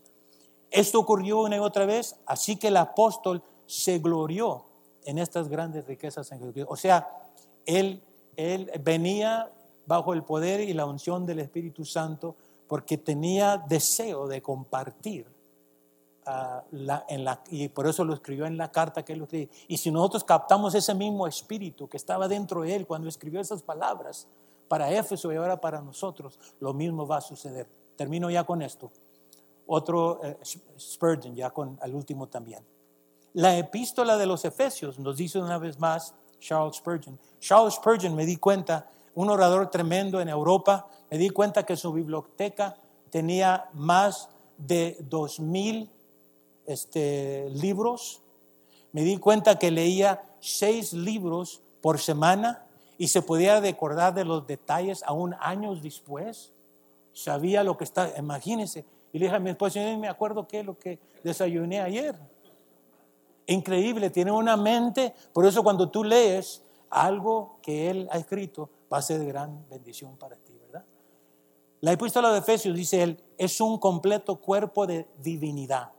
Esto 0.69 0.99
ocurrió 0.99 1.41
una 1.41 1.55
y 1.55 1.59
otra 1.59 1.85
vez, 1.85 2.15
así 2.25 2.57
que 2.57 2.67
el 2.67 2.77
apóstol 2.77 3.41
se 3.65 3.99
glorió 3.99 4.65
en 5.05 5.17
estas 5.17 5.47
grandes 5.47 5.85
riquezas 5.85 6.31
en 6.31 6.39
Jesucristo. 6.39 6.71
O 6.71 6.75
sea, 6.75 7.07
él, 7.65 8.01
él 8.35 8.71
venía 8.83 9.49
bajo 9.85 10.13
el 10.13 10.23
poder 10.23 10.61
y 10.61 10.73
la 10.73 10.85
unción 10.85 11.25
del 11.25 11.39
Espíritu 11.39 11.85
Santo 11.85 12.35
porque 12.67 12.97
tenía 12.97 13.57
deseo 13.57 14.27
de 14.27 14.41
compartir. 14.41 15.27
Ah, 16.27 16.63
en 17.07 17.23
la, 17.23 17.43
y 17.51 17.69
por 17.69 17.85
eso 17.85 18.03
lo 18.03 18.15
escribió 18.15 18.47
en 18.47 18.57
la 18.57 18.71
carta 18.71 19.05
que 19.05 19.13
él 19.13 19.21
escribió. 19.21 19.49
Y 19.67 19.77
si 19.77 19.91
nosotros 19.91 20.23
captamos 20.23 20.73
ese 20.73 20.95
mismo 20.95 21.27
espíritu 21.27 21.87
que 21.87 21.97
estaba 21.97 22.27
dentro 22.27 22.61
de 22.61 22.75
él 22.75 22.87
cuando 22.87 23.07
escribió 23.07 23.39
esas 23.39 23.61
palabras 23.61 24.27
para 24.67 24.91
Éfeso 24.91 25.31
y 25.31 25.35
ahora 25.35 25.61
para 25.61 25.81
nosotros, 25.81 26.39
lo 26.59 26.73
mismo 26.73 27.05
va 27.05 27.17
a 27.17 27.21
suceder. 27.21 27.67
Termino 27.95 28.29
ya 28.31 28.43
con 28.43 28.63
esto. 28.63 28.91
Otro 29.67 30.19
eh, 30.23 30.37
Spurgeon, 30.79 31.35
ya 31.35 31.51
con 31.51 31.77
el 31.83 31.93
último 31.93 32.27
también. 32.27 32.63
La 33.33 33.57
epístola 33.57 34.17
de 34.17 34.25
los 34.25 34.45
Efesios 34.45 34.97
nos 34.97 35.17
dice 35.17 35.39
una 35.39 35.57
vez 35.57 35.79
más 35.79 36.15
Charles 36.39 36.77
Spurgeon. 36.77 37.19
Charles 37.39 37.75
Spurgeon 37.75 38.15
me 38.15 38.25
di 38.25 38.37
cuenta 38.37 38.89
un 39.15 39.29
orador 39.29 39.71
tremendo 39.71 40.21
en 40.21 40.29
Europa. 40.29 40.87
Me 41.09 41.17
di 41.17 41.29
cuenta 41.29 41.63
que 41.63 41.75
su 41.75 41.91
biblioteca 41.91 42.77
tenía 43.09 43.69
más 43.73 44.29
de 44.57 44.97
dos 45.09 45.39
mil 45.39 45.89
este, 46.65 47.49
libros. 47.49 48.21
Me 48.91 49.01
di 49.01 49.17
cuenta 49.17 49.57
que 49.57 49.71
leía 49.71 50.23
seis 50.39 50.93
libros 50.93 51.61
por 51.81 51.99
semana 51.99 52.65
y 52.97 53.07
se 53.07 53.21
podía 53.21 53.59
recordar 53.59 54.13
de 54.13 54.25
los 54.25 54.45
detalles 54.47 55.03
aún 55.03 55.35
años 55.39 55.81
después. 55.81 56.51
Sabía 57.13 57.63
lo 57.63 57.77
que 57.77 57.83
está, 57.83 58.13
imagínense. 58.17 58.85
Y 59.11 59.19
le 59.19 59.25
dije 59.25 59.35
a 59.35 59.39
mi 59.39 59.49
esposa, 59.49 59.79
me 59.97 60.09
acuerdo 60.09 60.47
qué 60.47 60.59
es 60.59 60.65
lo 60.65 60.77
que 60.77 60.99
desayuné 61.23 61.79
ayer. 61.79 62.15
Increíble, 63.47 64.09
tiene 64.09 64.31
una 64.31 64.57
mente, 64.57 65.13
por 65.31 65.45
eso 65.45 65.63
cuando 65.63 65.89
tú 65.89 66.03
lees 66.03 66.61
algo 66.89 67.59
que 67.61 67.89
él 67.89 68.07
ha 68.11 68.17
escrito, 68.17 68.69
va 68.91 68.97
a 68.97 69.01
ser 69.01 69.25
gran 69.25 69.67
bendición 69.69 70.17
para 70.17 70.35
ti, 70.35 70.57
¿verdad? 70.57 70.85
La 71.81 71.91
epístola 71.91 72.31
de 72.31 72.39
Efesios 72.39 72.75
dice 72.75 73.03
él, 73.03 73.19
es 73.37 73.61
un 73.61 73.77
completo 73.77 74.37
cuerpo 74.37 74.87
de 74.87 75.07
divinidad. 75.21 75.91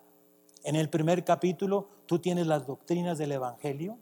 En 0.65 0.75
el 0.75 0.89
primer 0.89 1.25
capítulo 1.25 1.89
tú 2.07 2.19
tienes 2.19 2.47
las 2.47 2.67
doctrinas 2.67 3.19
del 3.19 3.33
Evangelio, 3.33 3.99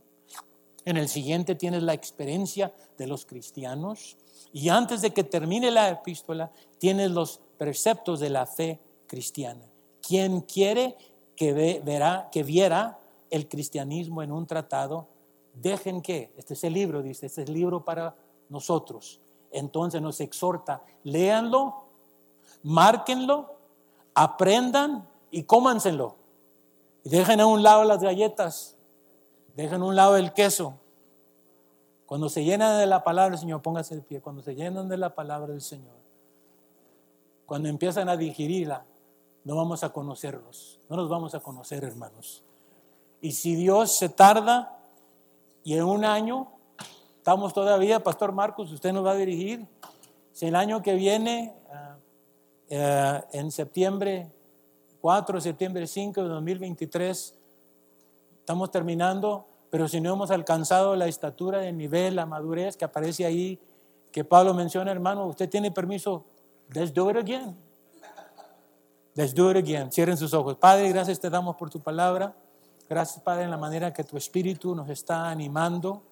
en 0.84 0.96
el 0.96 1.08
siguiente 1.08 1.54
tienes 1.54 1.82
la 1.82 1.94
experiencia 1.94 2.72
de 2.98 3.06
los 3.06 3.24
cristianos 3.24 4.16
y 4.52 4.68
antes 4.68 5.00
de 5.00 5.12
que 5.12 5.24
termine 5.24 5.70
la 5.70 5.88
epístola 5.88 6.50
tienes 6.78 7.10
los 7.10 7.40
preceptos 7.58 8.20
de 8.20 8.30
la 8.30 8.46
fe 8.46 8.78
cristiana. 9.06 9.64
Quien 10.06 10.42
quiere 10.42 10.96
que, 11.36 11.82
que 12.30 12.42
viera 12.42 12.98
el 13.30 13.48
cristianismo 13.48 14.22
en 14.22 14.30
un 14.30 14.46
tratado, 14.46 15.08
dejen 15.54 16.02
que, 16.02 16.32
este 16.36 16.54
es 16.54 16.64
el 16.64 16.74
libro, 16.74 17.02
dice, 17.02 17.26
este 17.26 17.42
es 17.42 17.48
el 17.48 17.54
libro 17.54 17.84
para 17.84 18.14
nosotros. 18.48 19.20
Entonces 19.50 20.02
nos 20.02 20.20
exhorta, 20.20 20.82
léanlo, 21.04 21.84
márquenlo, 22.62 23.54
aprendan 24.14 25.08
y 25.30 25.44
cómanselo. 25.44 26.16
Dejen 27.04 27.40
a 27.40 27.46
un 27.46 27.62
lado 27.62 27.84
las 27.84 28.00
galletas, 28.02 28.76
dejen 29.56 29.82
a 29.82 29.84
un 29.84 29.96
lado 29.96 30.16
el 30.16 30.32
queso. 30.32 30.74
Cuando 32.06 32.28
se 32.28 32.44
llenan 32.44 32.78
de 32.78 32.86
la 32.86 33.04
palabra 33.04 33.30
del 33.30 33.38
Señor, 33.38 33.62
póngase 33.62 33.94
el 33.94 34.02
pie. 34.02 34.20
Cuando 34.20 34.42
se 34.42 34.54
llenan 34.54 34.88
de 34.88 34.96
la 34.96 35.14
palabra 35.14 35.52
del 35.52 35.62
Señor, 35.62 35.94
cuando 37.46 37.68
empiezan 37.68 38.08
a 38.08 38.16
digerirla, 38.16 38.84
no 39.44 39.56
vamos 39.56 39.84
a 39.84 39.90
conocerlos, 39.90 40.80
no 40.88 40.96
nos 40.96 41.08
vamos 41.08 41.34
a 41.34 41.40
conocer, 41.40 41.84
hermanos. 41.84 42.42
Y 43.20 43.32
si 43.32 43.54
Dios 43.54 43.96
se 43.96 44.08
tarda 44.08 44.78
y 45.62 45.74
en 45.74 45.84
un 45.84 46.04
año, 46.04 46.48
estamos 47.24 47.54
todavía, 47.54 48.00
Pastor 48.00 48.32
Marcos, 48.32 48.70
usted 48.70 48.92
nos 48.92 49.02
va 49.02 49.12
a 49.12 49.16
dirigir, 49.16 49.66
si 50.30 50.44
el 50.44 50.54
año 50.54 50.82
que 50.82 50.92
viene, 50.94 51.54
ah, 51.72 51.96
eh, 52.68 53.22
en 53.32 53.50
septiembre 53.50 54.30
4, 55.00 55.40
septiembre 55.40 55.86
5 55.86 56.22
de 56.22 56.28
2023, 56.28 57.34
estamos 58.40 58.70
terminando, 58.70 59.46
pero 59.70 59.88
si 59.88 60.02
no 60.02 60.12
hemos 60.12 60.30
alcanzado 60.30 60.96
la 60.96 61.06
estatura 61.06 61.60
de 61.60 61.72
nivel, 61.72 62.14
la 62.14 62.26
madurez 62.26 62.76
que 62.76 62.84
aparece 62.84 63.24
ahí, 63.24 63.58
que 64.12 64.22
Pablo 64.22 64.52
menciona, 64.52 64.92
hermano, 64.92 65.24
usted 65.24 65.48
tiene 65.48 65.70
permiso, 65.70 66.26
let's 66.74 66.92
do 66.92 67.08
it 67.08 67.16
again. 67.16 67.56
Let's 69.14 69.34
do 69.34 69.50
it 69.50 69.56
again. 69.56 69.90
Cierren 69.90 70.18
sus 70.18 70.34
ojos. 70.34 70.58
Padre, 70.58 70.90
gracias 70.90 71.18
te 71.18 71.30
damos 71.30 71.56
por 71.56 71.70
tu 71.70 71.80
palabra. 71.80 72.36
Gracias, 72.86 73.22
Padre, 73.24 73.44
en 73.44 73.50
la 73.50 73.56
manera 73.56 73.94
que 73.94 74.04
tu 74.04 74.18
Espíritu 74.18 74.74
nos 74.74 74.90
está 74.90 75.30
animando 75.30 76.02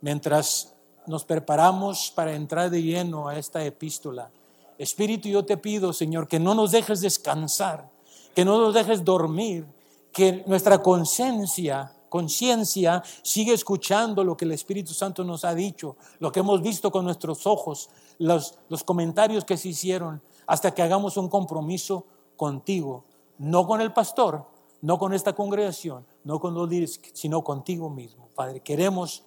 mientras 0.00 0.74
nos 1.06 1.24
preparamos 1.24 2.12
para 2.14 2.34
entrar 2.34 2.70
de 2.70 2.82
lleno 2.82 3.28
a 3.28 3.38
esta 3.38 3.64
epístola. 3.64 4.30
Espíritu, 4.78 5.28
yo 5.28 5.44
te 5.44 5.56
pido, 5.56 5.92
Señor, 5.92 6.28
que 6.28 6.40
no 6.40 6.54
nos 6.54 6.72
dejes 6.72 7.00
descansar, 7.00 7.88
que 8.34 8.44
no 8.44 8.58
nos 8.58 8.74
dejes 8.74 9.04
dormir, 9.04 9.66
que 10.12 10.44
nuestra 10.46 10.82
conciencia 10.82 11.92
conciencia 12.08 13.02
sigue 13.22 13.52
escuchando 13.52 14.24
lo 14.24 14.36
que 14.36 14.44
el 14.44 14.52
Espíritu 14.52 14.94
Santo 14.94 15.24
nos 15.24 15.44
ha 15.44 15.54
dicho, 15.54 15.96
lo 16.18 16.32
que 16.32 16.40
hemos 16.40 16.62
visto 16.62 16.90
con 16.90 17.04
nuestros 17.04 17.46
ojos, 17.46 17.90
los, 18.18 18.58
los 18.68 18.84
comentarios 18.84 19.44
que 19.44 19.56
se 19.56 19.68
hicieron, 19.68 20.22
hasta 20.46 20.72
que 20.72 20.82
hagamos 20.82 21.16
un 21.16 21.28
compromiso 21.28 22.06
contigo, 22.36 23.04
no 23.38 23.66
con 23.66 23.80
el 23.80 23.92
pastor, 23.92 24.46
no 24.80 24.98
con 24.98 25.12
esta 25.12 25.34
congregación, 25.34 26.06
no 26.24 26.40
con 26.40 26.54
los 26.54 26.68
líderes, 26.68 27.00
sino 27.12 27.42
contigo 27.42 27.90
mismo. 27.90 28.28
Padre, 28.34 28.60
queremos 28.60 29.24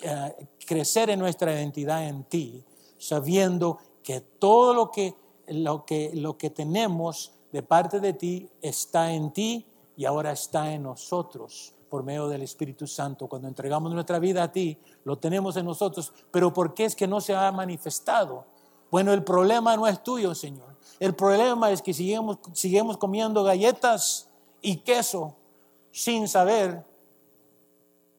eh, 0.00 0.48
crecer 0.66 1.10
en 1.10 1.18
nuestra 1.18 1.52
identidad 1.52 2.06
en 2.06 2.24
ti, 2.24 2.64
sabiendo 2.98 3.78
que 4.02 4.20
todo 4.20 4.74
lo 4.74 4.90
que, 4.90 5.14
lo, 5.48 5.84
que, 5.84 6.10
lo 6.14 6.36
que 6.36 6.50
tenemos 6.50 7.32
de 7.52 7.62
parte 7.62 8.00
de 8.00 8.12
ti 8.12 8.48
está 8.60 9.12
en 9.12 9.32
ti 9.32 9.66
y 9.96 10.04
ahora 10.04 10.32
está 10.32 10.72
en 10.72 10.84
nosotros 10.84 11.74
por 11.88 12.04
medio 12.04 12.28
del 12.28 12.42
Espíritu 12.42 12.86
Santo. 12.86 13.26
Cuando 13.26 13.48
entregamos 13.48 13.92
nuestra 13.92 14.18
vida 14.18 14.42
a 14.42 14.52
ti, 14.52 14.78
lo 15.04 15.18
tenemos 15.18 15.56
en 15.56 15.64
nosotros. 15.64 16.12
Pero 16.30 16.52
¿por 16.52 16.74
qué 16.74 16.84
es 16.84 16.94
que 16.94 17.06
no 17.06 17.20
se 17.20 17.34
ha 17.34 17.50
manifestado? 17.50 18.44
Bueno, 18.90 19.12
el 19.12 19.24
problema 19.24 19.76
no 19.76 19.86
es 19.86 20.02
tuyo, 20.02 20.34
Señor. 20.34 20.76
El 21.00 21.14
problema 21.14 21.70
es 21.70 21.82
que 21.82 21.94
seguimos, 21.94 22.38
seguimos 22.52 22.96
comiendo 22.96 23.44
galletas 23.44 24.28
y 24.60 24.76
queso 24.78 25.36
sin 25.90 26.28
saber 26.28 26.84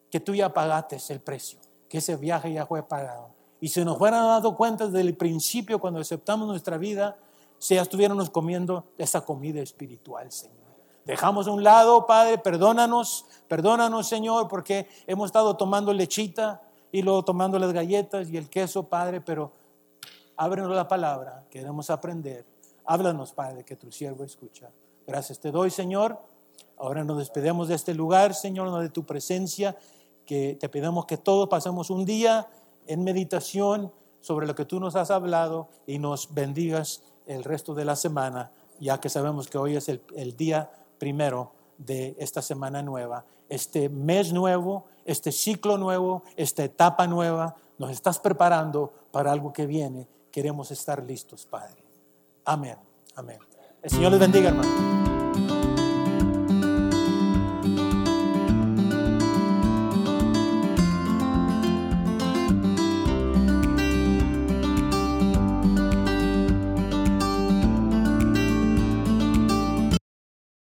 que 0.09 0.19
tú 0.19 0.33
ya 0.33 0.51
pagaste 0.53 0.97
el 1.09 1.19
precio, 1.19 1.59
que 1.89 1.97
ese 1.97 2.15
viaje 2.15 2.53
ya 2.53 2.65
fue 2.65 2.83
pagado. 2.83 3.31
Y 3.59 3.67
si 3.67 3.83
nos 3.83 3.97
fueran 3.97 4.23
dado 4.23 4.55
cuenta 4.55 4.85
desde 4.85 5.01
el 5.01 5.17
principio, 5.17 5.79
cuando 5.79 5.99
aceptamos 5.99 6.47
nuestra 6.47 6.77
vida, 6.77 7.17
si 7.57 7.75
ya 7.75 7.81
estuviéramos 7.81 8.29
comiendo 8.29 8.85
esa 8.97 9.21
comida 9.21 9.61
espiritual, 9.61 10.31
Señor. 10.31 10.57
Dejamos 11.03 11.47
a 11.47 11.51
un 11.51 11.63
lado, 11.63 12.05
Padre, 12.05 12.37
perdónanos, 12.37 13.25
perdónanos, 13.47 14.07
Señor, 14.07 14.47
porque 14.47 14.87
hemos 15.07 15.25
estado 15.25 15.57
tomando 15.57 15.91
lechita 15.91 16.61
y 16.91 17.01
luego 17.01 17.25
tomando 17.25 17.59
las 17.59 17.73
galletas 17.73 18.29
y 18.29 18.37
el 18.37 18.49
queso, 18.49 18.83
Padre, 18.83 19.19
pero 19.19 19.51
ábrenos 20.37 20.73
la 20.73 20.87
palabra, 20.87 21.43
queremos 21.49 21.89
aprender 21.89 22.45
Háblanos, 22.89 23.33
Padre, 23.33 23.63
que 23.63 23.75
tu 23.75 23.91
siervo 23.91 24.23
escucha. 24.23 24.71
Gracias 25.05 25.39
te 25.39 25.51
doy, 25.51 25.69
Señor. 25.69 26.19
Ahora 26.75 27.03
nos 27.03 27.19
despedimos 27.19 27.67
de 27.67 27.75
este 27.75 27.93
lugar, 27.93 28.33
Señor, 28.33 28.81
de 28.81 28.89
tu 28.89 29.05
presencia, 29.05 29.77
que 30.29 30.55
te 30.59 30.69
pedimos 30.69 31.07
que 31.07 31.17
todos 31.17 31.49
pasemos 31.49 31.89
un 31.89 32.05
día 32.05 32.45
en 32.85 33.03
meditación 33.03 33.91
sobre 34.19 34.45
lo 34.45 34.53
que 34.53 34.63
tú 34.63 34.79
nos 34.79 34.95
has 34.95 35.09
hablado 35.09 35.69
y 35.87 35.97
nos 35.97 36.35
bendigas 36.35 37.01
el 37.25 37.43
resto 37.43 37.73
de 37.73 37.83
la 37.83 37.95
semana, 37.95 38.51
ya 38.79 38.99
que 38.99 39.09
sabemos 39.09 39.47
que 39.47 39.57
hoy 39.57 39.75
es 39.75 39.89
el, 39.89 40.03
el 40.15 40.37
día 40.37 40.69
primero 40.99 41.51
de 41.79 42.15
esta 42.19 42.43
semana 42.43 42.83
nueva, 42.83 43.25
este 43.49 43.89
mes 43.89 44.31
nuevo, 44.31 44.85
este 45.03 45.31
ciclo 45.31 45.79
nuevo, 45.79 46.21
esta 46.35 46.63
etapa 46.63 47.07
nueva. 47.07 47.55
Nos 47.79 47.89
estás 47.89 48.19
preparando 48.19 48.93
para 49.11 49.31
algo 49.31 49.51
que 49.51 49.65
viene. 49.65 50.07
Queremos 50.31 50.69
estar 50.69 51.03
listos, 51.03 51.47
Padre. 51.47 51.83
Amén. 52.45 52.77
Amén. 53.15 53.39
El 53.81 53.89
Señor 53.89 54.11
les 54.11 54.19
bendiga, 54.19 54.49
hermano. 54.49 55.18